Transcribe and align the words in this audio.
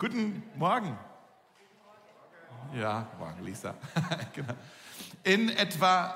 Guten 0.00 0.42
Morgen. 0.56 0.96
Ja, 2.74 3.06
morgen, 3.18 3.44
Lisa. 3.44 3.74
genau. 4.34 4.54
In 5.24 5.50
etwa 5.50 6.14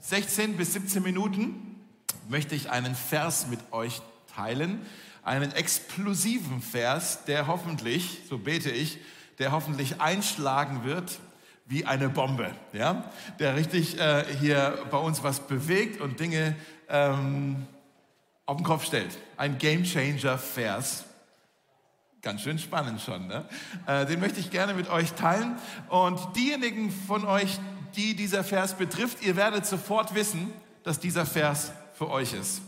16 0.00 0.56
bis 0.56 0.72
17 0.72 1.02
Minuten 1.02 1.84
möchte 2.30 2.54
ich 2.54 2.70
einen 2.70 2.94
Vers 2.94 3.48
mit 3.48 3.60
euch 3.72 4.00
teilen, 4.34 4.86
einen 5.22 5.52
explosiven 5.52 6.62
Vers, 6.62 7.26
der 7.26 7.46
hoffentlich, 7.46 8.22
so 8.26 8.38
bete 8.38 8.70
ich, 8.70 8.96
der 9.38 9.52
hoffentlich 9.52 10.00
einschlagen 10.00 10.82
wird 10.84 11.18
wie 11.66 11.84
eine 11.84 12.08
Bombe, 12.08 12.52
ja, 12.72 13.12
der 13.38 13.54
richtig 13.54 14.00
äh, 14.00 14.24
hier 14.40 14.82
bei 14.90 14.96
uns 14.96 15.22
was 15.22 15.40
bewegt 15.40 16.00
und 16.00 16.20
Dinge 16.20 16.56
ähm, 16.88 17.66
auf 18.46 18.56
den 18.56 18.64
Kopf 18.64 18.86
stellt. 18.86 19.18
Ein 19.36 19.58
Game 19.58 19.84
Changer 19.84 20.38
Vers. 20.38 21.04
Ganz 22.20 22.40
schön 22.42 22.58
spannend 22.58 23.00
schon. 23.00 23.28
Ne? 23.28 23.44
Äh, 23.86 24.04
den 24.06 24.18
möchte 24.18 24.40
ich 24.40 24.50
gerne 24.50 24.74
mit 24.74 24.90
euch 24.90 25.12
teilen. 25.12 25.56
Und 25.88 26.18
diejenigen 26.34 26.90
von 26.90 27.24
euch, 27.24 27.60
die 27.94 28.16
dieser 28.16 28.42
Vers 28.42 28.74
betrifft, 28.74 29.22
ihr 29.22 29.36
werdet 29.36 29.66
sofort 29.66 30.14
wissen, 30.14 30.52
dass 30.82 30.98
dieser 30.98 31.26
Vers 31.26 31.70
für 31.94 32.10
euch 32.10 32.32
ist. 32.32 32.62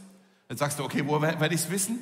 Jetzt 0.48 0.60
sagst 0.60 0.78
du, 0.78 0.84
okay, 0.84 1.06
wo 1.06 1.20
werde 1.20 1.54
ich 1.54 1.62
es 1.62 1.70
wissen? 1.70 1.98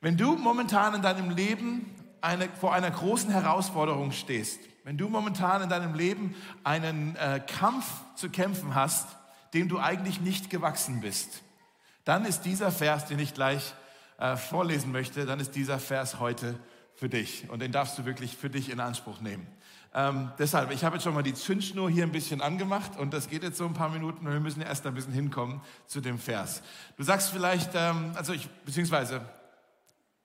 Wenn 0.00 0.16
du 0.16 0.36
momentan 0.36 0.94
in 0.94 1.02
deinem 1.02 1.30
Leben 1.30 1.94
eine, 2.20 2.48
vor 2.60 2.74
einer 2.74 2.90
großen 2.90 3.30
Herausforderung 3.30 4.12
stehst, 4.12 4.60
wenn 4.84 4.98
du 4.98 5.08
momentan 5.08 5.62
in 5.62 5.68
deinem 5.68 5.94
Leben 5.94 6.34
einen 6.64 7.16
äh, 7.16 7.40
Kampf 7.46 7.86
zu 8.14 8.28
kämpfen 8.28 8.74
hast, 8.74 9.08
dem 9.54 9.68
du 9.68 9.78
eigentlich 9.78 10.20
nicht 10.20 10.50
gewachsen 10.50 11.00
bist, 11.00 11.42
dann 12.04 12.24
ist 12.24 12.42
dieser 12.42 12.70
Vers, 12.70 13.06
den 13.06 13.18
ich 13.18 13.34
gleich 13.34 13.74
äh, 14.18 14.36
vorlesen 14.36 14.92
möchte, 14.92 15.26
dann 15.26 15.40
ist 15.40 15.54
dieser 15.54 15.78
Vers 15.78 16.20
heute 16.20 16.58
für 16.94 17.08
dich. 17.08 17.48
Und 17.50 17.60
den 17.60 17.72
darfst 17.72 17.98
du 17.98 18.04
wirklich 18.04 18.36
für 18.36 18.50
dich 18.50 18.70
in 18.70 18.80
Anspruch 18.80 19.20
nehmen. 19.20 19.46
Ähm, 19.94 20.30
deshalb, 20.38 20.70
ich 20.70 20.84
habe 20.84 20.96
jetzt 20.96 21.04
schon 21.04 21.14
mal 21.14 21.22
die 21.22 21.34
Zündschnur 21.34 21.88
hier 21.88 22.04
ein 22.04 22.12
bisschen 22.12 22.42
angemacht 22.42 22.98
und 22.98 23.14
das 23.14 23.28
geht 23.28 23.42
jetzt 23.42 23.56
so 23.56 23.64
ein 23.64 23.72
paar 23.72 23.88
Minuten 23.88 24.26
und 24.26 24.32
wir 24.32 24.40
müssen 24.40 24.60
erst 24.60 24.86
ein 24.86 24.94
bisschen 24.94 25.14
hinkommen 25.14 25.62
zu 25.86 26.00
dem 26.00 26.18
Vers. 26.18 26.62
Du 26.96 27.04
sagst 27.04 27.30
vielleicht, 27.30 27.70
ähm, 27.74 28.12
also 28.14 28.34
ich, 28.34 28.48
beziehungsweise 28.66 29.22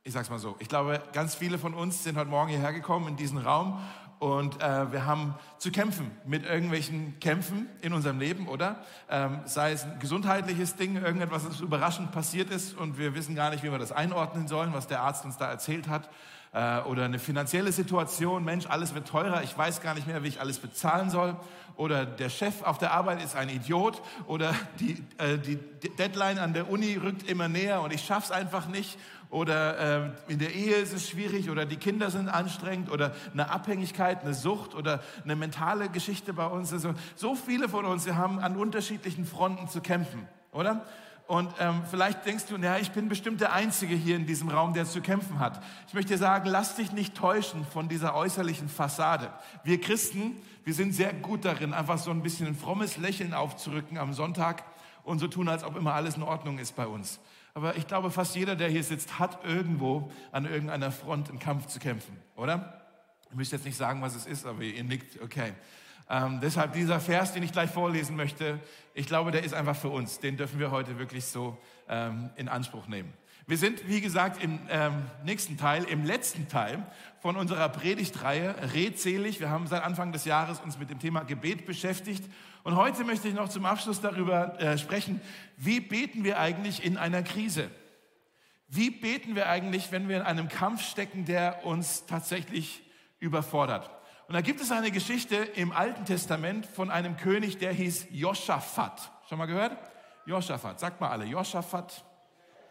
ich 0.03 0.11
sag's 0.11 0.29
mal 0.29 0.39
so, 0.39 0.57
ich 0.59 0.67
glaube, 0.67 1.01
ganz 1.13 1.35
viele 1.35 1.57
von 1.57 1.73
uns 1.73 2.03
sind 2.03 2.17
heute 2.17 2.29
Morgen 2.29 2.49
hierher 2.49 2.73
gekommen 2.73 3.07
in 3.07 3.15
diesen 3.15 3.37
Raum 3.37 3.79
und 4.19 4.61
äh, 4.61 4.91
wir 4.91 5.05
haben 5.05 5.35
zu 5.57 5.71
kämpfen 5.71 6.11
mit 6.25 6.45
irgendwelchen 6.45 7.19
Kämpfen 7.19 7.67
in 7.81 7.93
unserem 7.93 8.19
Leben, 8.19 8.47
oder? 8.47 8.77
Ähm, 9.09 9.41
sei 9.45 9.73
es 9.73 9.83
ein 9.83 9.99
gesundheitliches 9.99 10.75
Ding, 10.75 10.95
irgendetwas, 10.95 11.45
das 11.45 11.59
überraschend 11.59 12.11
passiert 12.11 12.49
ist 12.49 12.77
und 12.77 12.97
wir 12.97 13.15
wissen 13.15 13.35
gar 13.35 13.49
nicht, 13.49 13.63
wie 13.63 13.71
wir 13.71 13.79
das 13.79 13.91
einordnen 13.91 14.47
sollen, 14.47 14.73
was 14.73 14.87
der 14.87 15.01
Arzt 15.01 15.25
uns 15.25 15.37
da 15.37 15.49
erzählt 15.49 15.87
hat. 15.87 16.09
Äh, 16.53 16.81
oder 16.81 17.05
eine 17.05 17.17
finanzielle 17.17 17.71
Situation, 17.71 18.43
Mensch, 18.43 18.67
alles 18.67 18.93
wird 18.93 19.07
teurer, 19.07 19.41
ich 19.43 19.57
weiß 19.57 19.81
gar 19.81 19.95
nicht 19.95 20.05
mehr, 20.05 20.23
wie 20.23 20.27
ich 20.27 20.39
alles 20.39 20.59
bezahlen 20.59 21.09
soll. 21.09 21.35
Oder 21.75 22.05
der 22.05 22.29
Chef 22.29 22.61
auf 22.61 22.77
der 22.77 22.93
Arbeit 22.93 23.23
ist 23.23 23.35
ein 23.35 23.49
Idiot. 23.49 24.01
Oder 24.27 24.53
die, 24.79 25.03
äh, 25.17 25.39
die 25.39 25.57
Deadline 25.97 26.37
an 26.37 26.53
der 26.53 26.69
Uni 26.69 26.95
rückt 26.95 27.27
immer 27.27 27.47
näher 27.47 27.81
und 27.81 27.91
ich 27.91 28.05
schaff's 28.05 28.29
einfach 28.29 28.67
nicht 28.67 28.99
oder 29.33 30.05
äh, 30.05 30.31
in 30.31 30.37
der 30.37 30.53
Ehe 30.53 30.75
ist 30.75 30.93
es 30.93 31.09
schwierig 31.09 31.49
oder 31.49 31.65
die 31.65 31.77
Kinder 31.77 32.11
sind 32.11 32.29
anstrengend 32.29 32.91
oder 32.91 33.15
eine 33.33 33.49
Abhängigkeit, 33.49 34.21
eine 34.21 34.35
Sucht 34.35 34.75
oder 34.75 35.01
eine 35.23 35.35
mentale 35.35 35.89
Geschichte 35.89 36.33
bei 36.33 36.45
uns. 36.45 36.71
Also 36.71 36.93
so 37.15 37.33
viele 37.33 37.67
von 37.67 37.85
uns, 37.85 38.05
wir 38.05 38.15
haben 38.15 38.37
an 38.37 38.55
unterschiedlichen 38.55 39.25
Fronten 39.25 39.67
zu 39.67 39.81
kämpfen, 39.81 40.27
oder? 40.51 40.85
Und 41.25 41.51
ähm, 41.59 41.81
vielleicht 41.89 42.25
denkst 42.27 42.45
du, 42.45 42.59
naja, 42.59 42.77
ich 42.79 42.91
bin 42.91 43.09
bestimmt 43.09 43.41
der 43.41 43.53
Einzige 43.53 43.95
hier 43.95 44.17
in 44.17 44.27
diesem 44.27 44.49
Raum, 44.49 44.75
der 44.75 44.85
zu 44.85 45.01
kämpfen 45.01 45.39
hat. 45.39 45.63
Ich 45.87 45.95
möchte 45.95 46.13
dir 46.13 46.19
sagen, 46.19 46.47
lass 46.47 46.75
dich 46.75 46.91
nicht 46.91 47.15
täuschen 47.15 47.65
von 47.65 47.89
dieser 47.89 48.13
äußerlichen 48.13 48.69
Fassade. 48.69 49.31
Wir 49.63 49.81
Christen, 49.81 50.35
wir 50.63 50.75
sind 50.75 50.93
sehr 50.93 51.11
gut 51.11 51.43
darin, 51.43 51.73
einfach 51.73 51.97
so 51.97 52.11
ein 52.11 52.21
bisschen 52.21 52.45
ein 52.45 52.55
frommes 52.55 52.97
Lächeln 52.97 53.33
aufzurücken 53.33 53.97
am 53.97 54.13
Sonntag 54.13 54.63
und 55.03 55.17
so 55.17 55.27
tun, 55.27 55.49
als 55.49 55.63
ob 55.63 55.75
immer 55.75 55.95
alles 55.95 56.17
in 56.17 56.23
Ordnung 56.23 56.59
ist 56.59 56.75
bei 56.75 56.85
uns. 56.85 57.19
Aber 57.53 57.75
ich 57.77 57.87
glaube, 57.87 58.09
fast 58.09 58.35
jeder, 58.35 58.55
der 58.55 58.69
hier 58.69 58.83
sitzt, 58.83 59.19
hat 59.19 59.43
irgendwo 59.45 60.11
an 60.31 60.45
irgendeiner 60.45 60.91
Front 60.91 61.29
einen 61.29 61.39
Kampf 61.39 61.67
zu 61.67 61.79
kämpfen, 61.79 62.17
oder? 62.35 62.81
Ich 63.29 63.35
möchte 63.35 63.55
jetzt 63.55 63.65
nicht 63.65 63.77
sagen, 63.77 64.01
was 64.01 64.15
es 64.15 64.25
ist, 64.25 64.45
aber 64.45 64.61
ihr 64.61 64.83
nickt, 64.83 65.21
okay. 65.21 65.53
Ähm, 66.09 66.39
deshalb 66.41 66.73
dieser 66.73 66.99
Vers, 66.99 67.33
den 67.33 67.43
ich 67.43 67.51
gleich 67.51 67.69
vorlesen 67.69 68.15
möchte, 68.15 68.59
ich 68.93 69.07
glaube, 69.07 69.31
der 69.31 69.43
ist 69.43 69.53
einfach 69.53 69.75
für 69.75 69.89
uns. 69.89 70.19
Den 70.19 70.37
dürfen 70.37 70.59
wir 70.59 70.71
heute 70.71 70.99
wirklich 70.99 71.25
so 71.25 71.57
ähm, 71.87 72.29
in 72.35 72.49
Anspruch 72.49 72.87
nehmen. 72.87 73.13
Wir 73.45 73.57
sind, 73.57 73.89
wie 73.89 73.99
gesagt, 73.99 74.41
im 74.41 74.57
ähm, 74.69 75.03
nächsten 75.25 75.57
Teil, 75.57 75.83
im 75.83 76.05
letzten 76.05 76.47
Teil 76.47 76.81
von 77.19 77.35
unserer 77.35 77.67
Predigtreihe 77.67 78.55
Redselig. 78.73 79.41
Wir 79.41 79.49
haben 79.49 79.67
seit 79.67 79.83
Anfang 79.83 80.13
des 80.13 80.23
Jahres 80.23 80.61
uns 80.61 80.79
mit 80.79 80.89
dem 80.89 80.99
Thema 80.99 81.23
Gebet 81.23 81.65
beschäftigt. 81.65 82.23
Und 82.63 82.77
heute 82.77 83.03
möchte 83.03 83.27
ich 83.27 83.33
noch 83.33 83.49
zum 83.49 83.65
Abschluss 83.65 83.99
darüber 83.99 84.57
äh, 84.61 84.77
sprechen, 84.77 85.19
wie 85.57 85.81
beten 85.81 86.23
wir 86.23 86.39
eigentlich 86.39 86.85
in 86.85 86.95
einer 86.95 87.21
Krise? 87.21 87.69
Wie 88.69 88.89
beten 88.89 89.35
wir 89.35 89.49
eigentlich, 89.49 89.91
wenn 89.91 90.07
wir 90.07 90.15
in 90.15 90.23
einem 90.23 90.47
Kampf 90.47 90.81
stecken, 90.81 91.25
der 91.25 91.65
uns 91.65 92.05
tatsächlich 92.05 92.81
überfordert? 93.19 93.89
Und 94.29 94.35
da 94.35 94.41
gibt 94.41 94.61
es 94.61 94.71
eine 94.71 94.89
Geschichte 94.89 95.35
im 95.35 95.73
Alten 95.73 96.05
Testament 96.05 96.65
von 96.65 96.89
einem 96.89 97.17
König, 97.17 97.57
der 97.57 97.73
hieß 97.73 98.07
Joschafat. 98.11 99.11
Schon 99.27 99.37
mal 99.37 99.47
gehört? 99.47 99.77
Joschafat, 100.25 100.79
sagt 100.79 101.01
mal 101.01 101.09
alle, 101.09 101.25
Joschafat. 101.25 102.05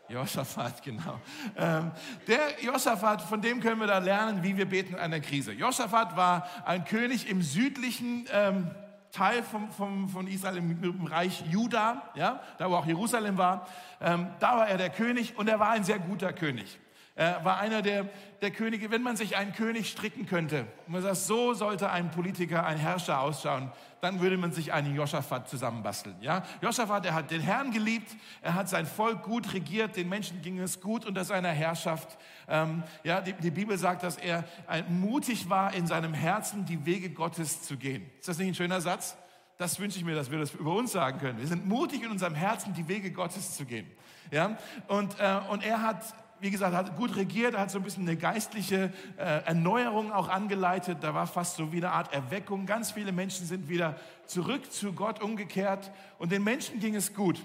Josaphat, 0.08 0.82
genau. 0.82 1.20
Ähm, 1.56 1.90
der 2.26 2.62
Josaphat, 2.62 3.22
von 3.22 3.40
dem 3.40 3.60
können 3.60 3.80
wir 3.80 3.86
da 3.86 3.98
lernen, 3.98 4.42
wie 4.42 4.56
wir 4.56 4.66
beten 4.66 4.94
in 4.94 5.00
einer 5.00 5.20
Krise. 5.20 5.52
Josaphat 5.52 6.16
war 6.16 6.46
ein 6.64 6.84
König 6.84 7.28
im 7.30 7.40
südlichen 7.40 8.26
ähm, 8.32 8.70
Teil 9.12 9.42
vom, 9.42 9.70
vom, 9.70 10.08
von 10.08 10.26
Israel, 10.26 10.56
im, 10.56 10.82
im, 10.82 11.06
Reich 11.06 11.44
Juda, 11.50 12.10
ja, 12.14 12.40
da 12.58 12.70
wo 12.70 12.76
auch 12.76 12.86
Jerusalem 12.86 13.38
war. 13.38 13.66
Ähm, 14.00 14.28
da 14.40 14.56
war 14.56 14.68
er 14.68 14.78
der 14.78 14.90
König 14.90 15.38
und 15.38 15.48
er 15.48 15.60
war 15.60 15.70
ein 15.70 15.84
sehr 15.84 15.98
guter 15.98 16.32
König. 16.32 16.78
Er 17.14 17.44
war 17.44 17.58
einer 17.58 17.82
der, 17.82 18.08
der 18.40 18.50
Könige, 18.50 18.90
wenn 18.90 19.02
man 19.02 19.16
sich 19.16 19.36
einen 19.36 19.52
König 19.52 19.90
stricken 19.90 20.24
könnte, 20.24 20.66
und 20.86 20.94
man 20.94 21.02
sagt, 21.02 21.16
so 21.16 21.52
sollte 21.52 21.90
ein 21.90 22.10
Politiker, 22.10 22.64
ein 22.64 22.78
Herrscher 22.78 23.20
ausschauen, 23.20 23.70
dann 24.00 24.20
würde 24.20 24.36
man 24.36 24.50
sich 24.50 24.72
einen 24.72 24.96
Joschafat 24.96 25.48
zusammenbasteln. 25.48 26.16
Ja? 26.20 26.42
Joschafat, 26.60 27.04
er 27.06 27.14
hat 27.14 27.30
den 27.30 27.42
Herrn 27.42 27.70
geliebt, 27.70 28.16
er 28.40 28.54
hat 28.54 28.68
sein 28.68 28.86
Volk 28.86 29.22
gut 29.22 29.52
regiert, 29.52 29.96
den 29.96 30.08
Menschen 30.08 30.40
ging 30.42 30.58
es 30.58 30.80
gut 30.80 31.04
unter 31.04 31.24
seiner 31.24 31.50
Herrschaft. 31.50 32.18
Ähm, 32.48 32.82
ja, 33.04 33.20
die, 33.20 33.34
die, 33.34 33.50
Bibel 33.50 33.76
sagt, 33.76 34.02
dass 34.02 34.16
er 34.16 34.44
mutig 34.88 35.50
war, 35.50 35.74
in 35.74 35.86
seinem 35.86 36.14
Herzen 36.14 36.64
die 36.64 36.84
Wege 36.86 37.10
Gottes 37.10 37.62
zu 37.62 37.76
gehen. 37.76 38.10
Ist 38.18 38.28
das 38.28 38.38
nicht 38.38 38.48
ein 38.48 38.54
schöner 38.54 38.80
Satz? 38.80 39.16
Das 39.58 39.78
wünsche 39.78 39.98
ich 39.98 40.04
mir, 40.04 40.16
dass 40.16 40.30
wir 40.30 40.38
das 40.38 40.52
über 40.54 40.74
uns 40.74 40.90
sagen 40.90 41.20
können. 41.20 41.38
Wir 41.38 41.46
sind 41.46 41.68
mutig 41.68 42.02
in 42.02 42.10
unserem 42.10 42.34
Herzen, 42.34 42.74
die 42.74 42.88
Wege 42.88 43.12
Gottes 43.12 43.54
zu 43.54 43.66
gehen. 43.66 43.88
Ja? 44.32 44.56
Und, 44.88 45.20
äh, 45.20 45.40
und 45.50 45.62
er 45.62 45.82
hat 45.82 46.02
wie 46.42 46.50
gesagt, 46.50 46.74
hat 46.74 46.96
gut 46.96 47.14
regiert, 47.14 47.56
hat 47.56 47.70
so 47.70 47.78
ein 47.78 47.84
bisschen 47.84 48.02
eine 48.02 48.16
geistliche 48.16 48.92
äh, 49.16 49.44
Erneuerung 49.44 50.12
auch 50.12 50.28
angeleitet. 50.28 50.98
Da 51.00 51.14
war 51.14 51.28
fast 51.28 51.56
so 51.56 51.72
wie 51.72 51.76
eine 51.76 51.92
Art 51.92 52.12
Erweckung. 52.12 52.66
Ganz 52.66 52.90
viele 52.90 53.12
Menschen 53.12 53.46
sind 53.46 53.68
wieder 53.68 53.96
zurück 54.26 54.72
zu 54.72 54.92
Gott 54.92 55.22
umgekehrt 55.22 55.92
und 56.18 56.32
den 56.32 56.42
Menschen 56.42 56.80
ging 56.80 56.96
es 56.96 57.14
gut 57.14 57.40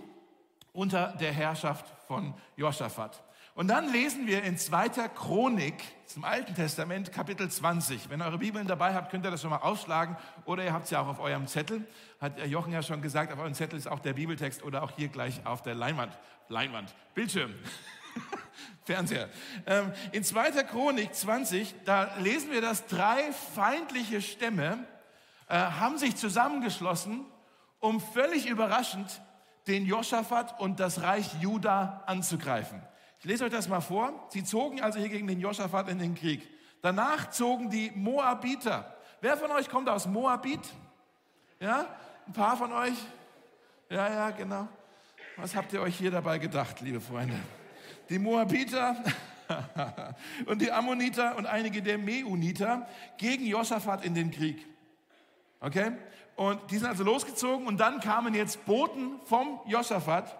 unter 0.73 1.15
der 1.19 1.31
Herrschaft 1.31 1.85
von 2.07 2.33
Josaphat. 2.55 3.23
Und 3.53 3.67
dann 3.67 3.91
lesen 3.91 4.25
wir 4.25 4.43
in 4.43 4.57
2. 4.57 4.89
Chronik 5.15 5.75
zum 6.05 6.23
Alten 6.23 6.55
Testament, 6.55 7.11
Kapitel 7.11 7.49
20. 7.49 8.09
Wenn 8.09 8.21
ihr 8.21 8.25
eure 8.25 8.37
Bibeln 8.39 8.67
dabei 8.67 8.93
habt, 8.95 9.11
könnt 9.11 9.25
ihr 9.25 9.31
das 9.31 9.41
schon 9.41 9.49
mal 9.51 9.57
aufschlagen 9.57 10.15
oder 10.45 10.63
ihr 10.63 10.73
habt 10.73 10.85
es 10.85 10.91
ja 10.91 11.01
auch 11.01 11.07
auf 11.07 11.19
eurem 11.19 11.45
Zettel. 11.45 11.87
Hat 12.19 12.43
Jochen 12.47 12.73
ja 12.73 12.81
schon 12.81 13.01
gesagt, 13.01 13.31
auf 13.31 13.39
eurem 13.39 13.53
Zettel 13.53 13.77
ist 13.77 13.87
auch 13.87 13.99
der 13.99 14.13
Bibeltext 14.13 14.63
oder 14.63 14.81
auch 14.81 14.91
hier 14.95 15.07
gleich 15.07 15.45
auf 15.45 15.61
der 15.61 15.75
Leinwand. 15.75 16.17
Leinwand, 16.49 16.93
Bildschirm. 17.13 17.53
Fernseher. 18.85 19.29
Ähm, 19.65 19.91
in 20.11 20.23
2. 20.23 20.63
Chronik 20.63 21.13
20, 21.13 21.75
da 21.85 22.15
lesen 22.19 22.51
wir, 22.51 22.61
dass 22.61 22.87
drei 22.87 23.31
feindliche 23.55 24.21
Stämme 24.21 24.85
äh, 25.47 25.55
haben 25.55 25.97
sich 25.97 26.15
zusammengeschlossen, 26.15 27.25
um 27.79 28.01
völlig 28.01 28.47
überraschend 28.47 29.21
den 29.67 29.85
Joschafat 29.85 30.59
und 30.59 30.79
das 30.79 31.01
Reich 31.01 31.33
Juda 31.41 32.03
anzugreifen. 32.05 32.81
Ich 33.19 33.25
lese 33.25 33.45
euch 33.45 33.51
das 33.51 33.67
mal 33.67 33.81
vor. 33.81 34.27
Sie 34.29 34.43
zogen 34.43 34.81
also 34.81 34.99
hier 34.99 35.09
gegen 35.09 35.27
den 35.27 35.39
Joschafat 35.39 35.89
in 35.89 35.99
den 35.99 36.15
Krieg. 36.15 36.47
Danach 36.81 37.29
zogen 37.31 37.69
die 37.69 37.91
Moabiter. 37.95 38.95
Wer 39.21 39.35
von 39.35 39.51
euch 39.51 39.69
kommt 39.69 39.89
aus 39.89 40.05
Moabit? 40.05 40.61
Ja, 41.59 41.87
ein 42.27 42.33
paar 42.33 42.55
von 42.55 42.71
euch? 42.71 42.97
Ja, 43.89 44.07
ja, 44.09 44.29
genau. 44.29 44.67
Was 45.37 45.55
habt 45.55 45.73
ihr 45.73 45.81
euch 45.81 45.97
hier 45.97 46.11
dabei 46.11 46.37
gedacht, 46.37 46.81
liebe 46.81 47.01
Freunde? 47.01 47.35
Die 48.09 48.19
Moabiter 48.19 48.95
und 50.45 50.61
die 50.61 50.71
Ammoniter 50.71 51.35
und 51.37 51.45
einige 51.45 51.81
der 51.81 51.97
Meuniter 51.97 52.87
gegen 53.17 53.45
Josaphat 53.45 54.03
in 54.05 54.13
den 54.13 54.31
Krieg. 54.31 54.65
Okay? 55.59 55.91
Und 56.35 56.59
die 56.69 56.77
sind 56.77 56.87
also 56.87 57.03
losgezogen 57.03 57.65
und 57.67 57.79
dann 57.79 57.99
kamen 57.99 58.33
jetzt 58.33 58.65
Boten 58.65 59.19
vom 59.25 59.59
Josaphat 59.65 60.37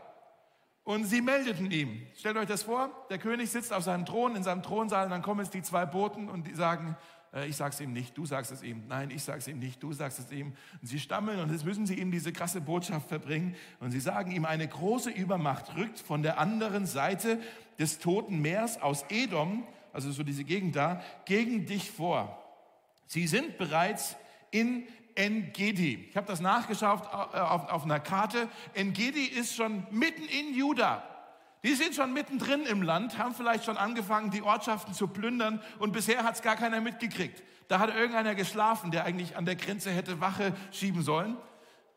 Und 0.83 1.03
sie 1.03 1.21
meldeten 1.21 1.69
ihm. 1.69 2.07
Stellt 2.15 2.37
euch 2.37 2.47
das 2.47 2.63
vor, 2.63 2.89
der 3.09 3.17
König 3.17 3.49
sitzt 3.49 3.73
auf 3.73 3.83
seinem 3.83 4.05
Thron, 4.05 4.37
in 4.37 4.43
seinem 4.43 4.63
Thronsaal, 4.63 5.03
und 5.05 5.11
dann 5.11 5.21
kommen 5.21 5.41
jetzt 5.41 5.53
die 5.53 5.61
zwei 5.61 5.85
Boten 5.85 6.29
und 6.29 6.47
die 6.47 6.53
sagen, 6.53 6.95
äh, 7.33 7.47
ich 7.47 7.55
sag's 7.55 7.79
ihm 7.79 7.93
nicht, 7.93 8.17
du 8.17 8.25
sagst 8.25 8.51
es 8.51 8.63
ihm. 8.63 8.83
Nein, 8.87 9.11
ich 9.11 9.23
sag's 9.23 9.47
ihm 9.47 9.59
nicht, 9.59 9.81
du 9.81 9.93
sagst 9.93 10.19
es 10.19 10.31
ihm. 10.31 10.53
Und 10.81 10.87
sie 10.87 10.99
stammeln 10.99 11.39
und 11.39 11.51
jetzt 11.51 11.65
müssen 11.65 11.85
sie 11.85 11.95
ihm 11.95 12.11
diese 12.11 12.31
krasse 12.31 12.61
Botschaft 12.61 13.07
verbringen. 13.09 13.55
Und 13.79 13.91
sie 13.91 13.99
sagen 13.99 14.31
ihm, 14.31 14.45
eine 14.45 14.67
große 14.67 15.09
Übermacht 15.09 15.75
rückt 15.75 15.99
von 15.99 16.23
der 16.23 16.39
anderen 16.39 16.85
Seite 16.85 17.39
des 17.79 17.99
Toten 17.99 18.41
Meers 18.41 18.81
aus 18.81 19.05
Edom, 19.09 19.67
also 19.93 20.11
so 20.11 20.23
diese 20.23 20.43
Gegend 20.43 20.75
da, 20.75 21.01
gegen 21.25 21.65
dich 21.65 21.91
vor. 21.91 22.43
Sie 23.07 23.27
sind 23.27 23.57
bereits 23.57 24.15
in 24.51 24.83
Engedi. 25.15 26.07
Ich 26.09 26.15
habe 26.15 26.27
das 26.27 26.41
nachgeschaut 26.41 27.03
äh, 27.03 27.39
auf, 27.39 27.69
auf 27.69 27.83
einer 27.83 27.99
Karte. 27.99 28.47
Engedi 28.73 29.25
ist 29.25 29.55
schon 29.55 29.85
mitten 29.91 30.23
in 30.23 30.53
Juda. 30.53 31.03
Die 31.63 31.73
sind 31.73 31.95
schon 31.95 32.13
mittendrin 32.13 32.65
im 32.65 32.81
Land, 32.81 33.17
haben 33.17 33.33
vielleicht 33.33 33.65
schon 33.65 33.77
angefangen, 33.77 34.31
die 34.31 34.41
Ortschaften 34.41 34.93
zu 34.93 35.07
plündern 35.07 35.61
und 35.79 35.91
bisher 35.91 36.23
hat 36.23 36.35
es 36.35 36.41
gar 36.41 36.55
keiner 36.55 36.81
mitgekriegt. 36.81 37.43
Da 37.67 37.79
hat 37.79 37.93
irgendeiner 37.93 38.35
geschlafen, 38.35 38.91
der 38.91 39.05
eigentlich 39.05 39.35
an 39.35 39.45
der 39.45 39.55
Grenze 39.55 39.91
hätte 39.91 40.21
Wache 40.21 40.53
schieben 40.71 41.01
sollen. 41.01 41.37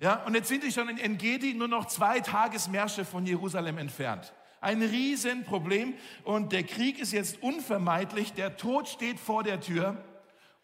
Ja, 0.01 0.25
und 0.25 0.35
jetzt 0.35 0.49
sind 0.49 0.65
die 0.65 0.73
schon 0.73 0.89
in 0.89 0.99
Engedi 0.99 1.53
nur 1.53 1.69
noch 1.69 1.87
zwei 1.87 2.21
Tagesmärsche 2.21 3.05
von 3.05 3.27
Jerusalem 3.27 3.77
entfernt. 3.77 4.33
Ein 4.63 4.83
Riesenproblem 4.83 5.95
und 6.25 6.53
der 6.53 6.65
Krieg 6.65 6.99
ist 6.99 7.13
jetzt 7.13 7.43
unvermeidlich, 7.43 8.33
der 8.33 8.57
Tod 8.57 8.89
steht 8.89 9.21
vor 9.21 9.43
der 9.43 9.61
Tür. 9.61 10.03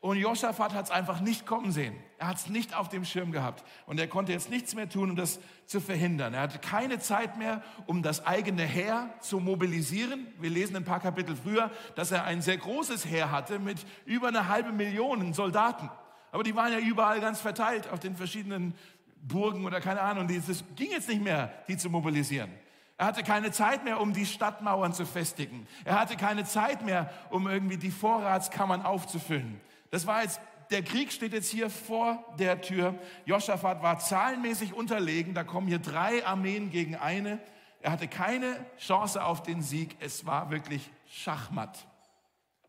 Und 0.01 0.19
Josaphat 0.19 0.75
hat 0.75 0.85
es 0.85 0.91
einfach 0.91 1.21
nicht 1.21 1.47
kommen 1.47 1.73
sehen. 1.73 1.95
Er 2.19 2.29
hat 2.29 2.37
es 2.37 2.49
nicht 2.49 2.77
auf 2.77 2.89
dem 2.89 3.05
Schirm 3.05 3.33
gehabt. 3.33 3.65
Und 3.87 3.99
er 3.99 4.07
konnte 4.07 4.33
jetzt 4.33 4.51
nichts 4.51 4.75
mehr 4.75 4.89
tun, 4.89 5.11
um 5.11 5.17
das 5.17 5.41
zu 5.67 5.81
verhindern. 5.81 6.35
Er 6.35 6.43
hatte 6.43 6.59
keine 6.59 6.99
Zeit 6.99 7.39
mehr, 7.39 7.63
um 7.87 8.03
das 8.03 8.25
eigene 8.25 8.63
Heer 8.63 9.11
zu 9.21 9.41
mobilisieren. 9.41 10.27
Wir 10.39 10.51
lesen 10.51 10.77
ein 10.77 10.85
paar 10.85 11.01
Kapitel 11.01 11.35
früher, 11.35 11.71
dass 11.97 12.13
er 12.13 12.25
ein 12.25 12.43
sehr 12.43 12.59
großes 12.59 13.07
Heer 13.07 13.31
hatte 13.31 13.59
mit 13.59 13.85
über 14.05 14.29
eine 14.29 14.49
halbe 14.49 14.71
Million 14.71 15.33
Soldaten. 15.33 15.91
Aber 16.31 16.43
die 16.43 16.55
waren 16.55 16.73
ja 16.73 16.79
überall 16.79 17.21
ganz 17.21 17.41
verteilt 17.41 17.89
auf 17.91 17.99
den 17.99 18.17
verschiedenen 18.17 18.75
Burgen 19.23 19.65
oder 19.65 19.81
keine 19.81 20.03
Ahnung. 20.03 20.29
Es 20.29 20.63
ging 20.77 20.91
jetzt 20.91 21.09
nicht 21.09 21.23
mehr, 21.23 21.53
die 21.69 21.77
zu 21.77 21.91
mobilisieren. 21.91 22.51
Er 22.99 23.07
hatte 23.07 23.23
keine 23.23 23.51
Zeit 23.51 23.85
mehr, 23.85 24.01
um 24.01 24.13
die 24.13 24.25
Stadtmauern 24.25 24.93
zu 24.93 25.05
festigen. 25.05 25.67
Er 25.85 26.01
hatte 26.01 26.17
keine 26.17 26.45
Zeit 26.45 26.83
mehr, 26.85 27.11
um 27.31 27.47
irgendwie 27.47 27.77
die 27.77 27.91
Vorratskammern 27.91 28.83
aufzufüllen. 28.83 29.61
Das 29.91 30.07
war 30.07 30.23
jetzt, 30.23 30.41
der 30.71 30.83
Krieg 30.83 31.13
steht 31.13 31.33
jetzt 31.33 31.51
hier 31.51 31.71
vor 31.71 32.25
der 32.39 32.61
Tür. 32.61 32.95
Joschafat 33.25 33.83
war 33.83 33.99
zahlenmäßig 33.99 34.75
unterlegen. 34.75 35.35
Da 35.35 35.45
kommen 35.45 35.69
hier 35.69 35.79
drei 35.79 36.25
Armeen 36.27 36.71
gegen 36.71 36.97
eine. 36.97 37.41
Er 37.81 37.93
hatte 37.93 38.09
keine 38.09 38.65
Chance 38.79 39.25
auf 39.25 39.43
den 39.43 39.63
Sieg. 39.63 39.97
Es 40.01 40.27
war 40.27 40.51
wirklich 40.51 40.91
Schachmatt. 41.09 41.87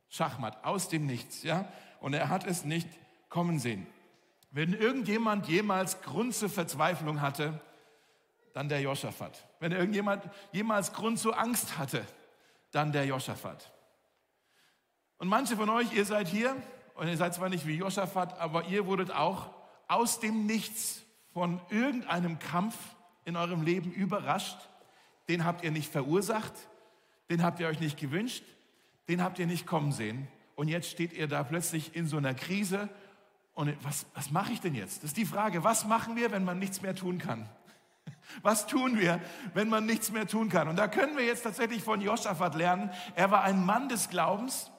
Schachmatt, 0.10 0.64
aus 0.64 0.90
dem 0.90 1.06
Nichts, 1.06 1.44
ja. 1.44 1.68
Und 2.00 2.14
er 2.14 2.30
hat 2.30 2.46
es 2.46 2.66
nicht 2.66 2.88
kommen 3.30 3.60
sehen. 3.60 3.88
Wenn 4.52 4.74
irgendjemand 4.74 5.48
jemals 5.48 6.02
Grund 6.02 6.34
zur 6.34 6.50
Verzweiflung 6.50 7.22
hatte, 7.22 7.60
dann 8.54 8.70
der 8.70 8.82
Joschafat. 8.82 9.46
Wenn 9.60 9.72
irgendjemand 9.72 10.24
jemals 10.52 10.94
Grund 10.94 11.20
zur 11.20 11.38
Angst 11.38 11.78
hatte, 11.78 12.06
dann 12.72 12.92
der 12.92 13.06
Joschafat. 13.06 13.72
Und 15.18 15.28
manche 15.28 15.56
von 15.56 15.70
euch, 15.70 15.92
ihr 15.94 16.06
seid 16.06 16.28
hier 16.28 16.56
und 16.98 17.08
ihr 17.08 17.18
seid 17.18 17.34
zwar 17.34 17.50
nicht 17.50 17.68
wie 17.68 17.76
Josaphat, 17.76 18.40
aber 18.40 18.66
ihr 18.66 18.86
wurdet 18.86 19.12
auch 19.12 19.52
aus 19.88 20.20
dem 20.20 20.46
Nichts 20.46 21.04
von 21.34 21.62
irgendeinem 21.70 22.40
Kampf 22.40 22.76
in 23.24 23.36
eurem 23.36 23.62
Leben 23.62 23.92
überrascht. 23.92 24.58
Den 25.30 25.46
habt 25.46 25.64
ihr 25.64 25.72
nicht 25.72 25.92
verursacht, 25.92 26.54
den 27.30 27.44
habt 27.44 27.60
ihr 27.60 27.68
euch 27.68 27.80
nicht 27.80 28.00
gewünscht, 28.00 28.44
den 29.08 29.22
habt 29.22 29.38
ihr 29.38 29.46
nicht 29.46 29.68
kommen 29.68 29.92
sehen. 29.92 30.28
Und 30.56 30.70
jetzt 30.70 30.90
steht 30.90 31.14
ihr 31.14 31.28
da 31.28 31.44
plötzlich 31.44 31.96
in 31.96 32.08
so 32.08 32.18
einer 32.18 32.34
Krise. 32.34 32.90
Und 33.54 33.76
was, 33.84 34.08
was 34.16 34.32
mache 34.32 34.54
ich 34.54 34.62
denn 34.62 34.74
jetzt? 34.74 35.04
Das 35.04 35.12
ist 35.12 35.18
die 35.18 35.26
Frage, 35.26 35.64
was 35.64 35.86
machen 35.86 36.16
wir, 36.16 36.32
wenn 36.32 36.44
man 36.44 36.58
nichts 36.58 36.82
mehr 36.82 36.96
tun 36.96 37.20
kann? 37.20 37.48
Was 38.42 38.68
tun 38.68 38.98
wir, 38.98 39.20
wenn 39.54 39.68
man 39.68 39.86
nichts 39.86 40.12
mehr 40.12 40.28
tun 40.28 40.50
kann? 40.50 40.68
Und 40.68 40.78
da 40.78 40.88
können 40.88 41.18
wir 41.18 41.26
jetzt 41.26 41.44
tatsächlich 41.44 41.84
von 41.84 42.00
Josaphat 42.02 42.56
lernen. 42.56 42.90
Er 43.16 43.32
war 43.32 43.44
ein 43.44 43.66
Mann 43.66 43.90
des 43.90 44.10
Glaubens. 44.10 44.72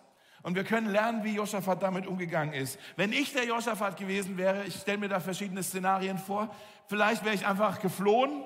Und 0.43 0.55
wir 0.55 0.65
können 0.65 0.89
lernen, 0.89 1.25
wie 1.25 1.35
Josaphat 1.35 1.83
damit 1.83 2.07
umgegangen 2.07 2.55
ist. 2.55 2.79
Wenn 2.97 3.13
ich 3.13 3.33
der 3.33 3.45
Josaphat 3.45 3.97
gewesen 3.97 4.39
wäre, 4.39 4.65
ich 4.65 4.75
stelle 4.77 4.99
mir 4.99 5.09
da 5.09 5.21
verschiedene 5.21 5.63
Szenarien 5.63 6.19
vor, 6.19 6.55
vielleicht 6.87 7.25
wäre 7.25 7.35
ich 7.35 7.47
einfach 7.47 7.81
geflohen, 7.81 8.45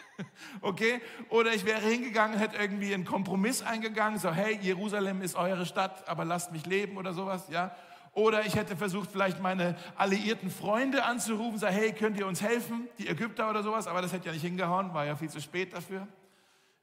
okay? 0.60 1.00
Oder 1.28 1.54
ich 1.54 1.64
wäre 1.64 1.80
hingegangen, 1.80 2.38
hätte 2.38 2.56
irgendwie 2.56 2.92
einen 2.92 3.04
Kompromiss 3.04 3.62
eingegangen, 3.62 4.18
so 4.18 4.32
hey, 4.32 4.58
Jerusalem 4.60 5.22
ist 5.22 5.36
eure 5.36 5.64
Stadt, 5.64 6.08
aber 6.08 6.24
lasst 6.24 6.52
mich 6.52 6.66
leben 6.66 6.96
oder 6.96 7.12
sowas, 7.12 7.44
ja? 7.50 7.74
Oder 8.12 8.44
ich 8.44 8.56
hätte 8.56 8.76
versucht, 8.76 9.12
vielleicht 9.12 9.40
meine 9.40 9.76
alliierten 9.94 10.50
Freunde 10.50 11.04
anzurufen, 11.04 11.58
so 11.58 11.68
hey, 11.68 11.92
könnt 11.92 12.18
ihr 12.18 12.26
uns 12.26 12.42
helfen, 12.42 12.88
die 12.98 13.06
Ägypter 13.06 13.48
oder 13.48 13.62
sowas, 13.62 13.86
aber 13.86 14.02
das 14.02 14.12
hätte 14.12 14.26
ja 14.26 14.32
nicht 14.32 14.42
hingehauen, 14.42 14.92
war 14.92 15.06
ja 15.06 15.14
viel 15.14 15.30
zu 15.30 15.40
spät 15.40 15.72
dafür. 15.72 16.08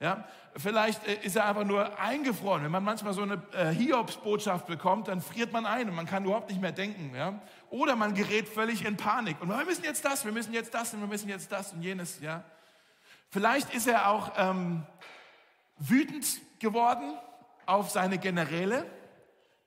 Ja, 0.05 0.23
vielleicht 0.55 1.03
äh, 1.07 1.15
ist 1.23 1.35
er 1.35 1.45
einfach 1.45 1.63
nur 1.63 1.99
eingefroren. 1.99 2.63
Wenn 2.63 2.71
man 2.71 2.83
manchmal 2.83 3.13
so 3.13 3.23
eine 3.23 3.41
äh, 3.53 3.71
Hiobsbotschaft 3.71 4.67
bekommt, 4.67 5.07
dann 5.07 5.19
friert 5.19 5.51
man 5.51 5.65
ein 5.65 5.89
und 5.89 5.95
man 5.95 6.05
kann 6.05 6.25
überhaupt 6.25 6.49
nicht 6.49 6.61
mehr 6.61 6.71
denken. 6.71 7.15
Ja? 7.15 7.41
Oder 7.71 7.95
man 7.95 8.13
gerät 8.13 8.47
völlig 8.47 8.85
in 8.85 8.97
Panik 8.97 9.41
und 9.41 9.49
wir 9.49 9.65
müssen 9.65 9.83
jetzt 9.83 10.05
das, 10.05 10.23
wir 10.23 10.31
müssen 10.31 10.53
jetzt 10.53 10.75
das 10.75 10.93
und 10.93 10.99
wir 10.99 11.07
müssen 11.07 11.27
jetzt 11.27 11.51
das 11.51 11.73
und 11.73 11.81
jenes. 11.81 12.19
Ja? 12.21 12.43
Vielleicht 13.31 13.73
ist 13.73 13.87
er 13.87 14.11
auch 14.11 14.33
ähm, 14.37 14.83
wütend 15.79 16.39
geworden 16.59 17.17
auf 17.65 17.89
seine 17.89 18.19
Generäle, 18.19 18.85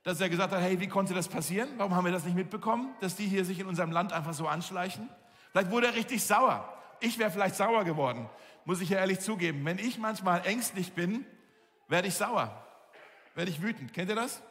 dass 0.03 0.21
er 0.21 0.29
gesagt 0.29 0.53
hat, 0.53 0.61
hey, 0.61 0.79
wie 0.79 0.87
konnte 0.87 1.13
das 1.13 1.27
passieren? 1.27 1.67
Warum 1.75 1.95
haben 1.95 2.05
wir 2.05 2.13
das 2.13 2.23
nicht 2.23 2.37
mitbekommen, 2.37 2.95
dass 3.01 3.17
die 3.17 3.25
hier 3.25 3.43
sich 3.43 3.59
in 3.59 3.67
unserem 3.67 3.91
Land 3.91 4.13
einfach 4.13 4.33
so 4.33 4.47
anschleichen? 4.47 5.09
Vielleicht 5.51 5.69
wurde 5.69 5.87
er 5.87 5.95
richtig 5.95 6.23
sauer. 6.23 6.73
Ich 7.01 7.19
wäre 7.19 7.29
vielleicht 7.29 7.55
sauer 7.55 7.83
geworden 7.83 8.29
muss 8.65 8.81
ich 8.81 8.89
ja 8.89 8.99
ehrlich 8.99 9.19
zugeben, 9.19 9.63
wenn 9.65 9.79
ich 9.79 9.97
manchmal 9.97 10.45
ängstlich 10.45 10.93
bin, 10.93 11.25
werde 11.87 12.07
ich 12.07 12.15
sauer, 12.15 12.65
werde 13.35 13.51
ich 13.51 13.61
wütend. 13.61 13.93
Kennt 13.93 14.09
ihr 14.09 14.15
das? 14.15 14.41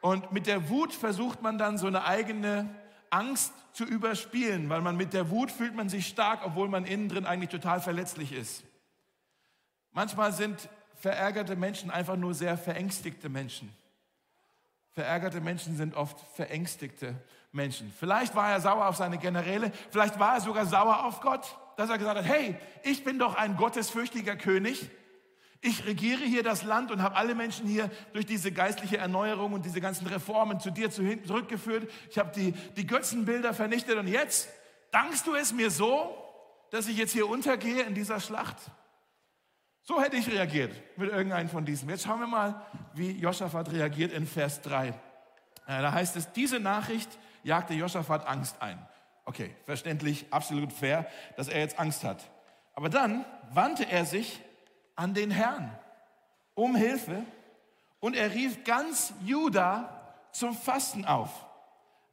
Und 0.00 0.32
mit 0.32 0.46
der 0.46 0.68
Wut 0.68 0.92
versucht 0.92 1.42
man 1.42 1.58
dann 1.58 1.78
so 1.78 1.86
eine 1.86 2.04
eigene 2.04 2.68
Angst 3.10 3.52
zu 3.72 3.84
überspielen, 3.84 4.68
weil 4.68 4.80
man 4.80 4.96
mit 4.96 5.12
der 5.12 5.30
Wut 5.30 5.50
fühlt 5.50 5.74
man 5.74 5.88
sich 5.88 6.06
stark, 6.06 6.40
obwohl 6.44 6.68
man 6.68 6.84
innen 6.84 7.08
drin 7.08 7.26
eigentlich 7.26 7.50
total 7.50 7.80
verletzlich 7.80 8.32
ist. 8.32 8.64
Manchmal 9.92 10.32
sind 10.32 10.68
verärgerte 10.94 11.56
Menschen 11.56 11.90
einfach 11.90 12.16
nur 12.16 12.34
sehr 12.34 12.56
verängstigte 12.56 13.28
Menschen. 13.28 13.74
Verärgerte 14.92 15.40
Menschen 15.40 15.76
sind 15.76 15.94
oft 15.94 16.18
verängstigte 16.34 17.14
Menschen. 17.52 17.92
Vielleicht 17.98 18.34
war 18.34 18.50
er 18.50 18.60
sauer 18.60 18.86
auf 18.86 18.96
seine 18.96 19.18
Generäle, 19.18 19.72
vielleicht 19.90 20.18
war 20.18 20.34
er 20.34 20.40
sogar 20.40 20.66
sauer 20.66 21.04
auf 21.04 21.20
Gott 21.20 21.56
dass 21.80 21.90
er 21.90 21.98
gesagt 21.98 22.18
hat, 22.18 22.24
hey, 22.26 22.56
ich 22.82 23.04
bin 23.04 23.18
doch 23.18 23.34
ein 23.34 23.56
gottesfürchtiger 23.56 24.36
König. 24.36 24.90
Ich 25.62 25.86
regiere 25.86 26.24
hier 26.24 26.42
das 26.42 26.62
Land 26.62 26.90
und 26.90 27.02
habe 27.02 27.16
alle 27.16 27.34
Menschen 27.34 27.66
hier 27.66 27.90
durch 28.12 28.26
diese 28.26 28.52
geistliche 28.52 28.98
Erneuerung 28.98 29.54
und 29.54 29.64
diese 29.64 29.80
ganzen 29.80 30.06
Reformen 30.06 30.60
zu 30.60 30.70
dir 30.70 30.90
zurückgeführt. 30.90 31.90
Ich 32.10 32.18
habe 32.18 32.32
die, 32.34 32.52
die 32.76 32.86
Götzenbilder 32.86 33.54
vernichtet 33.54 33.96
und 33.96 34.06
jetzt 34.06 34.48
dankst 34.90 35.26
du 35.26 35.34
es 35.34 35.52
mir 35.52 35.70
so, 35.70 36.16
dass 36.70 36.86
ich 36.86 36.96
jetzt 36.96 37.12
hier 37.12 37.28
untergehe 37.28 37.82
in 37.82 37.94
dieser 37.94 38.20
Schlacht? 38.20 38.56
So 39.82 40.00
hätte 40.00 40.16
ich 40.16 40.30
reagiert 40.30 40.74
mit 40.96 41.10
irgendeinem 41.10 41.48
von 41.48 41.64
diesen. 41.64 41.88
Jetzt 41.88 42.04
schauen 42.04 42.20
wir 42.20 42.26
mal, 42.26 42.64
wie 42.94 43.12
Josaphat 43.12 43.72
reagiert 43.72 44.12
in 44.12 44.26
Vers 44.26 44.60
3. 44.62 44.94
Da 45.66 45.92
heißt 45.92 46.16
es, 46.16 46.30
diese 46.32 46.60
Nachricht 46.60 47.18
jagte 47.42 47.74
Josaphat 47.74 48.26
Angst 48.26 48.60
ein. 48.60 48.78
Okay, 49.24 49.54
verständlich, 49.64 50.26
absolut 50.30 50.72
fair, 50.72 51.06
dass 51.36 51.48
er 51.48 51.60
jetzt 51.60 51.78
Angst 51.78 52.04
hat. 52.04 52.30
Aber 52.74 52.88
dann 52.88 53.24
wandte 53.52 53.88
er 53.88 54.04
sich 54.04 54.40
an 54.96 55.14
den 55.14 55.30
Herrn 55.30 55.76
um 56.54 56.74
Hilfe 56.74 57.24
und 58.00 58.16
er 58.16 58.32
rief 58.32 58.64
ganz 58.64 59.12
Juda 59.24 60.14
zum 60.32 60.54
Fasten 60.54 61.04
auf. 61.04 61.46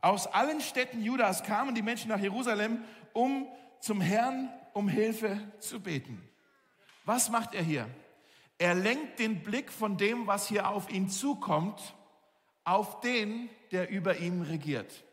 Aus 0.02 0.28
allen 0.28 0.62
Städten 0.62 1.02
Judas 1.04 1.44
kamen 1.44 1.76
die 1.76 1.82
Menschen 1.82 2.10
nach 2.10 2.20
Jerusalem, 2.20 2.84
um 3.14 3.48
zum 3.80 4.02
Herrn 4.02 4.50
um 4.74 4.88
Hilfe 4.88 5.40
zu 5.60 5.80
beten. 5.80 6.22
Was 7.06 7.30
macht 7.30 7.56
er 7.56 7.64
hier? 7.64 7.90
Er 8.58 8.76
lenkt 8.76 9.20
den 9.20 9.44
Blick 9.44 9.72
von 9.72 9.98
dem, 9.98 10.28
was 10.28 10.48
hier 10.48 10.70
auf 10.70 10.90
ihn 10.90 11.10
zukommt, 11.10 11.96
auf 12.64 13.00
den, 13.02 13.50
der 13.72 13.90
über 13.90 14.18
ihm 14.18 14.42
regiert. 14.42 15.04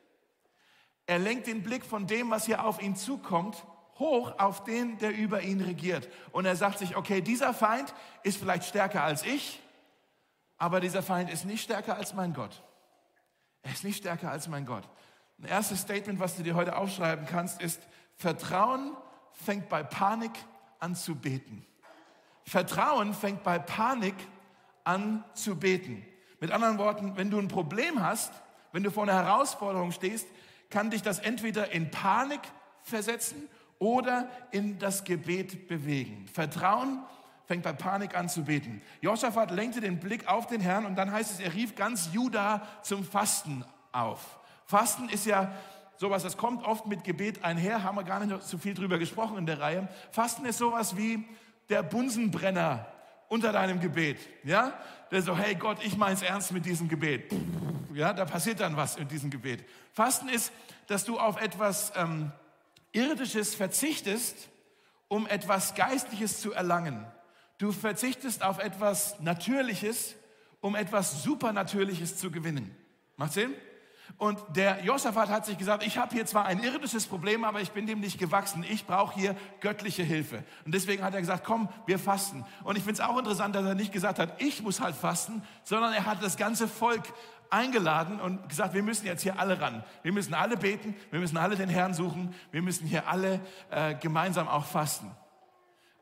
Er 1.07 1.19
lenkt 1.19 1.47
den 1.47 1.63
Blick 1.63 1.85
von 1.85 2.07
dem, 2.07 2.31
was 2.31 2.47
hier 2.47 2.65
auf 2.65 2.81
ihn 2.81 2.97
zukommt, 2.97 3.65
hoch 3.99 4.39
auf 4.39 4.65
den, 4.65 4.99
der 4.99 5.15
über 5.15 5.43
ihn 5.43 5.61
regiert. 5.61 6.09
Und 6.33 6.47
er 6.47 6.57
sagt 6.57 6.79
sich, 6.79 6.97
okay, 6.97 7.21
dieser 7.21 7.55
Feind 7.55 7.95
ist 8.23 8.39
vielleicht 8.39 8.65
stärker 8.65 9.03
als 9.03 9.25
ich, 9.25 9.61
aber 10.57 10.81
dieser 10.81 11.03
Feind 11.03 11.31
ist 11.31 11.45
nicht 11.45 11.63
stärker 11.63 11.97
als 11.97 12.15
mein 12.15 12.33
Gott. 12.33 12.63
Er 13.63 13.73
ist 13.73 13.85
nicht 13.85 13.99
stärker 13.99 14.31
als 14.31 14.49
mein 14.49 14.67
Gott. 14.67 14.89
Ein 15.39 15.47
erstes 15.47 15.81
Statement, 15.81 16.21
was 16.21 16.37
du 16.37 16.43
dir 16.43 16.55
heute 16.55 16.77
aufschreiben 16.77 17.27
kannst, 17.27 17.61
ist, 17.61 17.81
Vertrauen 18.17 18.97
fängt 19.33 19.69
bei 19.69 19.83
Panik 19.83 20.33
an 20.79 20.95
zu 20.95 21.17
beten. 21.17 21.67
Vertrauen 22.45 23.15
fängt 23.15 23.43
bei 23.43 23.59
Panik 23.59 24.15
an 24.85 25.25
zu 25.35 25.57
beten. 25.57 26.05
Mit 26.41 26.51
anderen 26.51 26.79
Worten, 26.79 27.17
wenn 27.17 27.31
du 27.31 27.39
ein 27.39 27.49
Problem 27.49 28.03
hast, 28.03 28.33
wenn 28.73 28.83
du 28.83 28.91
vor 28.91 29.05
einer 29.05 29.15
Herausforderung 29.15 29.93
stehst, 29.93 30.27
kann 30.75 30.91
dich 30.91 31.03
das 31.03 31.21
entweder 31.21 31.71
in 31.71 31.93
Panik 31.93 32.41
versetzen 32.83 33.49
oder 33.79 34.29
in 34.51 34.81
das 34.81 35.05
Gebet 35.05 35.69
bewegen. 35.69 36.27
Vertrauen 36.27 36.99
fängt 37.47 37.63
bei 37.63 37.73
Panik 37.73 38.17
an 38.17 38.29
zu 38.29 38.43
beten. 38.43 38.83
Josaphat 39.01 39.53
lenkte 39.53 39.81
den 39.81 40.01
Blick 40.01 40.27
auf 40.27 40.49
den 40.49 40.61
Herrn 40.61 40.85
und 40.85 40.97
dann 40.97 41.13
heißt 41.13 41.31
es, 41.31 41.39
er 41.39 41.55
rief 41.55 41.77
ganz 41.77 42.09
Juda 42.13 42.67
zum 42.83 43.05
Fasten 43.05 43.65
auf. 43.93 44.41
Fasten 44.67 45.09
ist 45.09 45.27
ja 45.27 45.53
sowas, 45.97 46.25
das 46.25 46.37
kommt 46.37 46.65
oft 46.65 46.87
mit 46.87 47.05
Gebet 47.05 47.45
einher, 47.45 47.85
haben 47.85 47.97
wir 47.97 48.03
gar 48.03 48.19
nicht 48.19 48.43
so 48.43 48.59
viel 48.59 48.75
drüber 48.75 48.99
gesprochen 48.99 49.39
in 49.39 49.47
der 49.47 49.61
Reihe. 49.61 49.89
Fasten 50.11 50.45
ist 50.45 50.59
sowas 50.59 50.97
wie 50.97 51.25
der 51.69 51.85
Bunsenbrenner 51.85 52.85
unter 53.29 53.53
deinem 53.53 53.79
Gebet, 53.79 54.19
ja? 54.43 54.73
So, 55.23 55.37
hey 55.37 55.55
Gott, 55.55 55.79
ich 55.85 55.97
mein's 55.97 56.23
ernst 56.23 56.51
mit 56.51 56.67
diesem 56.67 56.89
Gebet. 56.89 57.33
Ja, 57.95 58.13
da 58.13 58.25
passiert 58.25 58.59
dann 58.59 58.77
was 58.77 58.97
in 58.97 59.07
diesem 59.07 59.31
Gebet. 59.31 59.65
Fasten 59.93 60.29
ist, 60.29 60.53
dass 60.89 61.05
du 61.05 61.21
auf 61.21 61.41
etwas 61.41 61.93
ähm, 61.95 62.33
Irdisches 62.91 63.55
verzichtest, 63.55 64.49
um 65.07 65.29
etwas 65.29 65.77
Geistliches 65.77 66.41
zu 66.41 66.53
erlangen. 66.53 67.07
Du 67.59 67.71
verzichtest 67.71 68.43
auf 68.43 68.59
etwas 68.59 69.21
Natürliches, 69.21 70.17
um 70.61 70.75
etwas 70.75 71.23
Supernatürliches 71.23 72.17
zu 72.17 72.33
gewinnen. 72.33 72.75
Macht 73.17 73.35
Sinn? 73.35 73.55
Und 74.17 74.39
der 74.55 74.85
Josaphat 74.85 75.29
hat 75.29 75.45
sich 75.45 75.59
gesagt, 75.59 75.85
ich 75.85 75.99
habe 75.99 76.15
hier 76.15 76.25
zwar 76.25 76.47
ein 76.47 76.63
irdisches 76.63 77.07
Problem, 77.07 77.45
aber 77.45 77.61
ich 77.61 77.73
bin 77.73 77.87
dem 77.87 78.01
nicht 78.01 78.19
gewachsen. 78.19 78.65
Ich 78.69 78.87
brauche 78.87 79.15
hier 79.15 79.35
göttliche 79.61 80.03
Hilfe. 80.03 80.45
Und 80.65 80.73
deswegen 80.75 81.03
hat 81.03 81.15
er 81.15 81.21
gesagt, 81.21 81.45
komm, 81.45 81.69
wir 81.87 81.99
fasten. 81.99 82.45
Und 82.63 82.77
ich 82.77 82.85
finde 82.85 83.01
es 83.03 83.09
auch 83.09 83.19
interessant, 83.19 83.55
dass 83.57 83.65
er 83.65 83.75
nicht 83.75 83.93
gesagt 83.93 84.19
hat, 84.19 84.41
ich 84.41 84.63
muss 84.63 84.81
halt 84.81 84.95
fasten, 84.95 85.43
sondern 85.65 85.93
er 85.93 86.07
hat 86.07 86.23
das 86.23 86.37
ganze 86.37 86.69
Volk 86.69 87.03
eingeladen 87.51 88.21
und 88.21 88.49
gesagt, 88.49 88.75
wir 88.75 88.83
müssen 88.83 89.07
jetzt 89.07 89.23
hier 89.23 89.39
alle 89.39 89.61
ran. 89.61 89.83
Wir 90.03 90.13
müssen 90.13 90.35
alle 90.35 90.57
beten, 90.57 90.95
wir 91.11 91.21
müssen 91.21 91.37
alle 91.37 91.57
den 91.57 91.69
Herrn 91.69 91.93
suchen, 91.93 92.35
wir 92.53 92.63
müssen 92.63 92.87
hier 92.87 93.09
alle 93.09 93.41
äh, 93.71 93.95
gemeinsam 93.97 94.49
auch 94.49 94.65
fasten. 94.65 95.11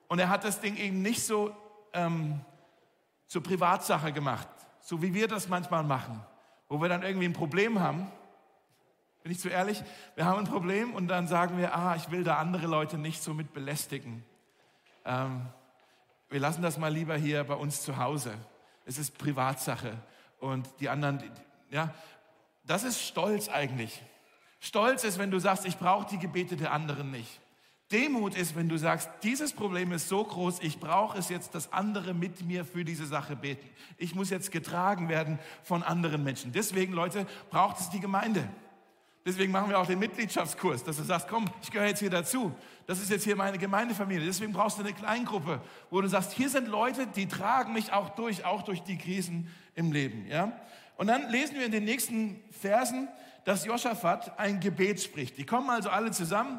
Und 0.09 0.19
er 0.19 0.29
hat 0.29 0.45
das 0.45 0.61
Ding 0.61 0.77
eben 0.77 1.01
nicht 1.01 1.25
so 1.25 1.57
ähm, 1.95 2.41
zur 3.27 3.43
Privatsache 3.43 4.13
gemacht, 4.13 4.49
so 4.81 5.01
wie 5.01 5.15
wir 5.15 5.29
das 5.29 5.49
manchmal 5.49 5.83
machen 5.83 6.23
wo 6.73 6.81
wir 6.81 6.89
dann 6.89 7.03
irgendwie 7.03 7.27
ein 7.27 7.35
Problem 7.35 7.81
haben. 7.81 8.11
Bin 9.23 9.31
ich 9.31 9.39
zu 9.39 9.51
ehrlich? 9.51 9.85
Wir 10.15 10.25
haben 10.25 10.39
ein 10.39 10.47
Problem 10.47 10.95
und 10.95 11.07
dann 11.07 11.29
sagen 11.29 11.59
wir, 11.59 11.77
ah, 11.77 11.97
ich 11.97 12.11
will 12.11 12.25
da 12.25 12.39
andere 12.39 12.67
Leute 12.67 12.97
nicht 12.97 13.23
so 13.23 13.35
mit 13.35 13.53
belästigen. 13.53 14.25
Ähm, 15.05 15.49
wir 16.31 16.41
lassen 16.41 16.63
das 16.63 16.79
mal 16.79 16.91
lieber 16.91 17.15
hier 17.15 17.45
bei 17.45 17.57
uns 17.57 17.83
zu 17.83 17.99
Hause. 17.99 18.33
Es 18.87 18.97
ist 18.97 19.19
Privatsache. 19.19 19.99
Und 20.41 20.67
die 20.81 20.89
anderen, 20.89 21.23
ja, 21.69 21.93
das 22.65 22.85
ist 22.85 23.03
Stolz 23.03 23.51
eigentlich. 23.51 24.03
Stolz 24.59 25.05
ist, 25.05 25.19
wenn 25.19 25.31
du 25.31 25.41
sagst, 25.41 25.67
ich 25.67 25.77
brauche 25.77 26.09
die 26.09 26.19
Gebete 26.19 26.57
der 26.57 26.73
anderen 26.73 27.11
nicht. 27.11 27.42
Demut 27.93 28.35
ist, 28.35 28.57
wenn 28.57 28.69
du 28.69 28.79
sagst, 28.79 29.11
dieses 29.23 29.53
Problem 29.53 29.93
ist 29.93 30.09
so 30.09 30.25
groß, 30.25 30.61
ich 30.63 30.81
brauche 30.81 31.19
es 31.19 31.29
jetzt, 31.29 31.55
dass 31.55 31.73
andere 31.73 32.15
mit 32.15 32.43
mir 32.45 32.65
für 32.65 32.85
diese 32.85 33.07
Sache 33.07 33.37
beten. 33.37 33.69
Ich 33.99 34.15
muss 34.15 34.31
jetzt 34.31 34.51
getragen 34.51 35.09
werden 35.09 35.39
von 35.63 35.83
anderen 35.83 36.25
Menschen. 36.25 36.53
Deswegen, 36.53 36.93
Leute, 36.95 37.27
braucht 37.51 37.81
es 37.81 37.91
die 37.91 38.01
Gemeinde. 38.01 38.49
Deswegen 39.25 39.53
machen 39.53 39.71
wir 39.71 39.79
auch 39.79 39.87
den 39.87 40.01
Mitgliedschaftskurs, 40.01 40.83
dass 40.83 40.97
du 40.97 41.05
sagst, 41.05 41.29
komm, 41.29 41.45
ich 41.63 41.71
gehöre 41.71 41.87
jetzt 41.87 42.01
hier 42.01 42.11
dazu. 42.11 42.53
Das 42.87 43.01
ist 43.01 43.11
jetzt 43.11 43.23
hier 43.23 43.37
meine 43.37 43.57
Gemeindefamilie. 43.57 44.27
Deswegen 44.27 44.53
brauchst 44.53 44.79
du 44.79 44.83
eine 44.83 44.93
Kleingruppe, 44.93 45.61
wo 45.91 46.01
du 46.01 46.09
sagst, 46.09 46.33
hier 46.33 46.49
sind 46.49 46.67
Leute, 46.67 47.07
die 47.07 47.29
tragen 47.29 47.73
mich 47.73 47.93
auch 47.93 48.11
durch, 48.11 48.45
auch 48.45 48.63
durch 48.63 48.83
die 48.83 48.99
Krisen 48.99 49.49
im 49.77 49.93
Leben. 49.93 50.27
Ja? 50.27 50.53
Und 50.97 51.07
dann 51.07 51.31
lesen 51.31 51.55
wir 51.55 51.67
in 51.67 51.73
den 51.73 51.85
nächsten 51.85 52.43
Versen, 52.51 53.09
dass 53.45 53.65
Josaphat 53.65 54.39
ein 54.41 54.59
Gebet 54.59 55.01
spricht. 55.01 55.39
Die 55.39 55.47
kommen 55.47 55.71
also 55.71 55.91
alle 55.91 56.11
zusammen 56.11 56.59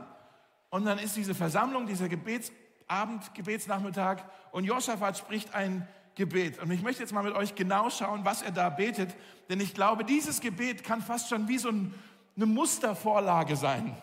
und 0.74 0.86
dann 0.86 0.98
ist 0.98 1.16
diese 1.16 1.36
Versammlung, 1.36 1.86
dieser 1.86 2.10
Gebetsabend, 2.10 3.36
Gebetsnachmittag 3.36 4.24
und 4.52 4.64
Josaphat 4.64 5.16
spricht 5.16 5.54
ein 5.54 5.88
Gebet. 6.16 6.60
Und 6.60 6.72
ich 6.72 6.82
möchte 6.82 7.04
jetzt 7.04 7.14
mal 7.14 7.22
mit 7.22 7.36
euch 7.36 7.54
genau 7.54 7.92
schauen, 7.92 8.26
was 8.26 8.42
er 8.42 8.50
da 8.50 8.72
betet, 8.72 9.16
denn 9.52 9.60
ich 9.60 9.76
glaube, 9.76 10.04
dieses 10.04 10.42
Gebet 10.42 10.84
kann 10.84 11.04
fast 11.04 11.30
schon 11.30 11.48
wie 11.48 11.60
so 11.60 11.70
ein, 11.70 11.94
eine 12.36 12.48
Mustervorlage 12.48 13.56
sein. 13.56 13.96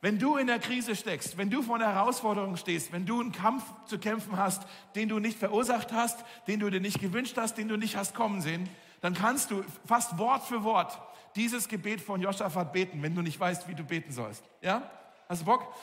Wenn 0.00 0.18
du 0.18 0.36
in 0.36 0.48
der 0.48 0.58
Krise 0.58 0.96
steckst, 0.96 1.38
wenn 1.38 1.50
du 1.50 1.62
vor 1.62 1.76
einer 1.76 1.94
Herausforderung 1.94 2.56
stehst, 2.56 2.90
wenn 2.90 3.06
du 3.06 3.20
einen 3.20 3.30
Kampf 3.30 3.62
zu 3.86 4.00
kämpfen 4.00 4.36
hast, 4.36 4.64
den 4.96 5.08
du 5.08 5.20
nicht 5.20 5.38
verursacht 5.38 5.92
hast, 5.92 6.24
den 6.48 6.58
du 6.58 6.68
dir 6.68 6.80
nicht 6.80 7.00
gewünscht 7.00 7.36
hast, 7.36 7.58
den 7.58 7.68
du 7.68 7.76
nicht 7.76 7.96
hast 7.96 8.16
kommen 8.16 8.40
sehen, 8.40 8.68
dann 9.02 9.14
kannst 9.14 9.52
du 9.52 9.62
fast 9.86 10.18
Wort 10.18 10.42
für 10.42 10.64
Wort 10.64 11.00
dieses 11.36 11.68
Gebet 11.68 12.00
von 12.00 12.20
Josaphat 12.20 12.72
beten, 12.72 13.04
wenn 13.04 13.14
du 13.14 13.22
nicht 13.22 13.38
weißt, 13.38 13.68
wie 13.68 13.76
du 13.76 13.84
beten 13.84 14.10
sollst. 14.10 14.42
Ja? 14.62 14.82
Hast 15.28 15.42
du 15.42 15.44
Bock? 15.44 15.74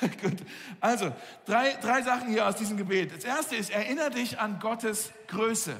Gut. 0.22 0.38
Also, 0.80 1.12
drei, 1.44 1.74
drei 1.74 2.00
Sachen 2.02 2.28
hier 2.28 2.48
aus 2.48 2.56
diesem 2.56 2.78
Gebet. 2.78 3.14
Das 3.14 3.24
erste 3.24 3.54
ist, 3.54 3.70
erinnere 3.70 4.10
dich 4.10 4.38
an 4.38 4.58
Gottes 4.60 5.10
Größe. 5.28 5.76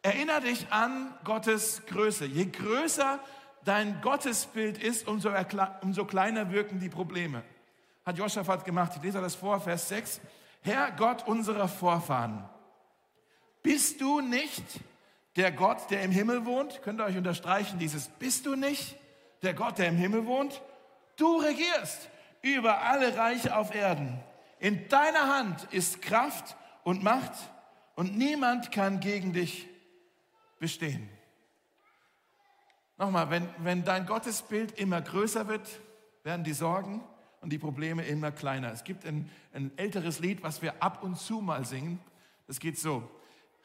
Erinnere 0.00 0.40
dich 0.40 0.66
an 0.70 1.12
Gottes 1.24 1.82
Größe. 1.86 2.24
Je 2.24 2.46
größer 2.46 3.20
dein 3.64 4.00
Gottesbild 4.00 4.78
ist, 4.78 5.06
umso, 5.06 5.30
umso 5.82 6.04
kleiner 6.06 6.50
wirken 6.50 6.80
die 6.80 6.88
Probleme. 6.88 7.42
Hat 8.06 8.16
Joschafat 8.16 8.64
gemacht. 8.64 8.92
Ich 8.96 9.02
lese 9.02 9.20
das 9.20 9.34
vor, 9.34 9.60
Vers 9.60 9.88
6. 9.88 10.20
Herr 10.62 10.92
Gott 10.92 11.26
unserer 11.26 11.68
Vorfahren, 11.68 12.48
bist 13.62 14.00
du 14.00 14.20
nicht 14.20 14.64
der 15.34 15.52
Gott, 15.52 15.90
der 15.90 16.02
im 16.02 16.10
Himmel 16.10 16.46
wohnt? 16.46 16.80
Könnt 16.82 17.00
ihr 17.00 17.04
euch 17.04 17.18
unterstreichen 17.18 17.78
dieses, 17.78 18.08
bist 18.08 18.46
du 18.46 18.56
nicht 18.56 18.96
der 19.42 19.52
Gott, 19.52 19.78
der 19.78 19.88
im 19.88 19.96
Himmel 19.96 20.24
wohnt? 20.24 20.62
Du 21.16 21.36
regierst 21.38 22.08
über 22.54 22.82
alle 22.82 23.16
Reiche 23.16 23.56
auf 23.56 23.74
Erden. 23.74 24.20
In 24.58 24.88
deiner 24.88 25.36
Hand 25.36 25.64
ist 25.72 26.02
Kraft 26.02 26.56
und 26.82 27.02
Macht 27.02 27.32
und 27.94 28.16
niemand 28.16 28.72
kann 28.72 29.00
gegen 29.00 29.32
dich 29.32 29.68
bestehen. 30.58 31.08
Nochmal, 32.98 33.30
wenn, 33.30 33.48
wenn 33.58 33.84
dein 33.84 34.06
Gottesbild 34.06 34.78
immer 34.78 35.02
größer 35.02 35.48
wird, 35.48 35.68
werden 36.22 36.44
die 36.44 36.54
Sorgen 36.54 37.04
und 37.40 37.50
die 37.50 37.58
Probleme 37.58 38.04
immer 38.04 38.32
kleiner. 38.32 38.72
Es 38.72 38.84
gibt 38.84 39.04
ein, 39.04 39.30
ein 39.52 39.70
älteres 39.76 40.20
Lied, 40.20 40.42
was 40.42 40.62
wir 40.62 40.82
ab 40.82 41.02
und 41.02 41.18
zu 41.18 41.40
mal 41.40 41.64
singen. 41.64 42.00
Das 42.46 42.58
geht 42.58 42.78
so. 42.78 43.08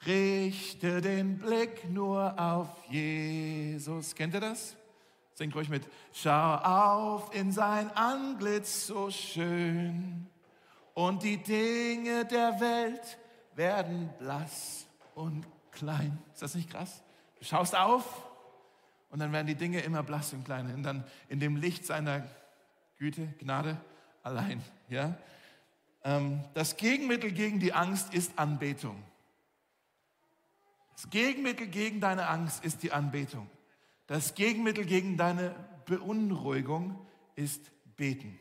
Richte 0.06 1.02
den 1.02 1.38
Blick 1.38 1.90
nur 1.90 2.38
auf 2.40 2.68
Jesus. 2.90 4.16
Kennt 4.16 4.34
ihr 4.34 4.42
das? 4.42 4.76
Singt 5.42 5.56
ruhig 5.56 5.70
mit. 5.70 5.88
Schau 6.14 6.54
auf 6.58 7.34
in 7.34 7.52
sein 7.52 7.90
Antlitz 7.98 8.86
so 8.86 9.10
schön 9.10 10.28
und 10.94 11.24
die 11.24 11.42
Dinge 11.42 12.26
der 12.26 12.60
Welt 12.60 13.18
werden 13.56 14.14
blass 14.20 14.86
und 15.16 15.48
klein. 15.72 16.20
Ist 16.32 16.44
das 16.44 16.54
nicht 16.54 16.70
krass? 16.70 17.02
Du 17.40 17.46
schaust 17.46 17.76
auf 17.76 18.06
und 19.10 19.18
dann 19.18 19.32
werden 19.32 19.48
die 19.48 19.56
Dinge 19.56 19.80
immer 19.80 20.04
blass 20.04 20.32
und 20.32 20.46
klein 20.46 20.72
und 20.76 20.84
dann 20.84 21.06
in 21.28 21.40
dem 21.40 21.56
Licht 21.56 21.88
seiner 21.88 22.24
Güte, 23.00 23.26
Gnade 23.40 23.82
allein. 24.22 24.62
Ja? 24.90 25.16
Ähm, 26.04 26.44
das 26.54 26.78
Gegenmittel 26.78 27.32
gegen 27.32 27.60
die 27.60 27.74
Angst 27.74 28.14
ist 28.14 28.38
Anbetung. 28.38 29.02
Das 30.94 31.10
Gegenmittel 31.10 31.66
gegen 31.66 32.00
deine 32.00 32.28
Angst 32.28 32.64
ist 32.64 32.84
die 32.84 32.92
Anbetung. 32.92 33.50
Das 34.12 34.36
Gegenmittel 34.36 34.84
gegen 34.84 35.16
deine 35.16 35.56
Beunruhigung 35.86 37.00
ist 37.36 37.72
beten. 37.96 38.38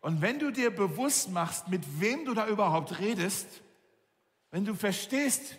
Und 0.00 0.20
wenn 0.22 0.38
du 0.38 0.52
dir 0.52 0.70
bewusst 0.70 1.28
machst, 1.28 1.66
mit 1.66 2.00
wem 2.00 2.24
du 2.24 2.34
da 2.34 2.46
überhaupt 2.46 3.00
redest, 3.00 3.48
wenn 4.52 4.64
du 4.64 4.76
verstehst, 4.76 5.58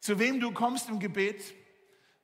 zu 0.00 0.18
wem 0.18 0.40
du 0.40 0.52
kommst 0.52 0.90
im 0.90 0.98
Gebet, 0.98 1.54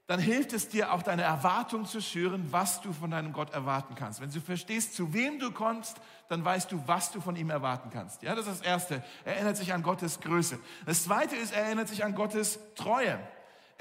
dann 0.06 0.20
hilft 0.20 0.52
es 0.52 0.68
dir 0.68 0.92
auch 0.92 1.02
deine 1.02 1.22
Erwartung 1.22 1.86
zu 1.86 2.02
schüren, 2.02 2.46
was 2.50 2.82
du 2.82 2.92
von 2.92 3.12
deinem 3.12 3.32
Gott 3.32 3.54
erwarten 3.54 3.94
kannst. 3.94 4.20
Wenn 4.20 4.30
du 4.30 4.42
verstehst, 4.42 4.94
zu 4.94 5.14
wem 5.14 5.38
du 5.38 5.52
kommst, 5.52 6.02
dann 6.28 6.44
weißt 6.44 6.70
du, 6.70 6.82
was 6.86 7.12
du 7.12 7.22
von 7.22 7.34
ihm 7.34 7.48
erwarten 7.48 7.88
kannst. 7.88 8.22
Ja, 8.22 8.34
das 8.34 8.46
ist 8.46 8.60
das 8.60 8.66
Erste. 8.66 9.02
Er 9.24 9.36
erinnert 9.36 9.56
sich 9.56 9.72
an 9.72 9.82
Gottes 9.82 10.20
Größe. 10.20 10.58
Das 10.84 11.04
Zweite 11.04 11.34
ist, 11.34 11.54
er 11.54 11.62
erinnert 11.62 11.88
sich 11.88 12.04
an 12.04 12.14
Gottes 12.14 12.58
Treue 12.74 13.18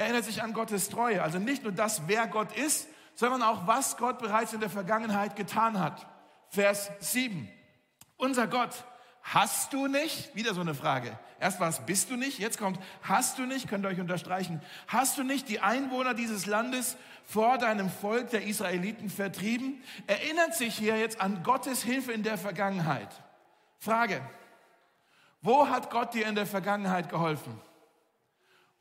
erinnert 0.02 0.26
sich 0.26 0.42
an 0.44 0.54
Gottes 0.54 0.90
Treue. 0.90 1.22
Also 1.24 1.40
nicht 1.40 1.64
nur 1.64 1.72
das, 1.72 2.04
wer 2.08 2.28
Gott 2.28 2.56
ist, 2.56 2.88
sondern 3.16 3.44
auch, 3.44 3.68
was 3.68 3.98
Gott 3.98 4.20
bereits 4.20 4.54
in 4.54 4.60
der 4.60 4.70
Vergangenheit 4.70 5.36
getan 5.36 5.80
hat. 5.80 6.06
Vers 6.50 6.92
7. 7.00 7.50
Unser 8.18 8.48
Gott, 8.48 8.84
hast 9.24 9.74
du 9.74 9.88
nicht? 9.88 10.36
Wieder 10.36 10.54
so 10.54 10.62
eine 10.62 10.74
Frage. 10.76 11.18
Erst 11.40 11.60
war 11.60 11.70
es, 11.70 11.80
bist 11.80 12.10
du 12.10 12.16
nicht? 12.16 12.40
Jetzt 12.40 12.60
kommt, 12.60 12.80
hast 13.02 13.40
du 13.40 13.46
nicht? 13.46 13.68
Könnt 13.68 13.86
ihr 13.86 13.90
euch 13.90 14.00
unterstreichen. 14.00 14.62
Hast 14.88 15.18
du 15.18 15.24
nicht 15.24 15.50
die 15.50 15.60
Einwohner 15.60 16.14
dieses 16.14 16.46
Landes 16.46 16.98
vor 17.26 17.58
deinem 17.58 17.90
Volk 17.90 18.30
der 18.30 18.44
Israeliten 18.44 19.10
vertrieben? 19.10 19.82
Erinnert 20.08 20.54
sich 20.56 20.76
hier 20.76 20.98
jetzt 20.98 21.20
an 21.20 21.42
Gottes 21.44 21.84
Hilfe 21.84 22.12
in 22.12 22.24
der 22.24 22.38
Vergangenheit. 22.38 23.10
Frage. 23.80 24.22
Wo 25.42 25.68
hat 25.68 25.90
Gott 25.90 26.14
dir 26.14 26.28
in 26.28 26.36
der 26.36 26.46
Vergangenheit 26.46 27.10
geholfen? 27.10 27.60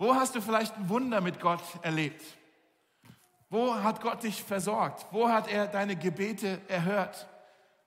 Wo 0.00 0.14
hast 0.14 0.34
du 0.34 0.40
vielleicht 0.40 0.74
ein 0.78 0.88
Wunder 0.88 1.20
mit 1.20 1.40
Gott 1.40 1.62
erlebt? 1.82 2.24
Wo 3.50 3.74
hat 3.74 4.00
Gott 4.00 4.22
dich 4.22 4.42
versorgt? 4.42 5.04
Wo 5.10 5.28
hat 5.28 5.46
er 5.46 5.66
deine 5.66 5.94
Gebete 5.94 6.58
erhört? 6.68 7.28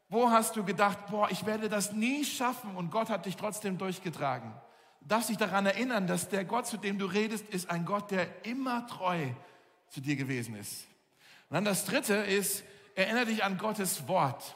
Wo 0.10 0.30
hast 0.30 0.56
du 0.56 0.64
gedacht, 0.64 1.08
boah, 1.08 1.32
ich 1.32 1.48
werde 1.48 1.70
das 1.70 1.92
nie 1.92 2.24
schaffen 2.24 2.76
und 2.76 2.92
Gott 2.92 3.10
hat 3.10 3.26
dich 3.26 3.36
trotzdem 3.36 3.80
durchgetragen? 3.80 4.54
Du 5.02 5.08
darfst 5.08 5.30
dich 5.30 5.38
daran 5.38 5.66
erinnern, 5.66 6.06
dass 6.06 6.30
der 6.30 6.46
Gott, 6.46 6.68
zu 6.68 6.78
dem 6.78 7.00
du 7.00 7.08
redest, 7.08 7.50
ist 7.50 7.72
ein 7.72 7.84
Gott, 7.84 8.12
der 8.12 8.46
immer 8.46 8.86
treu 8.86 9.30
zu 9.90 10.00
dir 10.00 10.16
gewesen 10.16 10.56
ist. 10.56 10.86
Und 11.50 11.56
dann 11.56 11.66
das 11.66 11.84
dritte 11.84 12.14
ist, 12.14 12.64
erinnere 12.94 13.26
dich 13.26 13.44
an 13.44 13.58
Gottes 13.58 14.08
Wort. 14.08 14.56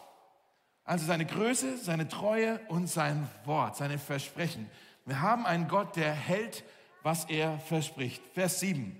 Also 0.84 1.08
seine 1.08 1.26
Größe, 1.26 1.78
seine 1.78 2.08
Treue 2.08 2.60
und 2.68 2.86
sein 2.86 3.28
Wort, 3.46 3.78
seine 3.78 3.98
Versprechen. 3.98 4.70
Wir 5.06 5.22
haben 5.22 5.48
einen 5.48 5.68
Gott, 5.68 5.96
der 5.96 6.14
hält, 6.14 6.64
was 7.08 7.24
er 7.30 7.58
verspricht. 7.60 8.22
Vers 8.34 8.60
7. 8.60 8.94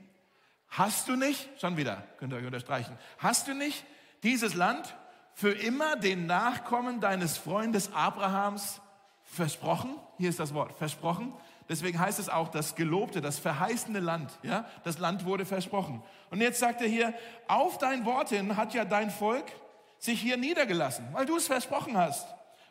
Hast 0.70 1.10
du 1.10 1.18
nicht, 1.18 1.50
schon 1.60 1.76
wieder, 1.76 2.04
könnt 2.18 2.32
ihr 2.32 2.38
euch 2.38 2.46
unterstreichen, 2.46 2.98
hast 3.18 3.50
du 3.50 3.54
nicht 3.54 3.84
dieses 4.24 4.54
Land 4.54 4.96
für 5.34 5.52
immer 5.52 5.98
den 5.98 6.26
Nachkommen 6.26 7.02
deines 7.02 7.38
Freundes 7.38 7.92
Abrahams 7.94 8.80
versprochen? 9.24 9.98
Hier 10.18 10.30
ist 10.30 10.40
das 10.40 10.54
Wort, 10.54 10.78
versprochen. 10.78 11.34
Deswegen 11.68 12.00
heißt 12.00 12.18
es 12.18 12.30
auch 12.30 12.48
das 12.48 12.76
gelobte, 12.76 13.20
das 13.20 13.40
verheißene 13.40 14.00
Land. 14.00 14.32
Ja, 14.42 14.64
das 14.86 15.00
Land 15.00 15.26
wurde 15.26 15.46
versprochen. 15.46 16.02
Und 16.30 16.40
jetzt 16.40 16.62
sagt 16.62 16.82
er 16.82 16.88
hier, 16.88 17.14
auf 17.50 17.78
dein 17.78 18.06
Wort 18.06 18.30
hin 18.30 18.56
hat 18.56 18.74
ja 18.74 18.86
dein 18.86 19.12
Volk 19.12 19.52
sich 20.00 20.22
hier 20.22 20.38
niedergelassen, 20.38 21.10
weil 21.12 21.26
du 21.26 21.36
es 21.36 21.48
versprochen 21.48 21.98
hast. 21.98 22.26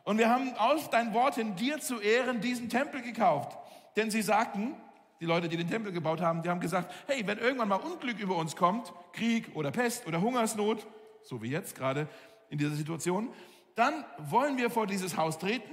Und 0.04 0.16
wir 0.16 0.30
haben 0.30 0.54
auf 0.56 0.88
dein 0.88 1.12
Wort 1.12 1.34
hin 1.34 1.56
dir 1.56 1.78
zu 1.78 2.00
Ehren 2.00 2.40
diesen 2.40 2.70
Tempel 2.70 3.02
gekauft. 3.02 3.58
Denn 3.96 4.10
sie 4.10 4.22
sagten, 4.22 4.74
die 5.20 5.26
Leute, 5.26 5.48
die 5.48 5.56
den 5.56 5.68
Tempel 5.68 5.92
gebaut 5.92 6.20
haben, 6.20 6.42
die 6.42 6.48
haben 6.48 6.60
gesagt, 6.60 6.92
hey, 7.06 7.26
wenn 7.26 7.38
irgendwann 7.38 7.68
mal 7.68 7.76
Unglück 7.76 8.18
über 8.18 8.36
uns 8.36 8.56
kommt, 8.56 8.92
Krieg 9.12 9.54
oder 9.54 9.70
Pest 9.70 10.06
oder 10.06 10.20
Hungersnot, 10.20 10.86
so 11.22 11.42
wie 11.42 11.50
jetzt 11.50 11.74
gerade 11.74 12.08
in 12.50 12.58
dieser 12.58 12.74
Situation, 12.74 13.30
dann 13.74 14.04
wollen 14.18 14.56
wir 14.56 14.70
vor 14.70 14.86
dieses 14.86 15.16
Haus 15.16 15.38
treten, 15.38 15.70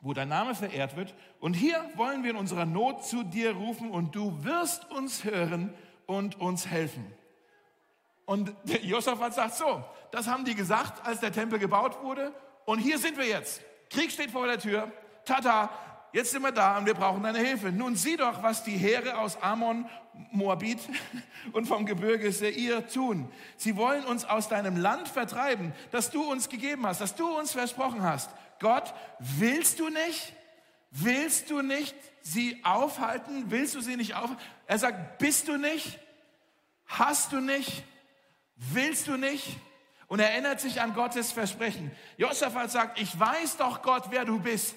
wo 0.00 0.12
dein 0.12 0.28
Name 0.28 0.54
verehrt 0.54 0.96
wird. 0.96 1.14
Und 1.40 1.54
hier 1.54 1.82
wollen 1.94 2.22
wir 2.22 2.30
in 2.30 2.36
unserer 2.36 2.66
Not 2.66 3.04
zu 3.04 3.22
dir 3.22 3.52
rufen 3.52 3.90
und 3.90 4.14
du 4.14 4.44
wirst 4.44 4.90
uns 4.90 5.24
hören 5.24 5.74
und 6.06 6.40
uns 6.40 6.66
helfen. 6.66 7.04
Und 8.24 8.54
Josaphat 8.82 9.34
sagt 9.34 9.54
so, 9.54 9.82
das 10.10 10.28
haben 10.28 10.44
die 10.44 10.54
gesagt, 10.54 11.04
als 11.06 11.20
der 11.20 11.32
Tempel 11.32 11.58
gebaut 11.58 12.02
wurde. 12.02 12.32
Und 12.66 12.78
hier 12.78 12.98
sind 12.98 13.16
wir 13.16 13.26
jetzt. 13.26 13.62
Krieg 13.90 14.10
steht 14.10 14.30
vor 14.30 14.46
der 14.46 14.58
Tür. 14.58 14.92
Tata, 15.24 15.70
jetzt 16.12 16.30
sind 16.30 16.42
wir 16.42 16.52
da 16.52 16.78
und 16.78 16.86
wir 16.86 16.94
brauchen 16.94 17.22
deine 17.22 17.38
Hilfe. 17.38 17.72
Nun 17.72 17.96
sieh 17.96 18.16
doch, 18.16 18.42
was 18.42 18.64
die 18.64 18.76
Heere 18.76 19.18
aus 19.18 19.40
Ammon, 19.42 19.88
Moabit 20.32 20.80
und 21.52 21.66
vom 21.66 21.86
Gebirge 21.86 22.32
Seir 22.32 22.88
tun. 22.88 23.30
Sie 23.56 23.76
wollen 23.76 24.04
uns 24.04 24.24
aus 24.24 24.48
deinem 24.48 24.76
Land 24.76 25.08
vertreiben, 25.08 25.72
das 25.90 26.10
du 26.10 26.22
uns 26.22 26.48
gegeben 26.48 26.86
hast, 26.86 27.00
das 27.00 27.14
du 27.14 27.26
uns 27.38 27.52
versprochen 27.52 28.02
hast. 28.02 28.30
Gott, 28.60 28.92
willst 29.18 29.78
du 29.80 29.88
nicht? 29.88 30.32
Willst 30.90 31.50
du 31.50 31.62
nicht 31.62 31.94
sie 32.22 32.60
aufhalten? 32.64 33.50
Willst 33.50 33.74
du 33.74 33.80
sie 33.80 33.96
nicht 33.96 34.14
aufhalten? 34.14 34.42
Er 34.66 34.78
sagt, 34.78 35.18
bist 35.18 35.48
du 35.48 35.56
nicht? 35.56 35.98
Hast 36.86 37.32
du 37.32 37.40
nicht? 37.40 37.84
Willst 38.56 39.06
du 39.06 39.16
nicht? 39.16 39.58
Und 40.08 40.20
er 40.20 40.30
erinnert 40.30 40.60
sich 40.60 40.80
an 40.80 40.94
Gottes 40.94 41.32
Versprechen. 41.32 41.90
Josaphat 42.16 42.70
sagt, 42.70 43.00
ich 43.00 43.18
weiß 43.18 43.58
doch 43.58 43.82
Gott, 43.82 44.04
wer 44.10 44.24
du 44.24 44.40
bist. 44.40 44.74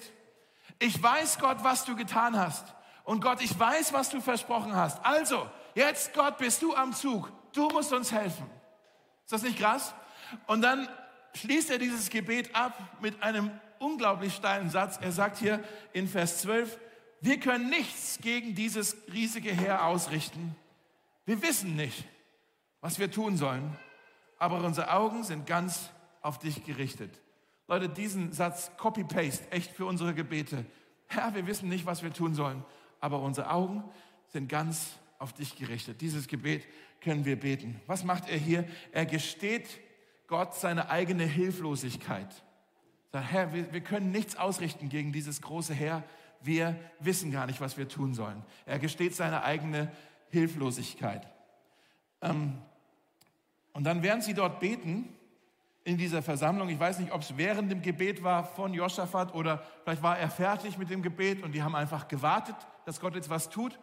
Ich 0.78 1.02
weiß 1.02 1.38
Gott, 1.38 1.58
was 1.62 1.84
du 1.84 1.96
getan 1.96 2.38
hast. 2.38 2.74
Und 3.04 3.20
Gott, 3.20 3.42
ich 3.42 3.58
weiß, 3.58 3.92
was 3.92 4.10
du 4.10 4.20
versprochen 4.20 4.74
hast. 4.74 5.04
Also, 5.04 5.48
jetzt 5.74 6.14
Gott, 6.14 6.38
bist 6.38 6.62
du 6.62 6.74
am 6.74 6.92
Zug. 6.92 7.32
Du 7.52 7.68
musst 7.68 7.92
uns 7.92 8.12
helfen. 8.12 8.46
Ist 9.24 9.32
das 9.32 9.42
nicht 9.42 9.58
krass? 9.58 9.94
Und 10.46 10.62
dann 10.62 10.88
schließt 11.34 11.70
er 11.70 11.78
dieses 11.78 12.10
Gebet 12.10 12.54
ab 12.54 12.78
mit 13.00 13.22
einem 13.22 13.50
unglaublich 13.78 14.34
steilen 14.34 14.70
Satz. 14.70 14.98
Er 15.00 15.12
sagt 15.12 15.38
hier 15.38 15.62
in 15.92 16.08
Vers 16.08 16.42
12, 16.42 16.78
wir 17.20 17.38
können 17.40 17.70
nichts 17.70 18.18
gegen 18.20 18.54
dieses 18.54 18.96
riesige 19.12 19.50
Heer 19.52 19.86
ausrichten. 19.86 20.56
Wir 21.24 21.42
wissen 21.42 21.76
nicht, 21.76 22.04
was 22.80 22.98
wir 22.98 23.10
tun 23.10 23.36
sollen 23.36 23.76
aber 24.42 24.64
unsere 24.64 24.90
Augen 24.90 25.22
sind 25.22 25.46
ganz 25.46 25.88
auf 26.20 26.40
dich 26.40 26.64
gerichtet. 26.64 27.16
Leute, 27.72 27.88
diesen 27.88 28.32
Satz 28.32 28.70
copy-paste, 28.76 29.50
echt 29.50 29.70
für 29.70 29.86
unsere 29.86 30.12
Gebete. 30.12 30.66
Herr, 31.06 31.34
wir 31.34 31.46
wissen 31.46 31.70
nicht, 31.70 31.86
was 31.86 32.02
wir 32.02 32.12
tun 32.12 32.34
sollen, 32.34 32.62
aber 33.00 33.20
unsere 33.20 33.48
Augen 33.48 33.82
sind 34.28 34.50
ganz 34.50 34.98
auf 35.18 35.32
dich 35.32 35.56
gerichtet. 35.56 36.02
Dieses 36.02 36.28
Gebet 36.28 36.66
können 37.00 37.24
wir 37.24 37.40
beten. 37.40 37.80
Was 37.86 38.04
macht 38.04 38.28
er 38.28 38.36
hier? 38.36 38.68
Er 38.92 39.06
gesteht 39.06 39.80
Gott 40.26 40.54
seine 40.54 40.90
eigene 40.90 41.24
Hilflosigkeit. 41.24 42.44
Sagt, 43.10 43.32
Herr, 43.32 43.54
wir, 43.54 43.72
wir 43.72 43.80
können 43.80 44.10
nichts 44.10 44.36
ausrichten 44.36 44.90
gegen 44.90 45.10
dieses 45.10 45.40
große 45.40 45.72
Heer. 45.72 46.04
Wir 46.42 46.78
wissen 47.00 47.32
gar 47.32 47.46
nicht, 47.46 47.62
was 47.62 47.78
wir 47.78 47.88
tun 47.88 48.12
sollen. 48.12 48.44
Er 48.66 48.80
gesteht 48.80 49.14
seine 49.14 49.44
eigene 49.44 49.90
Hilflosigkeit. 50.28 51.26
Ähm, 52.20 52.58
und 53.72 53.84
dann 53.84 54.02
werden 54.02 54.20
sie 54.20 54.34
dort 54.34 54.60
beten 54.60 55.08
in 55.84 55.98
dieser 55.98 56.22
Versammlung. 56.22 56.68
Ich 56.68 56.78
weiß 56.78 56.98
nicht, 56.98 57.12
ob 57.12 57.22
es 57.22 57.36
während 57.36 57.70
dem 57.70 57.82
Gebet 57.82 58.22
war 58.22 58.44
von 58.44 58.72
Josaphat 58.72 59.34
oder 59.34 59.62
vielleicht 59.82 60.02
war 60.02 60.18
er 60.18 60.30
fertig 60.30 60.78
mit 60.78 60.90
dem 60.90 61.02
Gebet 61.02 61.42
und 61.42 61.52
die 61.52 61.62
haben 61.62 61.74
einfach 61.74 62.08
gewartet, 62.08 62.56
dass 62.84 63.00
Gott 63.00 63.14
jetzt 63.14 63.30
was 63.30 63.50
tut. 63.50 63.78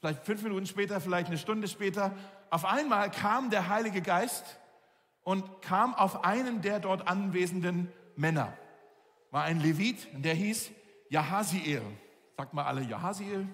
Vielleicht 0.00 0.24
fünf 0.24 0.42
Minuten 0.42 0.66
später, 0.66 1.00
vielleicht 1.00 1.28
eine 1.28 1.38
Stunde 1.38 1.68
später. 1.68 2.12
Auf 2.50 2.64
einmal 2.64 3.10
kam 3.10 3.50
der 3.50 3.68
Heilige 3.68 4.02
Geist 4.02 4.58
und 5.22 5.62
kam 5.62 5.94
auf 5.94 6.24
einen 6.24 6.62
der 6.62 6.80
dort 6.80 7.06
anwesenden 7.06 7.92
Männer. 8.16 8.52
War 9.30 9.44
ein 9.44 9.60
Levit, 9.60 10.08
der 10.12 10.34
hieß 10.34 10.70
Jahaziel. 11.08 11.82
Sagt 12.36 12.54
mal 12.54 12.64
alle 12.64 12.82
Jahaziel. 12.82 13.46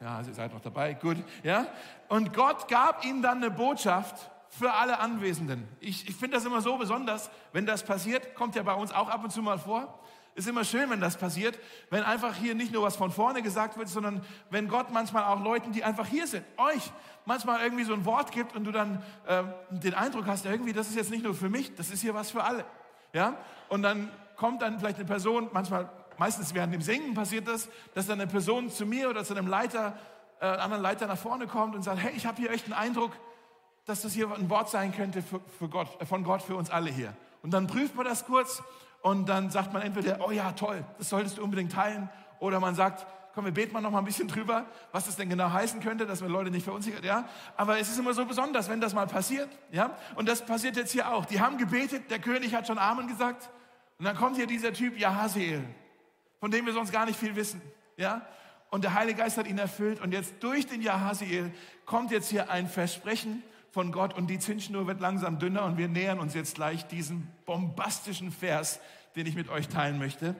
Ja, 0.00 0.20
ihr 0.20 0.34
seid 0.34 0.52
noch 0.52 0.60
dabei, 0.60 0.94
gut. 0.94 1.16
Ja? 1.42 1.66
Und 2.08 2.34
Gott 2.34 2.68
gab 2.68 3.04
ihm 3.04 3.22
dann 3.22 3.38
eine 3.38 3.50
Botschaft 3.50 4.30
für 4.48 4.72
alle 4.72 4.98
Anwesenden. 4.98 5.68
Ich, 5.80 6.08
ich 6.08 6.16
finde 6.16 6.36
das 6.36 6.44
immer 6.44 6.60
so 6.60 6.76
besonders, 6.76 7.30
wenn 7.52 7.66
das 7.66 7.84
passiert, 7.84 8.34
kommt 8.34 8.54
ja 8.54 8.62
bei 8.62 8.74
uns 8.74 8.92
auch 8.92 9.08
ab 9.08 9.24
und 9.24 9.30
zu 9.30 9.42
mal 9.42 9.58
vor. 9.58 10.00
Ist 10.34 10.46
immer 10.46 10.64
schön, 10.64 10.90
wenn 10.90 11.00
das 11.00 11.16
passiert, 11.16 11.58
wenn 11.88 12.02
einfach 12.02 12.34
hier 12.34 12.54
nicht 12.54 12.70
nur 12.70 12.82
was 12.82 12.96
von 12.96 13.10
vorne 13.10 13.40
gesagt 13.40 13.78
wird, 13.78 13.88
sondern 13.88 14.22
wenn 14.50 14.68
Gott 14.68 14.90
manchmal 14.90 15.24
auch 15.24 15.42
Leuten, 15.42 15.72
die 15.72 15.82
einfach 15.82 16.06
hier 16.06 16.26
sind, 16.26 16.44
euch 16.58 16.92
manchmal 17.24 17.62
irgendwie 17.62 17.84
so 17.84 17.94
ein 17.94 18.04
Wort 18.04 18.32
gibt 18.32 18.54
und 18.54 18.64
du 18.64 18.70
dann 18.70 19.02
äh, 19.26 19.44
den 19.70 19.94
Eindruck 19.94 20.26
hast, 20.26 20.44
irgendwie, 20.44 20.74
das 20.74 20.88
ist 20.88 20.96
jetzt 20.96 21.10
nicht 21.10 21.24
nur 21.24 21.34
für 21.34 21.48
mich, 21.48 21.74
das 21.74 21.90
ist 21.90 22.02
hier 22.02 22.14
was 22.14 22.30
für 22.30 22.44
alle. 22.44 22.66
Ja? 23.14 23.38
Und 23.70 23.82
dann 23.82 24.10
kommt 24.36 24.60
dann 24.60 24.78
vielleicht 24.78 24.96
eine 24.96 25.06
Person, 25.06 25.48
manchmal, 25.52 25.88
meistens 26.18 26.52
während 26.52 26.74
dem 26.74 26.82
Singen 26.82 27.14
passiert 27.14 27.48
das, 27.48 27.70
dass 27.94 28.06
dann 28.06 28.20
eine 28.20 28.30
Person 28.30 28.70
zu 28.70 28.84
mir 28.84 29.08
oder 29.08 29.24
zu 29.24 29.34
einem 29.34 29.46
Leiter, 29.46 29.98
äh, 30.40 30.46
anderen 30.46 30.82
Leiter 30.82 31.06
nach 31.06 31.16
vorne 31.16 31.46
kommt 31.46 31.74
und 31.74 31.82
sagt, 31.82 32.02
hey, 32.02 32.12
ich 32.14 32.26
habe 32.26 32.36
hier 32.36 32.50
echt 32.50 32.66
einen 32.66 32.74
Eindruck, 32.74 33.12
dass 33.86 34.02
das 34.02 34.12
hier 34.12 34.30
ein 34.32 34.50
Wort 34.50 34.68
sein 34.68 34.92
könnte 34.92 35.22
für, 35.22 35.40
für 35.58 35.68
Gott, 35.68 35.88
äh, 36.00 36.04
von 36.04 36.24
Gott 36.24 36.42
für 36.42 36.56
uns 36.56 36.70
alle 36.70 36.90
hier. 36.90 37.14
Und 37.42 37.52
dann 37.54 37.66
prüft 37.66 37.94
man 37.94 38.04
das 38.04 38.26
kurz 38.26 38.62
und 39.00 39.28
dann 39.28 39.50
sagt 39.50 39.72
man 39.72 39.82
entweder, 39.82 40.26
oh 40.26 40.32
ja, 40.32 40.52
toll, 40.52 40.84
das 40.98 41.08
solltest 41.08 41.38
du 41.38 41.44
unbedingt 41.44 41.72
teilen. 41.72 42.10
Oder 42.40 42.60
man 42.60 42.74
sagt, 42.74 43.06
komm, 43.34 43.44
wir 43.44 43.52
beten 43.52 43.72
mal 43.72 43.80
noch 43.80 43.92
mal 43.92 44.00
ein 44.00 44.04
bisschen 44.04 44.26
drüber, 44.26 44.66
was 44.92 45.06
das 45.06 45.16
denn 45.16 45.28
genau 45.28 45.50
heißen 45.50 45.80
könnte, 45.80 46.06
dass 46.06 46.20
wir 46.20 46.28
Leute 46.28 46.50
nicht 46.50 46.64
verunsichert, 46.64 47.04
ja. 47.04 47.28
Aber 47.56 47.78
es 47.78 47.88
ist 47.88 47.98
immer 47.98 48.14
so 48.14 48.24
besonders, 48.24 48.68
wenn 48.68 48.80
das 48.80 48.94
mal 48.94 49.06
passiert, 49.06 49.48
ja. 49.70 49.96
Und 50.16 50.28
das 50.28 50.44
passiert 50.44 50.76
jetzt 50.76 50.90
hier 50.90 51.12
auch. 51.12 51.24
Die 51.24 51.40
haben 51.40 51.56
gebetet, 51.56 52.10
der 52.10 52.18
König 52.18 52.54
hat 52.54 52.66
schon 52.66 52.78
Amen 52.78 53.06
gesagt. 53.06 53.48
Und 53.98 54.04
dann 54.04 54.16
kommt 54.16 54.36
hier 54.36 54.46
dieser 54.46 54.72
Typ 54.72 54.98
Jahaseel, 54.98 55.62
von 56.40 56.50
dem 56.50 56.66
wir 56.66 56.72
sonst 56.72 56.92
gar 56.92 57.06
nicht 57.06 57.18
viel 57.18 57.36
wissen, 57.36 57.62
ja. 57.96 58.22
Und 58.70 58.82
der 58.82 58.94
Heilige 58.94 59.20
Geist 59.20 59.38
hat 59.38 59.46
ihn 59.46 59.58
erfüllt. 59.58 60.00
Und 60.00 60.12
jetzt 60.12 60.34
durch 60.40 60.66
den 60.66 60.82
Jahasiel 60.82 61.52
kommt 61.84 62.10
jetzt 62.10 62.28
hier 62.28 62.50
ein 62.50 62.68
Versprechen 62.68 63.42
von 63.76 63.92
Gott 63.92 64.14
und 64.14 64.28
die 64.28 64.38
Zinsschnur 64.38 64.86
wird 64.86 65.02
langsam 65.02 65.38
dünner 65.38 65.66
und 65.66 65.76
wir 65.76 65.86
nähern 65.86 66.18
uns 66.18 66.32
jetzt 66.32 66.54
gleich 66.54 66.86
diesem 66.86 67.28
bombastischen 67.44 68.32
Vers, 68.32 68.80
den 69.16 69.26
ich 69.26 69.34
mit 69.34 69.50
euch 69.50 69.68
teilen 69.68 69.98
möchte. 69.98 70.34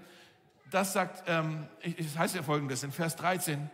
Das 0.70 0.94
sagt, 0.94 1.25
ähm, 1.27 1.66
es 1.83 2.16
heißt 2.16 2.35
ja 2.35 2.42
folgendes 2.42 2.83
in 2.83 2.92
Vers 2.92 3.14
13, 3.16 3.68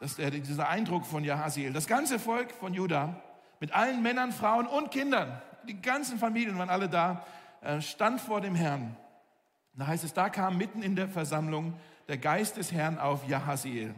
dass 0.00 0.16
der, 0.16 0.32
dieser 0.32 0.68
Eindruck 0.68 1.06
von 1.06 1.22
Jahaziel, 1.22 1.72
das 1.72 1.86
ganze 1.86 2.18
Volk 2.18 2.50
von 2.50 2.74
Juda 2.74 3.14
mit 3.60 3.72
allen 3.72 4.02
Männern, 4.02 4.32
Frauen 4.32 4.66
und 4.66 4.90
Kindern, 4.90 5.40
die 5.68 5.80
ganzen 5.80 6.18
Familien 6.18 6.58
waren 6.58 6.68
alle 6.68 6.88
da, 6.88 7.24
äh, 7.60 7.80
stand 7.80 8.20
vor 8.20 8.40
dem 8.40 8.56
Herrn. 8.56 8.96
Da 9.74 9.86
heißt 9.86 10.02
es, 10.02 10.14
da 10.14 10.30
kam 10.30 10.58
mitten 10.58 10.82
in 10.82 10.96
der 10.96 11.08
Versammlung 11.08 11.78
der 12.08 12.18
Geist 12.18 12.56
des 12.56 12.72
Herrn 12.72 12.98
auf 12.98 13.24
Jahaziel. 13.28 13.94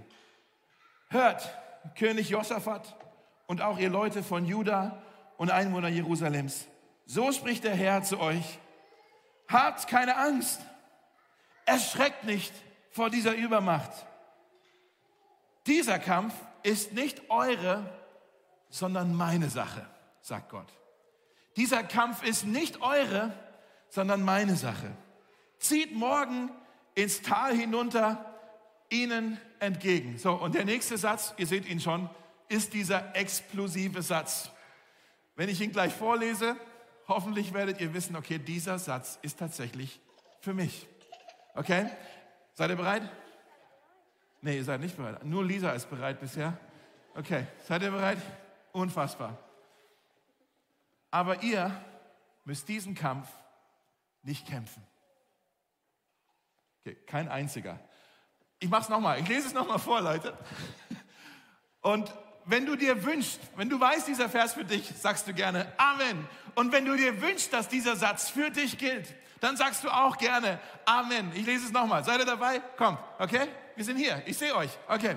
Hört, 1.08 1.48
König 1.96 2.28
Josaphat, 2.28 2.94
und 3.52 3.60
auch 3.60 3.78
ihr 3.78 3.90
Leute 3.90 4.22
von 4.22 4.46
Juda 4.46 5.02
und 5.36 5.50
Einwohner 5.50 5.88
Jerusalems. 5.88 6.68
So 7.04 7.32
spricht 7.32 7.64
der 7.64 7.74
Herr 7.74 8.02
zu 8.02 8.18
euch. 8.18 8.58
Habt 9.46 9.86
keine 9.88 10.16
Angst. 10.16 10.62
Erschreckt 11.66 12.24
nicht 12.24 12.50
vor 12.92 13.10
dieser 13.10 13.34
Übermacht. 13.34 13.90
Dieser 15.66 15.98
Kampf 15.98 16.32
ist 16.62 16.94
nicht 16.94 17.28
eure, 17.28 17.84
sondern 18.70 19.14
meine 19.14 19.50
Sache, 19.50 19.84
sagt 20.22 20.48
Gott. 20.48 20.72
Dieser 21.58 21.82
Kampf 21.82 22.22
ist 22.22 22.46
nicht 22.46 22.80
eure, 22.80 23.34
sondern 23.90 24.22
meine 24.22 24.56
Sache. 24.56 24.92
Zieht 25.58 25.94
morgen 25.94 26.50
ins 26.94 27.20
Tal 27.20 27.54
hinunter 27.54 28.24
ihnen 28.88 29.38
entgegen. 29.58 30.16
So, 30.16 30.32
und 30.32 30.54
der 30.54 30.64
nächste 30.64 30.96
Satz, 30.96 31.34
ihr 31.36 31.46
seht 31.46 31.68
ihn 31.68 31.80
schon, 31.80 32.08
ist 32.48 32.74
dieser 32.74 33.14
explosive 33.16 34.02
Satz. 34.02 34.50
Wenn 35.34 35.48
ich 35.48 35.60
ihn 35.60 35.72
gleich 35.72 35.92
vorlese, 35.92 36.56
hoffentlich 37.08 37.52
werdet 37.54 37.80
ihr 37.80 37.94
wissen, 37.94 38.16
okay, 38.16 38.38
dieser 38.38 38.78
Satz 38.78 39.18
ist 39.22 39.38
tatsächlich 39.38 40.00
für 40.40 40.54
mich. 40.54 40.86
Okay? 41.54 41.88
Seid 42.54 42.70
ihr 42.70 42.76
bereit? 42.76 43.08
Nee, 44.40 44.56
ihr 44.56 44.64
seid 44.64 44.80
nicht 44.80 44.96
bereit. 44.96 45.24
Nur 45.24 45.44
Lisa 45.44 45.70
ist 45.72 45.88
bereit 45.88 46.20
bisher. 46.20 46.58
Okay, 47.14 47.46
seid 47.66 47.82
ihr 47.82 47.90
bereit? 47.90 48.18
Unfassbar. 48.72 49.38
Aber 51.10 51.42
ihr 51.42 51.70
müsst 52.44 52.68
diesen 52.68 52.94
Kampf 52.94 53.28
nicht 54.22 54.46
kämpfen. 54.46 54.82
Okay, 56.80 56.96
kein 57.06 57.28
einziger. 57.28 57.78
Ich 58.58 58.68
mache 58.68 58.82
es 58.82 58.88
nochmal. 58.88 59.20
Ich 59.20 59.28
lese 59.28 59.48
es 59.48 59.54
nochmal 59.54 59.78
vor, 59.78 60.00
Leute. 60.00 60.36
Und 61.80 62.12
wenn 62.44 62.66
du 62.66 62.76
dir 62.76 63.04
wünschst, 63.04 63.40
wenn 63.56 63.68
du 63.68 63.78
weißt, 63.78 64.08
dieser 64.08 64.28
Vers 64.28 64.54
für 64.54 64.64
dich, 64.64 64.90
sagst 65.00 65.26
du 65.26 65.34
gerne 65.34 65.72
Amen. 65.76 66.28
Und 66.54 66.72
wenn 66.72 66.84
du 66.84 66.96
dir 66.96 67.20
wünschst, 67.20 67.52
dass 67.52 67.68
dieser 67.68 67.96
Satz 67.96 68.28
für 68.30 68.50
dich 68.50 68.78
gilt, 68.78 69.14
dann 69.40 69.56
sagst 69.56 69.84
du 69.84 69.90
auch 69.90 70.16
gerne 70.18 70.58
Amen. 70.84 71.32
Ich 71.34 71.46
lese 71.46 71.66
es 71.66 71.72
nochmal. 71.72 72.04
Seid 72.04 72.20
ihr 72.20 72.26
dabei? 72.26 72.60
Kommt, 72.76 72.98
okay? 73.18 73.48
Wir 73.74 73.84
sind 73.84 73.96
hier. 73.96 74.22
Ich 74.26 74.36
sehe 74.36 74.54
euch. 74.54 74.70
Okay. 74.88 75.16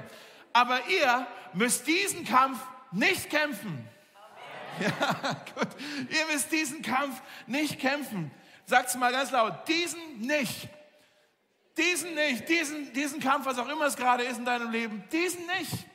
Aber 0.54 0.80
ihr 0.88 1.28
müsst 1.54 1.86
diesen 1.88 2.26
Kampf 2.26 2.60
nicht 2.92 3.30
kämpfen. 3.30 3.88
Ja, 4.80 5.36
gut. 5.56 5.68
Ihr 6.10 6.34
müsst 6.34 6.52
diesen 6.52 6.82
Kampf 6.82 7.22
nicht 7.48 7.80
kämpfen. 7.80 8.32
Sagt 8.66 8.90
es 8.90 8.96
mal 8.96 9.12
ganz 9.12 9.32
laut. 9.32 9.68
Diesen 9.68 10.20
nicht. 10.20 10.70
Diesen 11.78 12.16
nicht. 12.16 12.48
Diesen, 12.48 12.94
diesen 12.94 13.20
Kampf, 13.20 13.46
was 13.46 13.60
auch 13.60 13.68
immer 13.68 13.86
es 13.86 13.96
gerade 13.96 14.24
ist 14.24 14.38
in 14.38 14.46
deinem 14.46 14.72
Leben. 14.72 15.04
Diesen 15.12 15.46
nicht. 15.60 15.86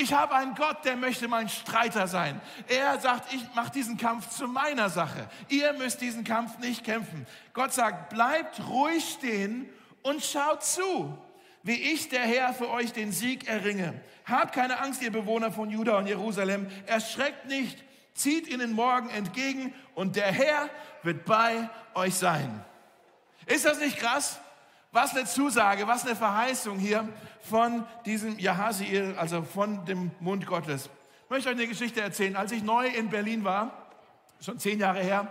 Ich 0.00 0.12
habe 0.12 0.36
einen 0.36 0.54
Gott, 0.54 0.84
der 0.84 0.94
möchte 0.96 1.26
mein 1.26 1.48
Streiter 1.48 2.06
sein. 2.06 2.40
Er 2.68 3.00
sagt, 3.00 3.32
ich 3.34 3.42
mache 3.54 3.72
diesen 3.72 3.96
Kampf 3.96 4.30
zu 4.30 4.46
meiner 4.46 4.90
Sache. 4.90 5.28
Ihr 5.48 5.72
müsst 5.72 6.00
diesen 6.00 6.22
Kampf 6.22 6.58
nicht 6.58 6.84
kämpfen. 6.84 7.26
Gott 7.52 7.72
sagt, 7.72 8.10
bleibt 8.10 8.60
ruhig 8.68 9.04
stehen 9.04 9.68
und 10.02 10.22
schaut 10.22 10.62
zu, 10.62 11.18
wie 11.64 11.74
ich, 11.74 12.08
der 12.10 12.20
Herr, 12.20 12.54
für 12.54 12.70
euch 12.70 12.92
den 12.92 13.10
Sieg 13.10 13.48
erringe. 13.48 14.00
Habt 14.24 14.54
keine 14.54 14.78
Angst, 14.78 15.02
ihr 15.02 15.10
Bewohner 15.10 15.50
von 15.50 15.68
Juda 15.68 15.98
und 15.98 16.06
Jerusalem. 16.06 16.68
Erschreckt 16.86 17.46
nicht, 17.46 17.82
zieht 18.14 18.46
ihnen 18.46 18.72
morgen 18.72 19.10
entgegen 19.10 19.74
und 19.96 20.14
der 20.14 20.30
Herr 20.30 20.70
wird 21.02 21.24
bei 21.24 21.68
euch 21.94 22.14
sein. 22.14 22.64
Ist 23.46 23.64
das 23.64 23.80
nicht 23.80 23.98
krass? 23.98 24.38
Was 24.90 25.14
eine 25.14 25.26
Zusage, 25.26 25.86
was 25.86 26.06
eine 26.06 26.16
Verheißung 26.16 26.78
hier 26.78 27.06
von 27.42 27.84
diesem 28.06 28.38
Jahasiel, 28.38 29.14
also 29.18 29.42
von 29.42 29.84
dem 29.84 30.10
Mund 30.18 30.46
Gottes. 30.46 30.88
Ich 31.24 31.30
möchte 31.30 31.50
euch 31.50 31.56
eine 31.56 31.66
Geschichte 31.66 32.00
erzählen. 32.00 32.36
Als 32.36 32.52
ich 32.52 32.62
neu 32.62 32.86
in 32.86 33.10
Berlin 33.10 33.44
war, 33.44 33.70
schon 34.40 34.58
zehn 34.58 34.80
Jahre 34.80 35.00
her, 35.00 35.28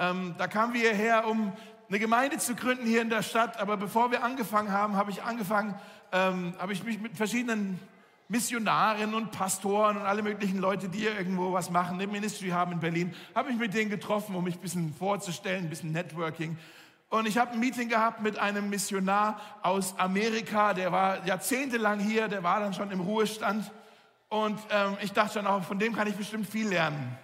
ähm, 0.00 0.34
da 0.36 0.48
kamen 0.48 0.74
wir 0.74 0.80
hierher, 0.80 1.28
um 1.28 1.52
eine 1.88 2.00
Gemeinde 2.00 2.38
zu 2.38 2.56
gründen 2.56 2.86
hier 2.86 3.00
in 3.00 3.08
der 3.08 3.22
Stadt. 3.22 3.60
Aber 3.60 3.76
bevor 3.76 4.10
wir 4.10 4.24
angefangen 4.24 4.72
haben, 4.72 4.96
habe 4.96 5.12
ich 5.12 5.22
angefangen, 5.22 5.76
ähm, 6.10 6.54
habe 6.58 6.72
ich 6.72 6.82
mich 6.82 6.98
mit 6.98 7.16
verschiedenen 7.16 7.78
Missionaren 8.26 9.14
und 9.14 9.30
Pastoren 9.30 9.96
und 9.96 10.02
alle 10.02 10.22
möglichen 10.22 10.58
Leute, 10.58 10.88
die 10.88 10.98
hier 10.98 11.16
irgendwo 11.16 11.52
was 11.52 11.70
machen, 11.70 11.94
eine 11.94 12.08
Ministry 12.08 12.48
haben 12.48 12.72
in 12.72 12.80
Berlin, 12.80 13.14
habe 13.34 13.50
ich 13.50 13.56
mit 13.56 13.74
denen 13.74 13.90
getroffen, 13.90 14.34
um 14.34 14.42
mich 14.42 14.56
ein 14.56 14.60
bisschen 14.60 14.92
vorzustellen, 14.92 15.64
ein 15.66 15.70
bisschen 15.70 15.92
Networking. 15.92 16.58
Und 17.10 17.26
ich 17.26 17.38
habe 17.38 17.52
ein 17.52 17.60
Meeting 17.60 17.88
gehabt 17.88 18.20
mit 18.20 18.38
einem 18.38 18.68
Missionar 18.68 19.40
aus 19.62 19.98
Amerika, 19.98 20.74
der 20.74 20.92
war 20.92 21.24
jahrzehntelang 21.26 22.00
hier, 22.00 22.28
der 22.28 22.42
war 22.42 22.60
dann 22.60 22.74
schon 22.74 22.90
im 22.90 23.00
Ruhestand. 23.00 23.70
Und 24.28 24.58
ähm, 24.70 24.98
ich 25.00 25.12
dachte 25.12 25.34
schon, 25.34 25.46
auch 25.46 25.62
von 25.62 25.78
dem 25.78 25.94
kann 25.94 26.06
ich 26.06 26.16
bestimmt 26.16 26.46
viel 26.46 26.68
lernen. 26.68 27.16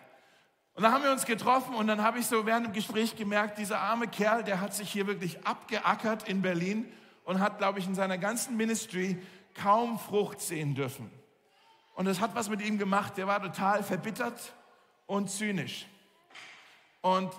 Und 0.74 0.82
dann 0.82 0.92
haben 0.92 1.04
wir 1.04 1.12
uns 1.12 1.26
getroffen 1.26 1.74
und 1.74 1.86
dann 1.86 2.02
habe 2.02 2.18
ich 2.18 2.26
so 2.26 2.46
während 2.46 2.66
dem 2.66 2.72
Gespräch 2.72 3.14
gemerkt, 3.14 3.58
dieser 3.58 3.78
arme 3.78 4.08
Kerl, 4.08 4.42
der 4.42 4.60
hat 4.60 4.74
sich 4.74 4.90
hier 4.90 5.06
wirklich 5.06 5.46
abgeackert 5.46 6.28
in 6.28 6.40
Berlin 6.40 6.90
und 7.24 7.40
hat, 7.40 7.58
glaube 7.58 7.78
ich, 7.78 7.86
in 7.86 7.94
seiner 7.94 8.18
ganzen 8.18 8.56
Ministry 8.56 9.22
kaum 9.54 9.98
Frucht 9.98 10.40
sehen 10.40 10.74
dürfen. 10.74 11.10
Und 11.94 12.06
das 12.06 12.20
hat 12.20 12.34
was 12.34 12.48
mit 12.48 12.60
ihm 12.60 12.78
gemacht. 12.78 13.16
Der 13.18 13.26
war 13.26 13.40
total 13.40 13.84
verbittert 13.84 14.52
und 15.06 15.30
zynisch. 15.30 15.86
Und 17.02 17.30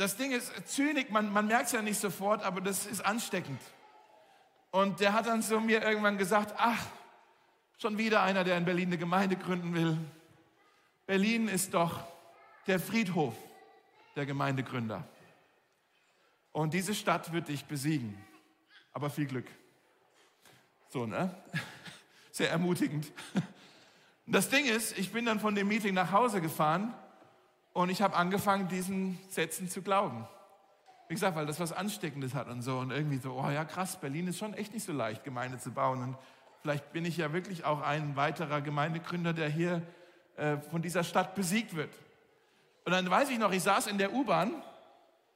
das 0.00 0.16
Ding 0.16 0.32
ist, 0.32 0.50
Zynik, 0.66 1.10
man, 1.10 1.30
man 1.30 1.46
merkt 1.46 1.66
es 1.66 1.72
ja 1.72 1.82
nicht 1.82 2.00
sofort, 2.00 2.42
aber 2.42 2.62
das 2.62 2.86
ist 2.86 3.04
ansteckend. 3.04 3.60
Und 4.70 5.00
der 5.00 5.12
hat 5.12 5.26
dann 5.26 5.42
zu 5.42 5.60
mir 5.60 5.82
irgendwann 5.82 6.16
gesagt, 6.16 6.54
ach, 6.56 6.86
schon 7.76 7.98
wieder 7.98 8.22
einer, 8.22 8.42
der 8.42 8.56
in 8.56 8.64
Berlin 8.64 8.88
eine 8.88 8.96
Gemeinde 8.96 9.36
gründen 9.36 9.74
will. 9.74 9.98
Berlin 11.06 11.48
ist 11.48 11.74
doch 11.74 12.00
der 12.66 12.80
Friedhof 12.80 13.34
der 14.16 14.24
Gemeindegründer. 14.24 15.06
Und 16.52 16.72
diese 16.72 16.94
Stadt 16.94 17.34
wird 17.34 17.48
dich 17.48 17.66
besiegen. 17.66 18.16
Aber 18.92 19.10
viel 19.10 19.26
Glück. 19.26 19.48
So, 20.88 21.04
ne? 21.04 21.34
Sehr 22.30 22.50
ermutigend. 22.50 23.12
Das 24.26 24.48
Ding 24.48 24.64
ist, 24.64 24.96
ich 24.96 25.12
bin 25.12 25.26
dann 25.26 25.40
von 25.40 25.54
dem 25.54 25.68
Meeting 25.68 25.92
nach 25.92 26.10
Hause 26.10 26.40
gefahren 26.40 26.94
und 27.72 27.90
ich 27.90 28.02
habe 28.02 28.16
angefangen, 28.16 28.68
diesen 28.68 29.18
Sätzen 29.28 29.68
zu 29.68 29.82
glauben. 29.82 30.26
Wie 31.08 31.14
gesagt, 31.14 31.36
weil 31.36 31.46
das 31.46 31.58
was 31.60 31.72
Ansteckendes 31.72 32.34
hat 32.34 32.48
und 32.48 32.62
so. 32.62 32.78
Und 32.78 32.90
irgendwie 32.90 33.18
so, 33.18 33.32
oh 33.32 33.50
ja, 33.50 33.64
krass, 33.64 34.00
Berlin 34.00 34.28
ist 34.28 34.38
schon 34.38 34.54
echt 34.54 34.72
nicht 34.72 34.84
so 34.84 34.92
leicht, 34.92 35.24
Gemeinde 35.24 35.58
zu 35.58 35.72
bauen. 35.72 36.02
Und 36.02 36.16
vielleicht 36.62 36.92
bin 36.92 37.04
ich 37.04 37.16
ja 37.16 37.32
wirklich 37.32 37.64
auch 37.64 37.82
ein 37.82 38.16
weiterer 38.16 38.60
Gemeindegründer, 38.60 39.32
der 39.32 39.48
hier 39.48 39.82
äh, 40.36 40.58
von 40.58 40.82
dieser 40.82 41.04
Stadt 41.04 41.34
besiegt 41.34 41.74
wird. 41.74 41.92
Und 42.84 42.92
dann 42.92 43.10
weiß 43.10 43.30
ich 43.30 43.38
noch, 43.38 43.52
ich 43.52 43.62
saß 43.62 43.88
in 43.88 43.98
der 43.98 44.12
U-Bahn 44.12 44.54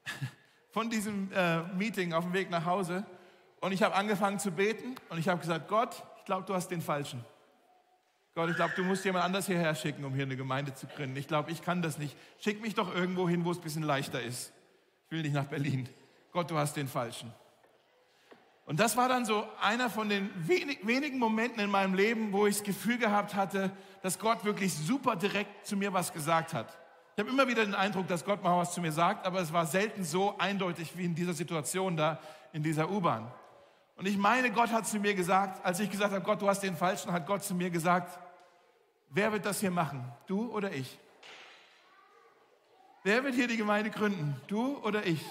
von 0.71 0.91
diesem 0.91 1.31
äh, 1.33 1.63
Meeting 1.75 2.13
auf 2.13 2.25
dem 2.25 2.33
Weg 2.33 2.51
nach 2.51 2.65
Hause 2.65 3.05
und 3.61 3.73
ich 3.73 3.83
habe 3.83 3.95
angefangen 3.95 4.39
zu 4.39 4.51
beten 4.51 4.95
und 5.09 5.19
ich 5.19 5.29
habe 5.29 5.41
gesagt, 5.41 5.69
Gott, 5.69 6.03
ich 6.19 6.25
glaube, 6.25 6.45
du 6.47 6.55
hast 6.55 6.69
den 6.69 6.83
Falschen. 6.83 7.25
Gott, 8.35 8.51
ich 8.51 8.57
glaube, 8.57 8.75
du 8.75 8.83
musst 8.83 9.05
jemand 9.05 9.25
anders 9.25 9.47
hierher 9.47 9.75
schicken, 9.77 10.05
um 10.05 10.13
hier 10.13 10.25
eine 10.25 10.37
Gemeinde 10.37 10.75
zu 10.75 10.89
gründen. 10.89 11.17
Ich 11.17 11.29
glaube, 11.29 11.53
ich 11.53 11.63
kann 11.63 11.83
das 11.83 11.99
nicht. 11.99 12.17
Schick 12.41 12.61
mich 12.61 12.75
doch 12.75 12.93
irgendwo 12.93 13.29
hin, 13.29 13.45
wo 13.45 13.53
es 13.53 13.59
ein 13.59 13.63
bisschen 13.63 13.85
leichter 13.85 14.21
ist. 14.21 14.53
Ich 15.07 15.13
will 15.13 15.23
nicht 15.23 15.35
nach 15.35 15.45
Berlin. 15.45 15.89
Gott, 16.33 16.51
du 16.51 16.59
hast 16.59 16.77
den 16.77 16.89
Falschen. 16.89 17.33
Und 18.67 18.81
das 18.81 18.97
war 18.97 19.09
dann 19.09 19.25
so 19.25 19.47
einer 19.61 19.89
von 19.89 20.09
den 20.09 20.31
wenig, 20.35 20.85
wenigen 20.85 21.19
Momenten 21.19 21.61
in 21.61 21.71
meinem 21.71 21.95
Leben, 21.95 22.33
wo 22.33 22.47
ich 22.47 22.57
das 22.57 22.65
Gefühl 22.65 22.99
gehabt 22.99 23.35
hatte, 23.37 23.71
dass 24.03 24.19
Gott 24.19 24.45
wirklich 24.45 24.75
super 24.75 25.15
direkt 25.15 25.67
zu 25.67 25.77
mir 25.77 25.93
was 25.93 26.13
gesagt 26.13 26.55
hat. 26.55 26.77
Ich 27.15 27.21
habe 27.21 27.31
immer 27.31 27.47
wieder 27.47 27.65
den 27.65 27.75
Eindruck, 27.75 28.09
dass 28.09 28.25
Gott 28.25 28.43
mal 28.43 28.59
was 28.59 28.75
zu 28.75 28.81
mir 28.81 28.91
sagt, 28.91 29.27
aber 29.27 29.41
es 29.41 29.53
war 29.53 29.67
selten 29.67 30.03
so 30.03 30.37
eindeutig 30.39 30.97
wie 30.97 31.05
in 31.05 31.15
dieser 31.15 31.35
Situation 31.35 31.97
da 31.97 32.19
in 32.53 32.65
dieser 32.65 32.91
U-Bahn. 32.91 33.31
Und 33.97 34.07
ich 34.07 34.17
meine, 34.17 34.51
Gott 34.51 34.73
hat 34.73 34.89
zu 34.89 34.99
mir 34.99 35.15
gesagt, 35.15 35.65
als 35.65 35.79
ich 35.79 35.91
gesagt 35.91 36.13
habe, 36.13 36.25
Gott, 36.25 36.43
du 36.43 36.49
hast 36.49 36.61
den 36.61 36.77
Falschen, 36.77 37.13
hat 37.13 37.27
Gott 37.27 37.45
zu 37.45 37.55
mir 37.55 37.71
gesagt, 37.71 38.19
Wer 39.15 39.31
wird 39.31 39.47
das 39.47 39.61
hier 39.61 39.71
machen? 39.71 40.05
Du 40.27 40.51
oder 40.51 40.73
ich? 40.73 40.99
Wer 43.05 43.23
wird 43.23 43.37
hier 43.37 43.47
die 43.47 43.57
Gemeinde 43.57 43.91
gründen? 43.91 44.41
Du 44.49 44.79
oder 44.79 45.07
ich? 45.07 45.25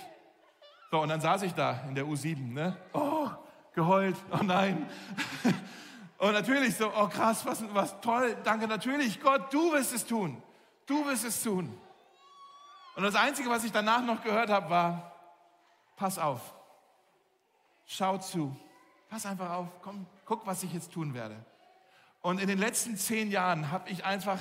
So, 0.89 1.01
und 1.01 1.09
dann 1.09 1.19
saß 1.19 1.41
ich 1.41 1.53
da 1.53 1.81
in 1.89 1.93
der 1.93 2.05
U7, 2.05 2.53
ne? 2.53 2.77
Oh, 2.93 3.29
geheult, 3.73 4.15
oh 4.31 4.41
nein. 4.41 4.89
Und 6.17 6.31
natürlich 6.33 6.77
so, 6.77 6.93
oh 6.95 7.09
krass, 7.09 7.45
was, 7.45 7.61
was 7.73 7.99
toll, 7.99 8.37
danke 8.45 8.67
natürlich, 8.67 9.19
Gott, 9.19 9.53
du 9.53 9.73
wirst 9.73 9.91
es 9.91 10.05
tun. 10.05 10.41
Du 10.85 11.05
wirst 11.05 11.25
es 11.25 11.43
tun. 11.43 11.77
Und 12.95 13.03
das 13.03 13.15
Einzige, 13.15 13.49
was 13.49 13.65
ich 13.65 13.71
danach 13.73 14.01
noch 14.01 14.23
gehört 14.23 14.49
habe, 14.49 14.69
war, 14.69 15.11
pass 15.97 16.17
auf, 16.17 16.53
schau 17.85 18.17
zu, 18.17 18.55
pass 19.09 19.25
einfach 19.25 19.49
auf, 19.49 19.67
komm, 19.81 20.05
guck, 20.23 20.47
was 20.47 20.63
ich 20.63 20.71
jetzt 20.71 20.93
tun 20.93 21.13
werde. 21.13 21.35
Und 22.23 22.39
in 22.39 22.47
den 22.47 22.57
letzten 22.57 22.95
zehn 22.97 23.29
Jahren 23.29 23.69
habe 23.69 23.89
ich 23.89 24.05
einfach, 24.05 24.39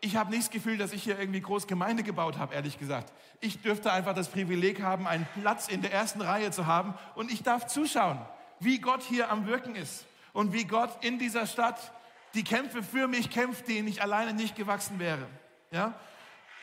ich 0.00 0.16
habe 0.16 0.30
nicht 0.30 0.42
das 0.42 0.50
Gefühl, 0.50 0.76
dass 0.76 0.92
ich 0.92 1.04
hier 1.04 1.18
irgendwie 1.18 1.40
groß 1.40 1.68
Gemeinde 1.68 2.02
gebaut 2.02 2.36
habe, 2.36 2.52
ehrlich 2.54 2.80
gesagt. 2.80 3.12
Ich 3.40 3.62
dürfte 3.62 3.92
einfach 3.92 4.12
das 4.12 4.28
Privileg 4.28 4.82
haben, 4.82 5.06
einen 5.06 5.26
Platz 5.40 5.68
in 5.68 5.82
der 5.82 5.92
ersten 5.92 6.20
Reihe 6.20 6.50
zu 6.50 6.66
haben 6.66 6.94
und 7.14 7.30
ich 7.30 7.44
darf 7.44 7.68
zuschauen, 7.68 8.18
wie 8.58 8.80
Gott 8.80 9.02
hier 9.02 9.30
am 9.30 9.46
Wirken 9.46 9.76
ist 9.76 10.04
und 10.32 10.52
wie 10.52 10.64
Gott 10.64 10.90
in 11.04 11.20
dieser 11.20 11.46
Stadt 11.46 11.92
die 12.34 12.42
Kämpfe 12.42 12.82
für 12.82 13.06
mich 13.06 13.30
kämpft, 13.30 13.68
denen 13.68 13.86
ich 13.86 14.02
alleine 14.02 14.32
nicht 14.34 14.56
gewachsen 14.56 14.98
wäre. 14.98 15.26
Ja? 15.70 15.94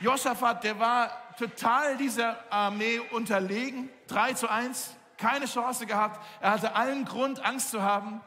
Josaphat, 0.02 0.66
der 0.66 0.78
war 0.78 1.10
total 1.38 1.96
dieser 1.96 2.38
Armee 2.52 3.00
unterlegen, 3.12 3.90
3 4.08 4.34
zu 4.34 4.50
1 4.50 4.92
keine 5.18 5.46
Chance 5.46 5.86
gehabt. 5.86 6.22
Er 6.42 6.52
hatte 6.52 6.76
allen 6.76 7.06
Grund, 7.06 7.44
Angst 7.46 7.72
zu 7.72 7.82
haben. 7.82 8.22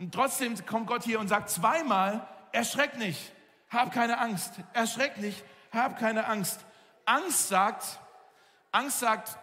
Und 0.00 0.14
trotzdem 0.14 0.54
kommt 0.64 0.86
Gott 0.86 1.04
hier 1.04 1.20
und 1.20 1.28
sagt 1.28 1.50
zweimal, 1.50 2.26
erschreck 2.52 2.96
nicht, 2.96 3.32
hab 3.68 3.92
keine 3.92 4.18
Angst, 4.18 4.54
erschreck 4.72 5.18
nicht, 5.18 5.44
hab 5.72 5.98
keine 5.98 6.26
Angst. 6.26 6.64
Angst 7.04 7.48
sagt, 7.48 8.00
Angst 8.72 9.00
sagt, 9.00 9.36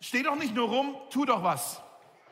steh 0.00 0.22
doch 0.22 0.36
nicht 0.36 0.54
nur 0.54 0.68
rum, 0.68 0.96
tu 1.10 1.26
doch 1.26 1.42
was, 1.42 1.82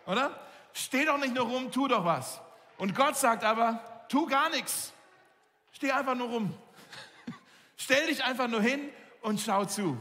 oder? 0.07 0.41
Steh 0.73 1.05
doch 1.05 1.19
nicht 1.19 1.35
nur 1.35 1.45
rum, 1.45 1.71
tu 1.71 1.87
doch 1.87 2.07
was. 2.07 2.41
Und 2.79 2.95
Gott 2.95 3.19
sagt 3.19 3.45
aber, 3.45 3.79
tu 4.09 4.27
gar 4.27 4.49
nichts, 4.49 4.95
steh 5.73 5.93
einfach 5.93 6.15
nur 6.15 6.29
rum. 6.29 6.55
Stell 7.77 8.07
dich 8.07 8.25
einfach 8.25 8.49
nur 8.49 8.63
hin 8.63 8.89
und 9.21 9.39
schau 9.39 9.67
zu. 9.67 10.01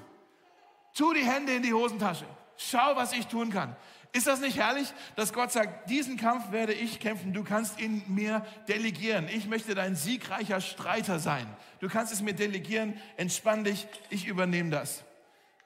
Tu 0.94 1.14
die 1.14 1.26
Hände 1.26 1.56
in 1.56 1.64
die 1.64 1.74
Hosentasche. 1.74 2.26
Schau, 2.56 2.96
was 2.96 3.12
ich 3.12 3.28
tun 3.28 3.52
kann. 3.52 3.76
Ist 4.12 4.26
das 4.26 4.40
nicht 4.40 4.58
herrlich, 4.58 4.92
dass 5.16 5.34
Gott 5.34 5.52
sagt, 5.52 5.90
diesen 5.90 6.18
Kampf 6.18 6.52
werde 6.52 6.74
ich 6.74 7.00
kämpfen, 7.00 7.32
du 7.32 7.44
kannst 7.44 7.80
ihn 7.80 8.04
mir 8.08 8.46
delegieren. 8.68 9.28
Ich 9.28 9.48
möchte 9.48 9.76
dein 9.76 9.96
siegreicher 9.96 10.62
Streiter 10.62 11.20
sein. 11.20 11.46
Du 11.80 11.90
kannst 11.90 12.12
es 12.12 12.22
mir 12.22 12.34
delegieren, 12.34 13.00
entspann 13.18 13.64
dich, 13.64 13.88
ich 14.10 14.26
übernehme 14.26 14.72
das. 14.72 15.04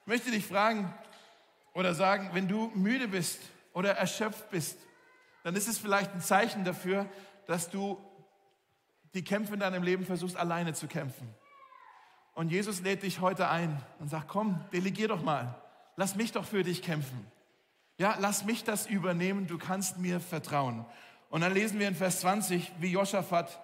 Ich 0.02 0.08
möchte 0.08 0.32
dich 0.32 0.46
fragen 0.46 0.94
oder 1.74 1.94
sagen, 1.94 2.32
wenn 2.34 2.50
du 2.50 2.70
müde 2.76 3.08
bist 3.08 3.40
oder 3.72 3.96
erschöpft 3.96 4.50
bist, 4.50 4.78
dann 5.44 5.56
ist 5.56 5.70
es 5.70 5.78
vielleicht 5.78 6.14
ein 6.14 6.22
Zeichen 6.22 6.66
dafür, 6.66 7.10
dass 7.48 7.70
du 7.70 7.98
die 9.14 9.24
Kämpfe 9.24 9.54
in 9.54 9.62
deinem 9.62 9.84
Leben 9.84 10.06
versuchst, 10.06 10.36
alleine 10.36 10.74
zu 10.74 10.88
kämpfen. 10.88 11.34
Und 12.34 12.50
Jesus 12.50 12.82
lädt 12.82 13.04
dich 13.04 13.22
heute 13.22 13.48
ein 13.48 13.82
und 14.00 14.10
sagt, 14.10 14.28
komm, 14.28 14.66
delegier 14.74 15.08
doch 15.08 15.24
mal. 15.24 15.56
Lass 15.96 16.16
mich 16.16 16.32
doch 16.32 16.46
für 16.46 16.64
dich 16.64 16.82
kämpfen. 16.82 17.26
Ja, 17.98 18.16
lass 18.20 18.44
mich 18.44 18.64
das 18.64 18.88
übernehmen, 18.88 19.46
du 19.46 19.60
kannst 19.60 20.00
mir 20.00 20.20
vertrauen. 20.20 20.84
Und 21.30 21.42
dann 21.42 21.54
lesen 21.54 21.80
wir 21.80 21.88
in 21.88 21.96
Vers 21.96 22.22
20, 22.22 22.72
wie 22.80 22.92
Josaphat 22.92 23.60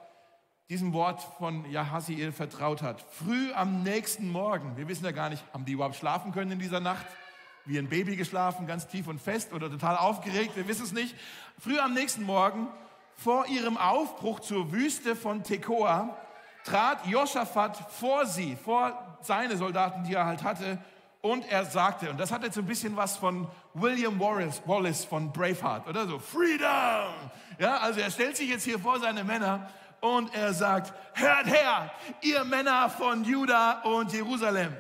diesem 0.70 0.94
Wort 0.94 1.20
von 1.40 1.70
Jahasiel 1.72 2.32
vertraut 2.32 2.84
hat. 2.84 3.04
Früh 3.12 3.52
am 3.54 3.82
nächsten 3.82 4.32
Morgen, 4.32 4.78
wir 4.78 4.88
wissen 4.88 5.04
ja 5.04 5.12
gar 5.12 5.32
nicht, 5.32 5.44
haben 5.52 5.66
die 5.66 5.72
überhaupt 5.72 5.96
schlafen 5.96 6.32
können 6.32 6.52
in 6.52 6.60
dieser 6.60 6.80
Nacht? 6.80 7.08
Wie 7.66 7.80
ein 7.80 7.90
Baby 7.90 8.16
geschlafen, 8.16 8.68
ganz 8.68 8.88
tief 8.88 9.08
und 9.08 9.20
fest 9.20 9.52
oder 9.52 9.68
total 9.70 9.98
aufgeregt, 9.98 10.56
wir 10.56 10.68
wissen 10.68 10.84
es 10.84 10.92
nicht. 10.92 11.16
Früh 11.58 11.80
am 11.80 11.96
nächsten 11.96 12.24
Morgen, 12.24 12.68
vor 13.16 13.48
ihrem 13.48 13.78
Aufbruch 13.78 14.42
zur 14.42 14.72
Wüste 14.72 15.16
von 15.16 15.44
Tekoa, 15.44 16.16
trat 16.66 17.08
Josaphat 17.08 17.78
vor 17.92 18.28
sie, 18.28 18.56
vor 18.56 19.18
seine 19.22 19.58
Soldaten, 19.58 20.04
die 20.04 20.14
er 20.14 20.26
halt 20.26 20.44
hatte, 20.44 20.78
und 21.22 21.46
er 21.50 21.66
sagte, 21.66 22.10
und 22.10 22.20
das 22.20 22.32
hat 22.32 22.44
jetzt 22.44 22.58
ein 22.58 22.66
bisschen 22.66 22.96
was 22.96 23.18
von 23.18 23.48
William 23.74 24.20
Wallace, 24.20 24.62
Wallace 24.66 25.06
von 25.06 25.32
Braveheart, 25.32 25.88
oder 25.88 26.08
so, 26.08 26.20
Freedom! 26.20 27.14
Ja, 27.58 27.78
also 27.78 28.00
er 28.00 28.10
stellt 28.10 28.38
sich 28.38 28.50
jetzt 28.50 28.64
hier 28.64 28.80
vor 28.80 29.00
seine 29.00 29.24
Männer 29.24 29.70
und 30.00 30.34
er 30.34 30.54
sagt, 30.54 30.94
hört 31.14 31.48
her, 31.48 31.92
ihr 32.22 32.44
Männer 32.46 32.90
von 32.90 33.24
Juda 33.26 33.82
und 33.82 34.14
Jerusalem, 34.14 34.76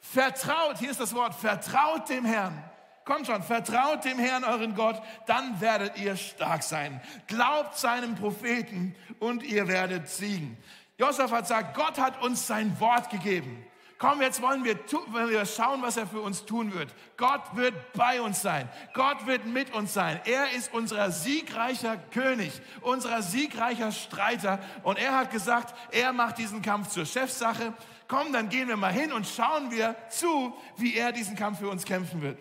vertraut, 0.00 0.78
hier 0.78 0.90
ist 0.90 1.00
das 1.00 1.14
Wort, 1.14 1.34
vertraut 1.34 2.08
dem 2.08 2.24
Herrn. 2.24 2.64
Kommt 3.04 3.28
schon, 3.28 3.40
vertraut 3.44 4.04
dem 4.04 4.18
Herrn 4.18 4.42
euren 4.42 4.74
Gott, 4.74 5.00
dann 5.26 5.60
werdet 5.60 5.96
ihr 5.96 6.16
stark 6.16 6.64
sein. 6.64 7.00
Glaubt 7.28 7.78
seinem 7.78 8.16
Propheten 8.16 8.96
und 9.20 9.44
ihr 9.44 9.68
werdet 9.68 10.08
siegen. 10.08 10.56
Josaphat 10.98 11.46
sagt, 11.46 11.76
Gott 11.76 11.98
hat 11.98 12.20
uns 12.22 12.48
sein 12.48 12.80
Wort 12.80 13.10
gegeben. 13.10 13.64
Komm, 13.98 14.20
jetzt 14.20 14.42
wollen 14.42 14.62
wir, 14.62 14.78
wollen 15.08 15.30
wir 15.30 15.46
schauen, 15.46 15.80
was 15.80 15.96
er 15.96 16.06
für 16.06 16.20
uns 16.20 16.44
tun 16.44 16.74
wird. 16.74 16.94
Gott 17.16 17.56
wird 17.56 17.74
bei 17.94 18.20
uns 18.20 18.42
sein. 18.42 18.68
Gott 18.92 19.26
wird 19.26 19.46
mit 19.46 19.72
uns 19.72 19.94
sein. 19.94 20.20
Er 20.26 20.50
ist 20.52 20.72
unser 20.74 21.10
siegreicher 21.10 21.96
König, 21.96 22.52
unser 22.82 23.22
siegreicher 23.22 23.92
Streiter. 23.92 24.58
Und 24.82 24.98
er 24.98 25.16
hat 25.16 25.30
gesagt, 25.30 25.74
er 25.92 26.12
macht 26.12 26.36
diesen 26.36 26.60
Kampf 26.60 26.88
zur 26.88 27.06
Chefsache. 27.06 27.72
Komm, 28.06 28.34
dann 28.34 28.50
gehen 28.50 28.68
wir 28.68 28.76
mal 28.76 28.92
hin 28.92 29.12
und 29.12 29.26
schauen 29.26 29.70
wir 29.70 29.96
zu, 30.10 30.54
wie 30.76 30.94
er 30.94 31.12
diesen 31.12 31.34
Kampf 31.34 31.60
für 31.60 31.70
uns 31.70 31.84
kämpfen 31.84 32.20
wird. 32.20 32.38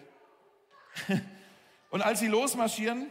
Und 1.89 2.01
als 2.01 2.19
sie 2.19 2.27
losmarschieren, 2.27 3.07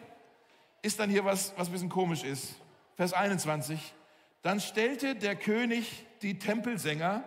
ist 0.82 1.00
dann 1.00 1.08
hier 1.08 1.24
was, 1.24 1.54
was 1.56 1.68
ein 1.68 1.72
bisschen 1.72 1.88
komisch 1.88 2.22
ist. 2.22 2.54
Vers 2.96 3.14
21. 3.14 3.94
Dann 4.42 4.60
stellte 4.60 5.14
der 5.14 5.36
König 5.36 6.04
die 6.20 6.38
Tempelsänger 6.38 7.24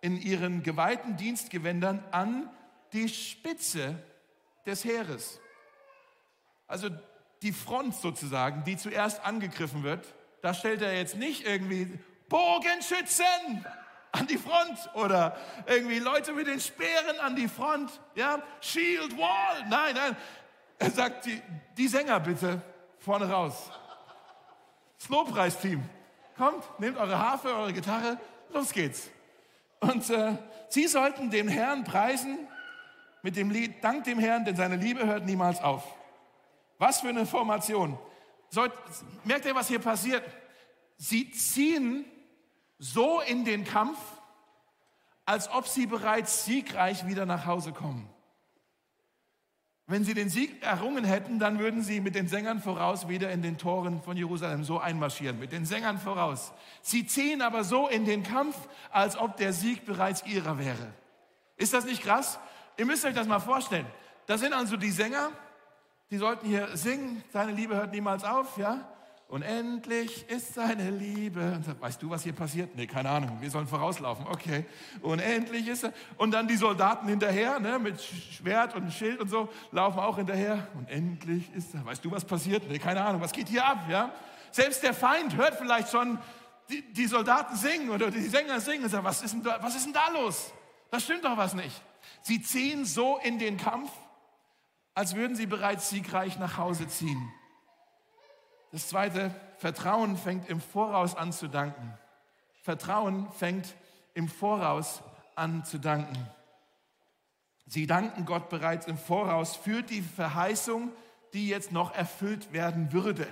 in 0.00 0.20
ihren 0.20 0.62
geweihten 0.62 1.16
Dienstgewändern 1.16 2.02
an 2.10 2.48
die 2.92 3.08
Spitze 3.08 4.02
des 4.66 4.84
Heeres. 4.84 5.40
Also 6.66 6.88
die 7.42 7.52
Front 7.52 7.94
sozusagen, 7.94 8.64
die 8.64 8.76
zuerst 8.76 9.24
angegriffen 9.24 9.82
wird, 9.82 10.06
da 10.42 10.54
stellt 10.54 10.82
er 10.82 10.96
jetzt 10.96 11.16
nicht 11.16 11.46
irgendwie 11.46 11.98
Bogenschützen 12.28 13.66
an 14.12 14.26
die 14.26 14.38
Front 14.38 14.90
oder 14.94 15.36
irgendwie 15.66 15.98
Leute 15.98 16.32
mit 16.32 16.46
den 16.46 16.60
Speeren 16.60 17.18
an 17.20 17.36
die 17.36 17.48
Front, 17.48 18.00
ja, 18.14 18.42
Shield 18.60 19.16
Wall. 19.16 19.66
Nein, 19.68 19.94
nein. 19.94 20.16
Er 20.78 20.90
sagt, 20.90 21.26
die, 21.26 21.40
die 21.76 21.88
Sänger 21.88 22.20
bitte 22.20 22.62
vorne 22.98 23.30
raus. 23.30 23.70
Das 24.98 25.08
Lobpreisteam. 25.08 25.82
Kommt, 26.36 26.64
nehmt 26.80 26.96
eure 26.96 27.18
Harfe, 27.18 27.48
eure 27.54 27.72
Gitarre, 27.72 28.18
los 28.52 28.72
geht's. 28.72 29.10
Und 29.80 30.08
äh, 30.10 30.36
sie 30.68 30.86
sollten 30.86 31.30
den 31.30 31.48
Herrn 31.48 31.84
preisen 31.84 32.38
mit 33.22 33.36
dem 33.36 33.50
Lied 33.50 33.82
Dank 33.82 34.04
dem 34.04 34.18
Herrn, 34.18 34.44
denn 34.44 34.56
seine 34.56 34.76
Liebe 34.76 35.06
hört 35.06 35.24
niemals 35.24 35.60
auf. 35.60 35.84
Was 36.78 37.00
für 37.00 37.08
eine 37.08 37.26
Formation. 37.26 37.98
Sollt, 38.48 38.72
merkt 39.24 39.44
ihr, 39.44 39.54
was 39.54 39.68
hier 39.68 39.78
passiert? 39.78 40.24
Sie 40.96 41.30
ziehen 41.30 42.04
so 42.78 43.20
in 43.20 43.44
den 43.44 43.64
Kampf, 43.64 43.98
als 45.24 45.50
ob 45.50 45.66
sie 45.68 45.86
bereits 45.86 46.44
siegreich 46.44 47.06
wieder 47.06 47.26
nach 47.26 47.46
Hause 47.46 47.72
kommen. 47.72 48.08
Wenn 49.90 50.04
sie 50.04 50.14
den 50.14 50.28
Sieg 50.28 50.62
errungen 50.62 51.02
hätten, 51.02 51.40
dann 51.40 51.58
würden 51.58 51.82
sie 51.82 52.00
mit 52.00 52.14
den 52.14 52.28
Sängern 52.28 52.60
voraus 52.62 53.08
wieder 53.08 53.32
in 53.32 53.42
den 53.42 53.58
Toren 53.58 54.00
von 54.02 54.16
Jerusalem 54.16 54.62
so 54.62 54.78
einmarschieren, 54.78 55.40
mit 55.40 55.50
den 55.50 55.66
Sängern 55.66 55.98
voraus. 55.98 56.52
Sie 56.80 57.08
ziehen 57.08 57.42
aber 57.42 57.64
so 57.64 57.88
in 57.88 58.04
den 58.04 58.22
Kampf, 58.22 58.56
als 58.92 59.18
ob 59.18 59.36
der 59.36 59.52
Sieg 59.52 59.84
bereits 59.84 60.24
ihrer 60.24 60.60
wäre. 60.60 60.92
Ist 61.56 61.74
das 61.74 61.86
nicht 61.86 62.04
krass? 62.04 62.38
Ihr 62.76 62.86
müsst 62.86 63.04
euch 63.04 63.14
das 63.14 63.26
mal 63.26 63.40
vorstellen. 63.40 63.86
Da 64.26 64.38
sind 64.38 64.52
also 64.52 64.76
die 64.76 64.92
Sänger, 64.92 65.32
die 66.12 66.18
sollten 66.18 66.46
hier 66.46 66.68
singen, 66.76 67.24
deine 67.32 67.50
Liebe 67.50 67.74
hört 67.74 67.90
niemals 67.90 68.22
auf, 68.22 68.58
ja? 68.58 68.88
Unendlich 69.30 70.28
ist 70.28 70.54
seine 70.54 70.90
Liebe. 70.90 71.60
weißt 71.78 72.02
du, 72.02 72.10
was 72.10 72.24
hier 72.24 72.32
passiert? 72.32 72.74
Nee, 72.74 72.88
keine 72.88 73.10
Ahnung. 73.10 73.38
Wir 73.40 73.48
sollen 73.48 73.68
vorauslaufen. 73.68 74.26
Okay. 74.26 74.64
Unendlich 75.02 75.68
ist 75.68 75.84
er. 75.84 75.92
Und 76.16 76.32
dann 76.32 76.48
die 76.48 76.56
Soldaten 76.56 77.06
hinterher, 77.06 77.60
ne, 77.60 77.78
mit 77.78 78.02
Schwert 78.02 78.74
und 78.74 78.92
Schild 78.92 79.20
und 79.20 79.28
so, 79.28 79.48
laufen 79.70 80.00
auch 80.00 80.16
hinterher. 80.16 80.66
Unendlich 80.76 81.44
ist 81.54 81.72
er. 81.74 81.86
Weißt 81.86 82.04
du, 82.04 82.10
was 82.10 82.24
passiert? 82.24 82.68
Nee, 82.68 82.80
keine 82.80 83.04
Ahnung. 83.04 83.20
Was 83.20 83.30
geht 83.30 83.46
hier 83.46 83.64
ab? 83.64 83.84
Ja? 83.88 84.12
Selbst 84.50 84.82
der 84.82 84.94
Feind 84.94 85.36
hört 85.36 85.54
vielleicht 85.54 85.90
schon 85.90 86.18
die, 86.68 86.82
die 86.92 87.06
Soldaten 87.06 87.54
singen 87.54 87.90
oder 87.90 88.10
die 88.10 88.22
Sänger 88.22 88.58
singen 88.60 88.82
und 88.82 88.90
sagt, 88.90 89.04
was 89.04 89.22
ist, 89.22 89.34
denn 89.34 89.44
da, 89.44 89.62
was 89.62 89.76
ist 89.76 89.86
denn 89.86 89.92
da 89.92 90.08
los? 90.08 90.52
Das 90.90 91.04
stimmt 91.04 91.24
doch 91.24 91.36
was 91.36 91.54
nicht. 91.54 91.80
Sie 92.22 92.42
ziehen 92.42 92.84
so 92.84 93.20
in 93.22 93.38
den 93.38 93.58
Kampf, 93.58 93.92
als 94.92 95.14
würden 95.14 95.36
sie 95.36 95.46
bereits 95.46 95.88
siegreich 95.88 96.36
nach 96.40 96.56
Hause 96.56 96.88
ziehen. 96.88 97.32
Das 98.72 98.88
zweite, 98.88 99.34
Vertrauen 99.58 100.16
fängt 100.16 100.48
im 100.48 100.60
Voraus 100.60 101.16
an 101.16 101.32
zu 101.32 101.48
danken. 101.48 101.98
Vertrauen 102.62 103.30
fängt 103.32 103.74
im 104.14 104.28
Voraus 104.28 105.02
an 105.34 105.64
zu 105.64 105.78
danken. 105.78 106.28
Sie 107.66 107.86
danken 107.86 108.24
Gott 108.24 108.48
bereits 108.48 108.86
im 108.86 108.98
Voraus 108.98 109.56
für 109.56 109.82
die 109.82 110.02
Verheißung, 110.02 110.90
die 111.32 111.48
jetzt 111.48 111.72
noch 111.72 111.94
erfüllt 111.94 112.52
werden 112.52 112.92
würde. 112.92 113.26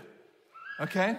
Okay? 0.78 1.16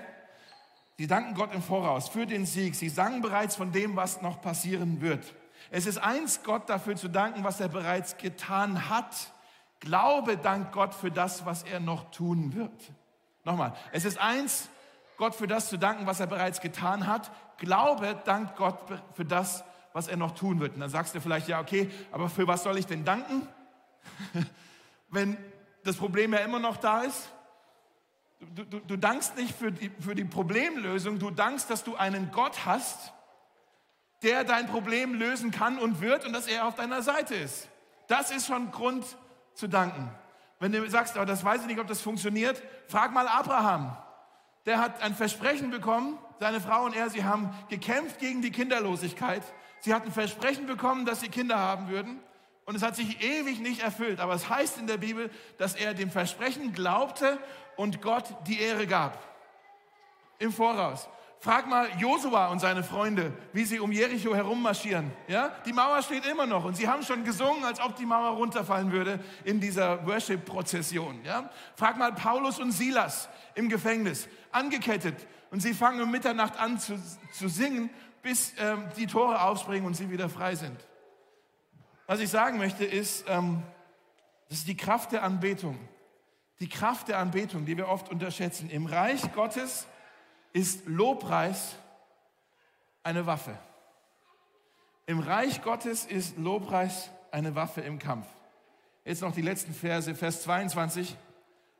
Sie 0.97 1.07
danken 1.07 1.33
Gott 1.33 1.53
im 1.53 1.61
Voraus 1.61 2.09
für 2.09 2.25
den 2.25 2.45
Sieg. 2.45 2.75
Sie 2.75 2.89
sagen 2.89 3.21
bereits 3.21 3.55
von 3.55 3.71
dem, 3.71 3.95
was 3.95 4.21
noch 4.21 4.41
passieren 4.41 5.01
wird. 5.01 5.33
Es 5.71 5.85
ist 5.85 5.97
eins, 5.97 6.43
Gott 6.43 6.69
dafür 6.69 6.95
zu 6.95 7.07
danken, 7.07 7.43
was 7.43 7.59
er 7.59 7.69
bereits 7.69 8.17
getan 8.17 8.89
hat. 8.89 9.31
Glaube 9.79 10.37
dank 10.37 10.71
Gott 10.71 10.93
für 10.93 11.11
das, 11.11 11.45
was 11.45 11.63
er 11.63 11.79
noch 11.79 12.11
tun 12.11 12.53
wird. 12.53 12.91
Nochmal, 13.49 13.73
es 13.91 14.05
ist 14.05 14.19
eins, 14.19 14.69
Gott 15.17 15.33
für 15.33 15.47
das 15.47 15.69
zu 15.69 15.77
danken, 15.77 16.05
was 16.05 16.19
er 16.19 16.27
bereits 16.27 16.61
getan 16.61 17.07
hat. 17.07 17.31
Glaube 17.57 18.21
dankt 18.23 18.55
Gott 18.57 18.77
für 19.15 19.25
das, 19.25 19.63
was 19.91 20.07
er 20.07 20.17
noch 20.17 20.35
tun 20.35 20.59
wird. 20.59 20.75
Und 20.75 20.81
dann 20.81 20.91
sagst 20.91 21.15
du 21.15 21.19
vielleicht, 21.19 21.47
ja, 21.47 21.59
okay, 21.59 21.89
aber 22.11 22.29
für 22.29 22.45
was 22.45 22.61
soll 22.61 22.77
ich 22.77 22.85
denn 22.85 23.05
danken? 23.05 23.47
Wenn 25.09 25.35
das 25.83 25.95
Problem 25.95 26.31
ja 26.31 26.41
immer 26.41 26.59
noch 26.59 26.77
da 26.77 27.01
ist. 27.01 27.31
Du, 28.39 28.65
du, 28.65 28.79
du 28.81 28.97
dankst 28.97 29.35
nicht 29.35 29.55
für 29.55 29.71
die, 29.71 29.89
für 29.99 30.13
die 30.13 30.25
Problemlösung, 30.25 31.17
du 31.17 31.31
dankst, 31.31 31.71
dass 31.71 31.83
du 31.83 31.95
einen 31.95 32.29
Gott 32.29 32.67
hast, 32.67 33.13
der 34.21 34.43
dein 34.43 34.67
Problem 34.67 35.15
lösen 35.15 35.49
kann 35.49 35.79
und 35.79 36.01
wird 36.01 36.23
und 36.23 36.33
dass 36.33 36.45
er 36.45 36.67
auf 36.67 36.75
deiner 36.75 37.01
Seite 37.01 37.33
ist. 37.33 37.67
Das 38.09 38.29
ist 38.29 38.45
schon 38.45 38.69
Grund 38.69 39.05
zu 39.55 39.67
danken. 39.67 40.11
Wenn 40.59 40.73
du 40.73 40.89
sagst, 40.89 41.15
aber 41.15 41.25
das 41.25 41.43
weiß 41.43 41.61
ich 41.61 41.67
nicht, 41.67 41.79
ob 41.79 41.87
das 41.87 42.01
funktioniert, 42.01 42.61
frag 42.87 43.13
mal 43.13 43.27
Abraham. 43.27 43.95
Der 44.65 44.79
hat 44.79 45.01
ein 45.01 45.15
Versprechen 45.15 45.71
bekommen, 45.71 46.17
seine 46.39 46.59
Frau 46.59 46.83
und 46.83 46.95
er, 46.95 47.09
sie 47.09 47.23
haben 47.23 47.53
gekämpft 47.69 48.19
gegen 48.19 48.41
die 48.41 48.51
Kinderlosigkeit. 48.51 49.41
Sie 49.79 49.93
hatten 49.93 50.11
Versprechen 50.11 50.67
bekommen, 50.67 51.05
dass 51.05 51.21
sie 51.21 51.29
Kinder 51.29 51.57
haben 51.57 51.87
würden. 51.87 52.19
Und 52.65 52.75
es 52.75 52.83
hat 52.83 52.95
sich 52.95 53.23
ewig 53.23 53.59
nicht 53.59 53.81
erfüllt. 53.81 54.19
Aber 54.19 54.33
es 54.33 54.49
heißt 54.49 54.77
in 54.77 54.87
der 54.87 54.97
Bibel, 54.97 55.31
dass 55.57 55.75
er 55.75 55.93
dem 55.93 56.11
Versprechen 56.11 56.73
glaubte 56.73 57.39
und 57.77 58.01
Gott 58.01 58.25
die 58.47 58.59
Ehre 58.59 58.85
gab. 58.85 59.17
Im 60.37 60.51
Voraus. 60.51 61.09
Frag 61.41 61.67
mal 61.67 61.87
Josua 61.97 62.47
und 62.47 62.59
seine 62.59 62.83
Freunde, 62.83 63.31
wie 63.53 63.63
sie 63.63 63.79
um 63.79 63.93
Jericho 63.93 64.35
herummarschieren. 64.35 65.09
Ja? 65.29 65.55
Die 65.65 65.71
Mauer 65.71 66.01
steht 66.01 66.25
immer 66.25 66.45
noch 66.45 66.65
und 66.65 66.75
sie 66.75 66.89
haben 66.89 67.01
schon 67.01 67.23
gesungen, 67.23 67.63
als 67.63 67.79
ob 67.79 67.95
die 67.95 68.05
Mauer 68.05 68.31
runterfallen 68.31 68.91
würde 68.91 69.21
in 69.45 69.61
dieser 69.61 70.05
Worship-Prozession. 70.05 71.23
Ja? 71.23 71.49
Frag 71.75 71.97
mal 71.97 72.11
Paulus 72.11 72.59
und 72.59 72.73
Silas 72.73 73.29
im 73.55 73.69
Gefängnis, 73.69 74.27
angekettet 74.51 75.15
und 75.49 75.61
sie 75.61 75.73
fangen 75.73 76.01
um 76.01 76.11
Mitternacht 76.11 76.59
an 76.59 76.77
zu, 76.77 77.01
zu 77.31 77.47
singen, 77.47 77.89
bis 78.21 78.53
ähm, 78.57 78.89
die 78.97 79.07
Tore 79.07 79.41
aufspringen 79.41 79.85
und 79.85 79.93
sie 79.93 80.11
wieder 80.11 80.27
frei 80.27 80.55
sind. 80.55 80.77
Was 82.05 82.19
ich 82.19 82.29
sagen 82.29 82.57
möchte 82.57 82.83
ist, 82.83 83.23
ähm, 83.29 83.63
das 84.49 84.59
ist 84.59 84.67
die 84.67 84.75
Kraft 84.75 85.13
der 85.13 85.23
Anbetung. 85.23 85.79
Die 86.59 86.67
Kraft 86.67 87.07
der 87.07 87.19
Anbetung, 87.19 87.65
die 87.65 87.77
wir 87.77 87.87
oft 87.87 88.09
unterschätzen. 88.09 88.69
Im 88.69 88.87
Reich 88.87 89.31
Gottes 89.33 89.87
ist 90.53 90.85
Lobpreis 90.85 91.75
eine 93.03 93.25
Waffe. 93.25 93.57
Im 95.05 95.19
Reich 95.19 95.61
Gottes 95.61 96.05
ist 96.05 96.37
Lobpreis 96.37 97.09
eine 97.31 97.55
Waffe 97.55 97.81
im 97.81 97.99
Kampf. 97.99 98.27
Jetzt 99.05 99.21
noch 99.21 99.33
die 99.33 99.41
letzten 99.41 99.73
Verse, 99.73 100.13
Vers 100.13 100.43
22. 100.43 101.15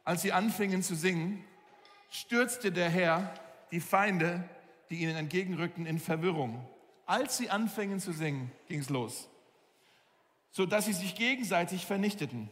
Als 0.03 0.21
sie 0.21 0.31
anfingen 0.31 0.81
zu 0.81 0.95
singen, 0.95 1.43
stürzte 2.09 2.71
der 2.71 2.89
Herr 2.89 3.33
die 3.71 3.79
Feinde, 3.81 4.43
die 4.89 5.01
ihnen 5.01 5.15
entgegenrückten, 5.15 5.85
in 5.85 5.99
Verwirrung. 5.99 6.67
Als 7.05 7.37
sie 7.37 7.49
anfingen 7.49 7.99
zu 7.99 8.11
singen, 8.11 8.51
ging 8.67 8.79
es 8.79 8.89
los, 8.89 9.29
sodass 10.51 10.85
sie 10.85 10.93
sich 10.93 11.15
gegenseitig 11.15 11.85
vernichteten. 11.85 12.49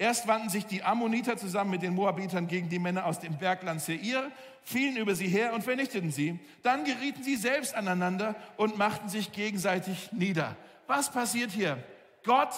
Erst 0.00 0.26
wandten 0.26 0.48
sich 0.48 0.64
die 0.64 0.82
Ammoniter 0.82 1.36
zusammen 1.36 1.72
mit 1.72 1.82
den 1.82 1.94
Moabitern 1.94 2.46
gegen 2.46 2.70
die 2.70 2.78
Männer 2.78 3.04
aus 3.04 3.20
dem 3.20 3.36
Bergland 3.36 3.82
Seir, 3.82 4.32
fielen 4.62 4.96
über 4.96 5.14
sie 5.14 5.28
her 5.28 5.52
und 5.52 5.62
vernichteten 5.62 6.10
sie. 6.10 6.40
Dann 6.62 6.84
gerieten 6.84 7.22
sie 7.22 7.36
selbst 7.36 7.74
aneinander 7.74 8.34
und 8.56 8.78
machten 8.78 9.10
sich 9.10 9.30
gegenseitig 9.30 10.10
nieder. 10.12 10.56
Was 10.86 11.12
passiert 11.12 11.50
hier? 11.50 11.84
Gott 12.24 12.48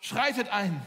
schreitet 0.00 0.48
ein. 0.48 0.80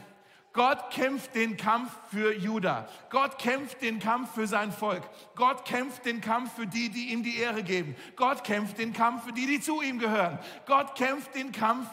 Gott 0.53 0.89
kämpft 0.89 1.35
den 1.35 1.55
Kampf 1.55 1.91
für 2.09 2.35
Juda. 2.35 2.89
Gott 3.11 3.37
kämpft 3.37 3.83
den 3.83 3.99
Kampf 3.99 4.33
für 4.33 4.47
sein 4.47 4.71
Volk. 4.71 5.07
Gott 5.35 5.65
kämpft 5.65 6.03
den 6.03 6.19
Kampf 6.19 6.51
für 6.55 6.65
die, 6.65 6.89
die 6.89 7.13
ihm 7.13 7.21
die 7.21 7.37
Ehre 7.37 7.61
geben. 7.61 7.95
Gott 8.15 8.43
kämpft 8.43 8.79
den 8.79 8.91
Kampf 8.91 9.25
für 9.25 9.33
die, 9.33 9.45
die 9.45 9.61
zu 9.61 9.83
ihm 9.83 9.99
gehören. 9.99 10.39
Gott 10.65 10.95
kämpft 10.95 11.35
den 11.35 11.51
Kampf 11.51 11.87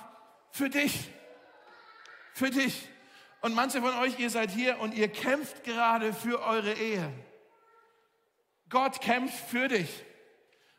für 0.50 0.70
dich. 0.70 1.10
Für 2.32 2.48
dich. 2.48 2.88
Und 3.46 3.54
manche 3.54 3.80
von 3.80 3.94
euch, 3.98 4.18
ihr 4.18 4.28
seid 4.28 4.50
hier 4.50 4.80
und 4.80 4.92
ihr 4.92 5.06
kämpft 5.06 5.62
gerade 5.62 6.12
für 6.12 6.42
eure 6.42 6.72
Ehe. 6.72 7.12
Gott 8.68 9.00
kämpft 9.00 9.38
für 9.48 9.68
dich. 9.68 10.02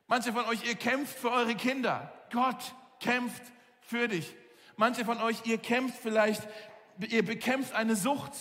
Manche 0.07 0.33
von 0.33 0.43
euch, 0.43 0.65
ihr 0.65 0.75
kämpft 0.75 1.17
für 1.17 1.31
eure 1.31 1.55
Kinder. 1.55 2.11
Gott 2.29 2.75
kämpft 2.99 3.41
für 3.79 4.09
dich. 4.09 4.35
Manche 4.75 5.05
von 5.05 5.21
euch, 5.21 5.45
ihr 5.45 5.59
kämpft 5.59 5.97
vielleicht, 5.97 6.45
ihr 7.07 7.23
bekämpft 7.23 7.73
eine 7.73 7.95
Sucht. 7.95 8.33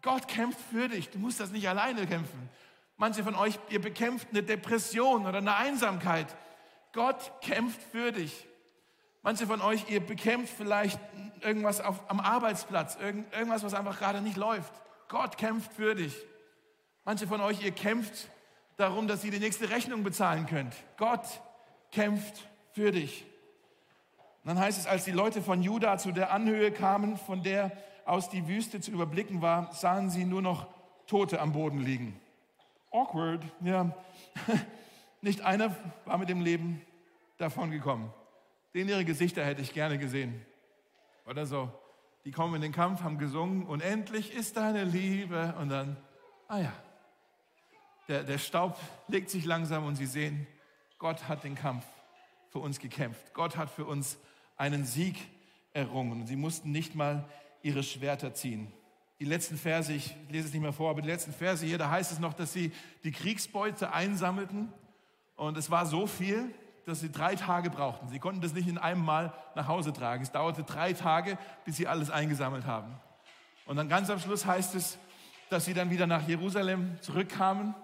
Gott 0.00 0.28
kämpft 0.28 0.60
für 0.70 0.88
dich. 0.88 1.10
Du 1.10 1.18
musst 1.18 1.38
das 1.38 1.50
nicht 1.50 1.68
alleine 1.68 2.06
kämpfen. 2.06 2.48
Manche 2.96 3.22
von 3.22 3.34
euch, 3.34 3.58
ihr 3.68 3.82
bekämpft 3.82 4.28
eine 4.30 4.44
Depression 4.44 5.26
oder 5.26 5.36
eine 5.36 5.56
Einsamkeit. 5.56 6.34
Gott 6.94 7.32
kämpft 7.42 7.82
für 7.92 8.12
dich. 8.12 8.46
Manche 9.26 9.48
von 9.48 9.60
euch, 9.60 9.90
ihr 9.90 9.98
bekämpft 9.98 10.54
vielleicht 10.56 11.00
irgendwas 11.40 11.80
auf, 11.80 12.00
am 12.08 12.20
Arbeitsplatz, 12.20 12.96
irgend, 13.02 13.34
irgendwas, 13.34 13.64
was 13.64 13.74
einfach 13.74 13.98
gerade 13.98 14.20
nicht 14.20 14.36
läuft. 14.36 14.72
Gott 15.08 15.36
kämpft 15.36 15.72
für 15.72 15.96
dich. 15.96 16.14
Manche 17.04 17.26
von 17.26 17.40
euch, 17.40 17.60
ihr 17.60 17.72
kämpft 17.72 18.28
darum, 18.76 19.08
dass 19.08 19.24
ihr 19.24 19.32
die 19.32 19.40
nächste 19.40 19.68
Rechnung 19.68 20.04
bezahlen 20.04 20.46
könnt. 20.46 20.76
Gott 20.96 21.24
kämpft 21.90 22.48
für 22.70 22.92
dich. 22.92 23.26
Und 24.44 24.50
dann 24.50 24.60
heißt 24.60 24.78
es, 24.78 24.86
als 24.86 25.02
die 25.06 25.10
Leute 25.10 25.42
von 25.42 25.60
Juda 25.60 25.98
zu 25.98 26.12
der 26.12 26.30
Anhöhe 26.30 26.70
kamen, 26.70 27.16
von 27.16 27.42
der 27.42 27.72
aus 28.04 28.30
die 28.30 28.46
Wüste 28.46 28.80
zu 28.80 28.92
überblicken 28.92 29.42
war, 29.42 29.72
sahen 29.72 30.08
sie 30.08 30.24
nur 30.24 30.40
noch 30.40 30.68
Tote 31.08 31.40
am 31.40 31.50
Boden 31.50 31.80
liegen. 31.80 32.20
Awkward, 32.92 33.42
ja. 33.60 33.92
Nicht 35.20 35.40
einer 35.40 35.74
war 36.04 36.16
mit 36.16 36.28
dem 36.28 36.42
Leben 36.42 36.80
davon 37.38 37.72
gekommen. 37.72 38.14
Den 38.76 38.90
ihre 38.90 39.06
Gesichter 39.06 39.42
hätte 39.42 39.62
ich 39.62 39.72
gerne 39.72 39.96
gesehen. 39.96 40.38
Oder 41.26 41.46
so. 41.46 41.72
Die 42.26 42.30
kommen 42.30 42.56
in 42.56 42.60
den 42.60 42.72
Kampf, 42.72 43.00
haben 43.00 43.16
gesungen 43.16 43.64
und 43.64 43.80
endlich 43.80 44.34
ist 44.34 44.58
deine 44.58 44.84
Liebe. 44.84 45.54
Und 45.58 45.70
dann, 45.70 45.96
ah 46.46 46.58
ja, 46.58 46.72
der, 48.06 48.22
der 48.22 48.36
Staub 48.36 48.78
legt 49.08 49.30
sich 49.30 49.46
langsam 49.46 49.86
und 49.86 49.96
sie 49.96 50.04
sehen, 50.04 50.46
Gott 50.98 51.26
hat 51.26 51.42
den 51.44 51.54
Kampf 51.54 51.86
für 52.50 52.58
uns 52.58 52.78
gekämpft. 52.78 53.32
Gott 53.32 53.56
hat 53.56 53.70
für 53.70 53.86
uns 53.86 54.18
einen 54.58 54.84
Sieg 54.84 55.16
errungen. 55.72 56.20
Und 56.20 56.26
sie 56.26 56.36
mussten 56.36 56.70
nicht 56.70 56.94
mal 56.94 57.26
ihre 57.62 57.82
Schwerter 57.82 58.34
ziehen. 58.34 58.70
Die 59.20 59.24
letzten 59.24 59.56
Verse, 59.56 59.90
ich 59.90 60.14
lese 60.28 60.48
es 60.48 60.52
nicht 60.52 60.60
mehr 60.60 60.74
vor, 60.74 60.90
aber 60.90 61.00
die 61.00 61.08
letzten 61.08 61.32
Verse 61.32 61.64
hier, 61.64 61.78
da 61.78 61.90
heißt 61.90 62.12
es 62.12 62.18
noch, 62.18 62.34
dass 62.34 62.52
sie 62.52 62.72
die 63.04 63.12
Kriegsbeute 63.12 63.94
einsammelten. 63.94 64.70
Und 65.34 65.56
es 65.56 65.70
war 65.70 65.86
so 65.86 66.06
viel, 66.06 66.52
dass 66.86 67.00
sie 67.00 67.10
drei 67.10 67.34
Tage 67.34 67.68
brauchten. 67.68 68.08
Sie 68.08 68.20
konnten 68.20 68.40
das 68.40 68.54
nicht 68.54 68.68
in 68.68 68.78
einem 68.78 69.04
Mal 69.04 69.34
nach 69.56 69.66
Hause 69.66 69.92
tragen. 69.92 70.22
Es 70.22 70.30
dauerte 70.30 70.62
drei 70.62 70.92
Tage, 70.92 71.36
bis 71.64 71.76
sie 71.76 71.88
alles 71.88 72.10
eingesammelt 72.10 72.64
haben. 72.64 72.94
Und 73.66 73.76
dann 73.76 73.88
ganz 73.88 74.08
am 74.08 74.20
Schluss 74.20 74.46
heißt 74.46 74.76
es, 74.76 74.96
dass 75.50 75.64
sie 75.64 75.74
dann 75.74 75.90
wieder 75.90 76.06
nach 76.06 76.26
Jerusalem 76.28 76.96
zurückkamen. 77.00 77.74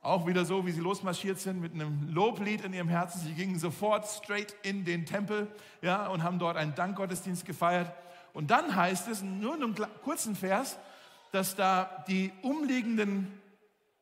Auch 0.00 0.26
wieder 0.26 0.46
so, 0.46 0.64
wie 0.64 0.70
sie 0.70 0.80
losmarschiert 0.80 1.38
sind, 1.38 1.60
mit 1.60 1.74
einem 1.74 2.08
Loblied 2.08 2.64
in 2.64 2.72
ihrem 2.72 2.88
Herzen. 2.88 3.20
Sie 3.20 3.34
gingen 3.34 3.58
sofort 3.58 4.08
straight 4.08 4.56
in 4.62 4.86
den 4.86 5.04
Tempel 5.04 5.46
ja, 5.82 6.06
und 6.06 6.22
haben 6.22 6.38
dort 6.38 6.56
einen 6.56 6.74
Dankgottesdienst 6.74 7.44
gefeiert. 7.44 7.92
Und 8.32 8.50
dann 8.50 8.74
heißt 8.74 9.08
es, 9.08 9.22
nur 9.22 9.54
in 9.54 9.62
einem 9.62 9.76
kurzen 10.02 10.34
Vers, 10.34 10.78
dass 11.32 11.56
da 11.56 12.04
die 12.08 12.32
umliegenden 12.40 13.38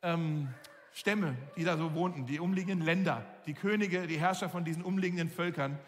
ähm, 0.03 0.49
Stämme, 0.93 1.37
die 1.57 1.65
da 1.65 1.77
so 1.77 1.95
wohnten, 1.95 2.27
die 2.27 2.39
umliegenden 2.39 2.85
Länder, 2.85 3.25
die 3.49 3.55
Könige, 3.55 4.07
die 4.07 4.21
Herrscher 4.21 4.51
von 4.51 4.65
diesen 4.65 4.85
umliegenden 4.85 5.31
Völkern, 5.31 5.79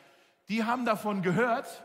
die 0.49 0.65
haben 0.65 0.87
davon 0.87 1.21
gehört, 1.21 1.85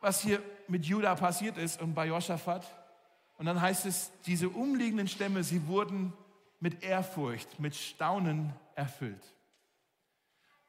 was 0.00 0.20
hier 0.20 0.42
mit 0.66 0.84
Juda 0.84 1.14
passiert 1.14 1.56
ist 1.56 1.80
und 1.80 1.94
bei 1.94 2.06
Josaphat. 2.06 2.66
Und 3.38 3.46
dann 3.46 3.60
heißt 3.60 3.86
es, 3.86 4.10
diese 4.26 4.48
umliegenden 4.48 5.06
Stämme, 5.06 5.44
sie 5.44 5.68
wurden 5.68 6.12
mit 6.58 6.82
Ehrfurcht, 6.82 7.60
mit 7.60 7.76
Staunen 7.76 8.52
erfüllt. 8.74 9.22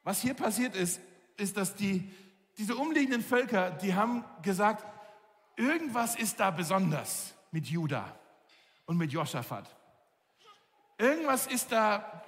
Was 0.03 0.21
hier 0.21 0.35
passiert 0.35 0.75
ist, 0.75 1.01
ist, 1.37 1.57
dass 1.57 1.73
die, 1.73 2.11
diese 2.59 2.75
umliegenden 2.75 3.23
Völker, 3.23 3.71
die 3.71 3.95
haben 3.95 4.23
gesagt, 4.43 4.85
irgendwas 5.55 6.15
ist 6.15 6.39
da 6.39 6.51
besonders 6.51 7.33
mit 7.51 7.65
Juda 7.65 8.15
und 8.85 8.97
mit 8.97 9.11
Josaphat. 9.11 9.67
Irgendwas 10.99 11.47
ist 11.47 11.71
da, 11.71 12.22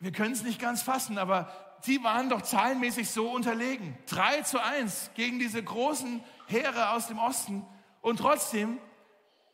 wir 0.00 0.12
können 0.12 0.32
es 0.32 0.42
nicht 0.42 0.58
ganz 0.58 0.82
fassen, 0.82 1.18
aber 1.18 1.52
sie 1.82 2.02
waren 2.02 2.30
doch 2.30 2.40
zahlenmäßig 2.40 3.10
so 3.10 3.30
unterlegen. 3.30 3.96
3 4.06 4.42
zu 4.42 4.58
1 4.58 5.10
gegen 5.14 5.38
diese 5.38 5.62
großen 5.62 6.24
Heere 6.46 6.90
aus 6.90 7.08
dem 7.08 7.18
Osten. 7.18 7.66
Und 8.00 8.18
trotzdem 8.18 8.78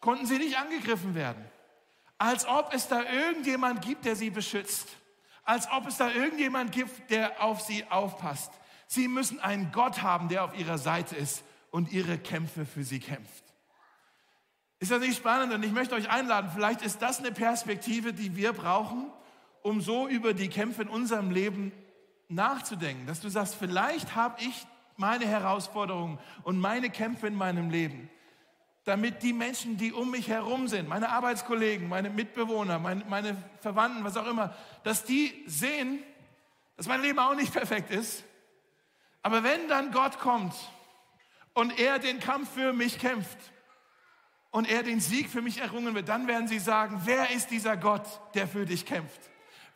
konnten 0.01 0.25
sie 0.27 0.39
nicht 0.39 0.57
angegriffen 0.57 1.17
werden. 1.17 1.45
Als 2.17 2.47
ob 2.47 2.73
es 2.73 2.87
da 2.87 3.03
irgendjemand 3.03 3.83
gibt, 3.83 4.05
der 4.05 4.15
sie 4.15 4.31
beschützt. 4.31 4.89
Als 5.43 5.69
ob 5.71 5.89
es 5.89 5.97
da 5.97 6.11
irgendjemand 6.11 6.71
gibt, 6.71 7.11
der 7.11 7.43
auf 7.43 7.61
sie 7.61 7.85
aufpasst. 7.91 8.53
Sie 8.87 9.09
müssen 9.09 9.41
einen 9.41 9.73
Gott 9.73 10.03
haben, 10.03 10.29
der 10.29 10.45
auf 10.45 10.57
ihrer 10.57 10.79
Seite 10.79 11.17
ist 11.17 11.43
und 11.73 11.91
ihre 11.91 12.19
Kämpfe 12.19 12.67
für 12.67 12.85
sie 12.85 13.01
kämpft. 13.01 13.45
Ist 14.79 14.93
das 14.93 15.01
nicht 15.01 15.17
spannend? 15.17 15.53
Und 15.53 15.65
ich 15.65 15.73
möchte 15.73 15.97
euch 15.97 16.09
einladen, 16.09 16.51
vielleicht 16.55 16.83
ist 16.83 17.03
das 17.03 17.19
eine 17.19 17.33
Perspektive, 17.33 18.13
die 18.13 18.37
wir 18.37 18.53
brauchen, 18.53 19.11
um 19.67 19.81
so 19.81 20.07
über 20.07 20.33
die 20.33 20.49
Kämpfe 20.49 20.83
in 20.83 20.89
unserem 20.89 21.33
Leben 21.33 21.73
nachzudenken. 22.29 23.07
Dass 23.07 23.21
du 23.21 23.29
sagst, 23.29 23.57
vielleicht 23.57 24.15
habe 24.15 24.41
ich 24.41 24.65
meine 24.97 25.27
Herausforderungen 25.27 26.19
und 26.45 26.61
meine 26.61 26.89
Kämpfe 26.89 27.27
in 27.27 27.35
meinem 27.35 27.71
Leben, 27.71 28.09
damit 28.85 29.25
die 29.25 29.33
Menschen, 29.33 29.77
die 29.77 29.93
um 29.93 30.13
mich 30.13 30.29
herum 30.29 30.69
sind, 30.69 30.89
meine 30.89 31.09
Arbeitskollegen, 31.09 31.89
meine 31.89 32.11
Mitbewohner, 32.11 32.79
meine, 32.79 33.05
meine 33.07 33.37
Verwandten, 33.61 34.05
was 34.05 34.17
auch 34.17 34.29
immer, 34.29 34.55
dass 34.85 35.05
die 35.05 35.35
sehen, 35.47 35.99
dass 36.77 36.87
mein 36.87 37.03
Leben 37.03 37.19
auch 37.19 37.35
nicht 37.35 37.53
perfekt 37.61 37.91
ist. 37.91 38.23
Aber 39.23 39.43
wenn 39.43 39.67
dann 39.67 39.91
Gott 39.91 40.21
kommt 40.21 40.55
und 41.55 41.77
er 41.77 41.99
den 41.99 42.21
Kampf 42.21 42.53
für 42.53 42.73
mich 42.73 43.01
kämpft, 43.01 43.39
und 44.53 44.71
er 44.71 44.83
den 44.83 45.01
Sieg 45.01 45.29
für 45.29 45.43
mich 45.43 45.59
errungen 45.59 45.95
wird, 45.95 46.09
dann 46.09 46.27
werden 46.29 46.49
sie 46.49 46.61
sagen, 46.61 47.03
wer 47.05 47.31
ist 47.31 47.51
dieser 47.51 47.77
Gott, 47.77 48.07
der 48.35 48.49
für 48.49 48.65
dich 48.65 48.87
kämpft? 48.87 49.21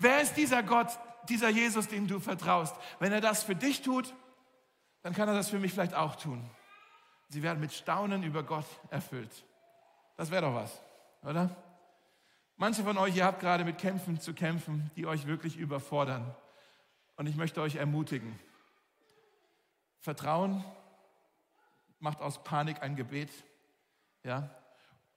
Wer 0.01 0.23
ist 0.23 0.35
dieser 0.35 0.63
Gott, 0.63 0.99
dieser 1.29 1.51
Jesus, 1.51 1.87
dem 1.87 2.09
du 2.09 2.21
vertraust? 2.21 2.75
Wenn 3.01 3.13
er 3.13 3.21
das 3.21 3.45
für 3.45 3.55
dich 3.55 3.83
tut, 3.83 4.15
dann 5.03 5.15
kann 5.15 5.29
er 5.29 5.35
das 5.35 5.51
für 5.51 5.59
mich 5.59 5.73
vielleicht 5.73 5.95
auch 5.95 6.17
tun. 6.17 6.49
Sie 7.29 7.43
werden 7.43 7.61
mit 7.61 7.73
Staunen 7.73 8.23
über 8.23 8.43
Gott 8.43 8.65
erfüllt. 8.89 9.45
Das 10.17 10.31
wäre 10.31 10.43
doch 10.43 10.55
was, 10.55 10.81
oder? 11.23 11.55
Manche 12.57 12.83
von 12.83 12.97
euch, 12.97 13.15
ihr 13.15 13.27
habt 13.27 13.41
gerade 13.41 13.65
mit 13.65 13.77
Kämpfen 13.77 14.21
zu 14.21 14.33
kämpfen, 14.33 14.91
die 14.97 15.07
euch 15.07 15.27
wirklich 15.27 15.59
überfordern. 15.59 16.35
Und 17.17 17.27
ich 17.27 17.37
möchte 17.37 17.61
euch 17.61 17.77
ermutigen. 17.77 18.39
Vertrauen 19.99 20.65
macht 21.99 22.23
aus 22.23 22.43
Panik 22.43 22.83
ein 22.83 22.97
Gebet. 22.97 23.31
Ja? 24.25 24.49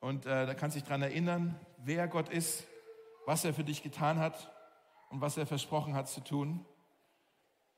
Und 0.01 0.25
äh, 0.25 0.45
da 0.45 0.53
kannst 0.53 0.75
du 0.75 0.81
dich 0.81 0.87
daran 0.87 1.03
erinnern, 1.03 1.57
wer 1.77 2.09
Gott 2.09 2.27
ist, 2.27 2.65
was 3.25 3.45
er 3.45 3.53
für 3.53 3.63
dich 3.63 3.81
getan 3.81 4.19
hat 4.19 4.52
und 5.13 5.21
was 5.21 5.37
er 5.37 5.45
versprochen 5.45 5.93
hat 5.93 6.09
zu 6.09 6.21
tun. 6.21 6.65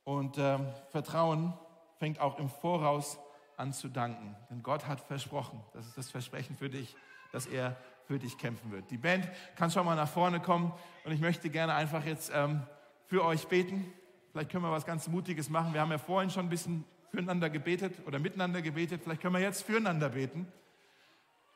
Und 0.06 0.38
ähm, 0.38 0.68
Vertrauen 0.92 1.54
fängt 2.00 2.22
auch 2.22 2.40
im 2.40 2.48
Voraus 2.48 3.20
an 3.58 3.74
zu 3.74 3.90
danken. 3.90 4.38
Denn 4.50 4.64
Gott 4.64 4.88
hat 4.88 5.02
versprochen, 5.02 5.62
das 5.74 5.86
ist 5.86 5.98
das 5.98 6.10
Versprechen 6.10 6.56
für 6.56 6.70
dich, 6.70 6.96
dass 7.34 7.46
er 7.46 7.76
für 8.06 8.20
dich 8.20 8.38
kämpfen 8.38 8.72
wird. 8.72 8.90
Die 8.90 8.98
Band 8.98 9.28
kann 9.58 9.70
schon 9.70 9.86
mal 9.86 9.98
nach 9.98 10.08
vorne 10.08 10.40
kommen 10.40 10.72
und 11.04 11.12
ich 11.12 11.20
möchte 11.20 11.50
gerne 11.50 11.74
einfach 11.74 12.06
jetzt 12.06 12.32
ähm, 12.34 12.62
für 13.08 13.26
euch 13.26 13.48
beten. 13.48 13.92
Vielleicht 14.32 14.50
können 14.50 14.64
wir 14.64 14.72
was 14.72 14.86
ganz 14.86 15.10
Mutiges 15.10 15.50
machen. 15.50 15.74
Wir 15.74 15.82
haben 15.82 15.92
ja 15.92 15.98
vorhin 15.98 16.30
schon 16.30 16.46
ein 16.46 16.50
bisschen 16.50 16.86
füreinander 17.12 17.50
gebetet 17.50 17.96
oder 18.08 18.18
miteinander 18.18 18.62
gebetet. 18.62 19.02
Vielleicht 19.04 19.22
können 19.22 19.34
wir 19.34 19.42
jetzt 19.42 19.64
füreinander 19.64 20.08
beten. 20.08 20.48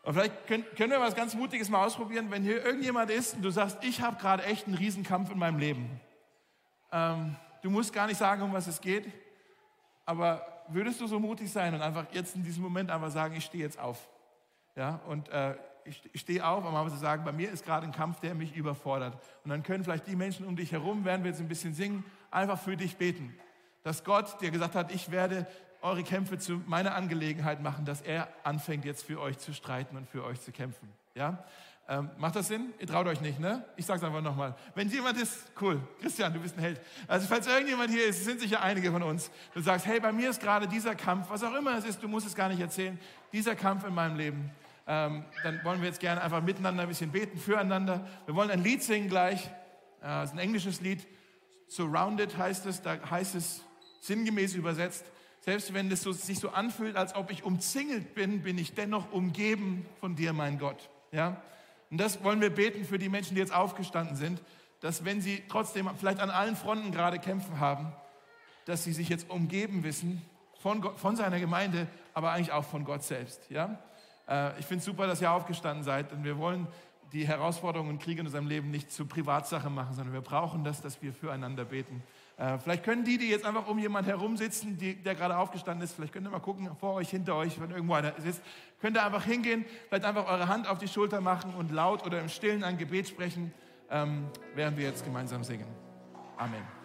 Und 0.03 0.13
vielleicht 0.13 0.47
können, 0.47 0.65
können 0.75 0.91
wir 0.91 0.99
was 0.99 1.15
ganz 1.15 1.35
Mutiges 1.35 1.69
mal 1.69 1.85
ausprobieren, 1.85 2.31
wenn 2.31 2.43
hier 2.43 2.63
irgendjemand 2.63 3.11
ist 3.11 3.35
und 3.35 3.41
du 3.41 3.51
sagst, 3.51 3.77
ich 3.83 4.01
habe 4.01 4.17
gerade 4.17 4.43
echt 4.43 4.67
einen 4.67 4.75
Riesenkampf 4.75 5.31
in 5.31 5.37
meinem 5.37 5.59
Leben. 5.59 5.99
Ähm, 6.91 7.35
du 7.61 7.69
musst 7.69 7.93
gar 7.93 8.07
nicht 8.07 8.17
sagen, 8.17 8.41
um 8.41 8.53
was 8.53 8.67
es 8.67 8.79
geht, 8.79 9.11
aber 10.05 10.45
würdest 10.69 11.01
du 11.01 11.07
so 11.07 11.19
mutig 11.19 11.51
sein 11.51 11.73
und 11.73 11.81
einfach 11.81 12.05
jetzt 12.11 12.35
in 12.35 12.43
diesem 12.43 12.63
Moment 12.63 12.91
einfach 12.91 13.11
sagen, 13.11 13.35
ich 13.35 13.45
stehe 13.45 13.63
jetzt 13.63 13.79
auf. 13.79 14.07
Ja, 14.75 15.01
und 15.07 15.29
äh, 15.29 15.55
ich, 15.83 16.01
ich 16.13 16.21
stehe 16.21 16.45
auf, 16.45 16.63
um 16.63 16.75
aber 16.75 16.89
zu 16.89 16.97
sagen, 16.97 17.23
bei 17.23 17.31
mir 17.31 17.51
ist 17.51 17.65
gerade 17.65 17.85
ein 17.85 17.91
Kampf, 17.91 18.19
der 18.19 18.35
mich 18.35 18.55
überfordert. 18.55 19.15
Und 19.43 19.49
dann 19.49 19.63
können 19.63 19.83
vielleicht 19.83 20.07
die 20.07 20.15
Menschen 20.15 20.45
um 20.45 20.55
dich 20.55 20.71
herum, 20.71 21.03
während 21.03 21.23
wir 21.23 21.31
jetzt 21.31 21.41
ein 21.41 21.47
bisschen 21.47 21.73
singen, 21.73 22.05
einfach 22.31 22.59
für 22.59 22.77
dich 22.77 22.97
beten. 22.97 23.37
Dass 23.83 24.03
Gott 24.03 24.39
dir 24.41 24.51
gesagt 24.51 24.75
hat, 24.75 24.91
ich 24.93 25.11
werde 25.11 25.47
eure 25.81 26.03
Kämpfe 26.03 26.37
zu 26.37 26.61
meiner 26.65 26.95
Angelegenheit 26.95 27.61
machen, 27.61 27.85
dass 27.85 28.01
er 28.01 28.27
anfängt 28.43 28.85
jetzt 28.85 29.05
für 29.05 29.19
euch 29.19 29.37
zu 29.37 29.53
streiten 29.53 29.95
und 29.95 30.09
für 30.09 30.23
euch 30.23 30.41
zu 30.41 30.51
kämpfen. 30.51 30.89
Ja? 31.15 31.43
Ähm, 31.87 32.09
macht 32.17 32.35
das 32.35 32.47
Sinn? 32.47 32.73
Ihr 32.79 32.85
traut 32.85 33.07
euch 33.07 33.19
nicht, 33.19 33.39
ne? 33.39 33.65
Ich 33.75 33.85
sage 33.85 33.97
es 33.97 34.03
einfach 34.03 34.21
nochmal. 34.21 34.55
Wenn 34.75 34.89
jemand 34.89 35.19
ist, 35.19 35.51
cool, 35.59 35.81
Christian, 35.99 36.31
du 36.31 36.39
bist 36.39 36.55
ein 36.55 36.61
Held. 36.61 36.79
Also 37.07 37.25
falls 37.27 37.47
irgendjemand 37.47 37.89
hier 37.89 38.05
ist, 38.05 38.19
es 38.19 38.25
sind 38.25 38.39
sicher 38.39 38.61
einige 38.61 38.91
von 38.91 39.01
uns, 39.01 39.31
du 39.53 39.61
sagst, 39.61 39.87
hey, 39.87 39.99
bei 39.99 40.11
mir 40.11 40.29
ist 40.29 40.39
gerade 40.39 40.67
dieser 40.67 40.93
Kampf, 40.93 41.31
was 41.31 41.43
auch 41.43 41.55
immer 41.55 41.77
es 41.77 41.85
ist, 41.85 42.03
du 42.03 42.07
musst 42.07 42.27
es 42.27 42.35
gar 42.35 42.49
nicht 42.49 42.59
erzählen, 42.59 42.99
dieser 43.33 43.55
Kampf 43.55 43.85
in 43.87 43.95
meinem 43.95 44.17
Leben, 44.17 44.51
ähm, 44.85 45.23
dann 45.43 45.63
wollen 45.63 45.81
wir 45.81 45.87
jetzt 45.87 45.99
gerne 45.99 46.21
einfach 46.21 46.41
miteinander 46.41 46.81
ein 46.83 46.89
bisschen 46.89 47.11
beten, 47.11 47.37
füreinander. 47.37 48.07
Wir 48.25 48.35
wollen 48.35 48.49
ein 48.49 48.63
Lied 48.63 48.81
singen 48.81 49.07
gleich. 49.07 49.49
Äh, 50.03 50.23
ist 50.23 50.33
ein 50.33 50.39
englisches 50.39 50.81
Lied. 50.81 51.07
Surrounded 51.67 52.35
heißt 52.37 52.65
es, 52.65 52.81
da 52.81 52.97
heißt 53.09 53.35
es 53.35 53.63
sinngemäß 54.01 54.55
übersetzt, 54.55 55.05
selbst 55.41 55.73
wenn 55.73 55.91
es 55.91 56.01
so, 56.01 56.11
sich 56.11 56.39
so 56.39 56.49
anfühlt, 56.49 56.95
als 56.95 57.15
ob 57.15 57.31
ich 57.31 57.43
umzingelt 57.43 58.13
bin, 58.13 58.41
bin 58.41 58.57
ich 58.57 58.73
dennoch 58.73 59.11
umgeben 59.11 59.85
von 59.99 60.15
dir, 60.15 60.33
mein 60.33 60.59
Gott. 60.59 60.89
Ja? 61.11 61.41
Und 61.89 61.99
das 61.99 62.23
wollen 62.23 62.41
wir 62.41 62.49
beten 62.49 62.85
für 62.85 62.99
die 62.99 63.09
Menschen, 63.09 63.35
die 63.35 63.41
jetzt 63.41 63.53
aufgestanden 63.53 64.15
sind, 64.15 64.41
dass 64.81 65.05
wenn 65.05 65.21
sie 65.21 65.43
trotzdem 65.49 65.89
vielleicht 65.97 66.19
an 66.19 66.29
allen 66.29 66.55
Fronten 66.55 66.91
gerade 66.91 67.19
kämpfen 67.19 67.59
haben, 67.59 67.91
dass 68.65 68.83
sie 68.83 68.93
sich 68.93 69.09
jetzt 69.09 69.29
umgeben 69.29 69.83
wissen 69.83 70.21
von, 70.59 70.81
Gott, 70.81 70.99
von 70.99 71.15
seiner 71.15 71.39
Gemeinde, 71.39 71.87
aber 72.13 72.31
eigentlich 72.31 72.51
auch 72.51 72.65
von 72.65 72.83
Gott 72.83 73.03
selbst. 73.03 73.49
Ja? 73.49 73.79
Äh, 74.27 74.59
ich 74.59 74.65
finde 74.65 74.79
es 74.79 74.85
super, 74.85 75.07
dass 75.07 75.21
ihr 75.21 75.31
aufgestanden 75.31 75.83
seid 75.83 76.11
und 76.13 76.23
wir 76.23 76.37
wollen 76.37 76.67
die 77.11 77.27
Herausforderungen 77.27 77.89
und 77.91 78.01
Kriege 78.01 78.21
in 78.21 78.27
unserem 78.27 78.47
Leben 78.47 78.69
nicht 78.69 78.91
zur 78.91 79.07
Privatsache 79.07 79.69
machen, 79.69 79.95
sondern 79.95 80.13
wir 80.13 80.21
brauchen 80.21 80.63
das, 80.63 80.81
dass 80.81 81.01
wir 81.01 81.11
füreinander 81.11 81.65
beten. 81.65 82.03
Äh, 82.39 82.57
vielleicht 82.57 82.83
können 82.85 83.03
die, 83.03 83.17
die 83.17 83.29
jetzt 83.29 83.45
einfach 83.45 83.67
um 83.67 83.77
jemand 83.79 84.07
herum 84.07 84.37
sitzen, 84.37 84.77
die, 84.77 84.95
der 84.95 85.13
gerade 85.13 85.37
aufgestanden 85.37 85.83
ist, 85.83 85.93
vielleicht 85.93 86.13
könnt 86.13 86.25
ihr 86.25 86.29
mal 86.29 86.39
gucken, 86.39 86.69
vor 86.79 86.93
euch, 86.93 87.09
hinter 87.09 87.35
euch, 87.35 87.59
wenn 87.59 87.69
irgendwo 87.71 87.95
einer 87.95 88.13
sitzt, 88.17 88.41
könnt 88.79 88.95
ihr 88.95 89.05
einfach 89.05 89.25
hingehen, 89.25 89.65
vielleicht 89.89 90.05
einfach 90.05 90.25
eure 90.25 90.47
Hand 90.47 90.67
auf 90.69 90.77
die 90.77 90.87
Schulter 90.87 91.19
machen 91.19 91.53
und 91.53 91.71
laut 91.71 92.05
oder 92.05 92.21
im 92.21 92.29
Stillen 92.29 92.63
ein 92.63 92.77
Gebet 92.77 93.09
sprechen, 93.09 93.53
ähm, 93.91 94.27
während 94.55 94.77
wir 94.77 94.85
jetzt 94.85 95.03
gemeinsam 95.03 95.43
singen. 95.43 95.67
Amen. 96.37 96.78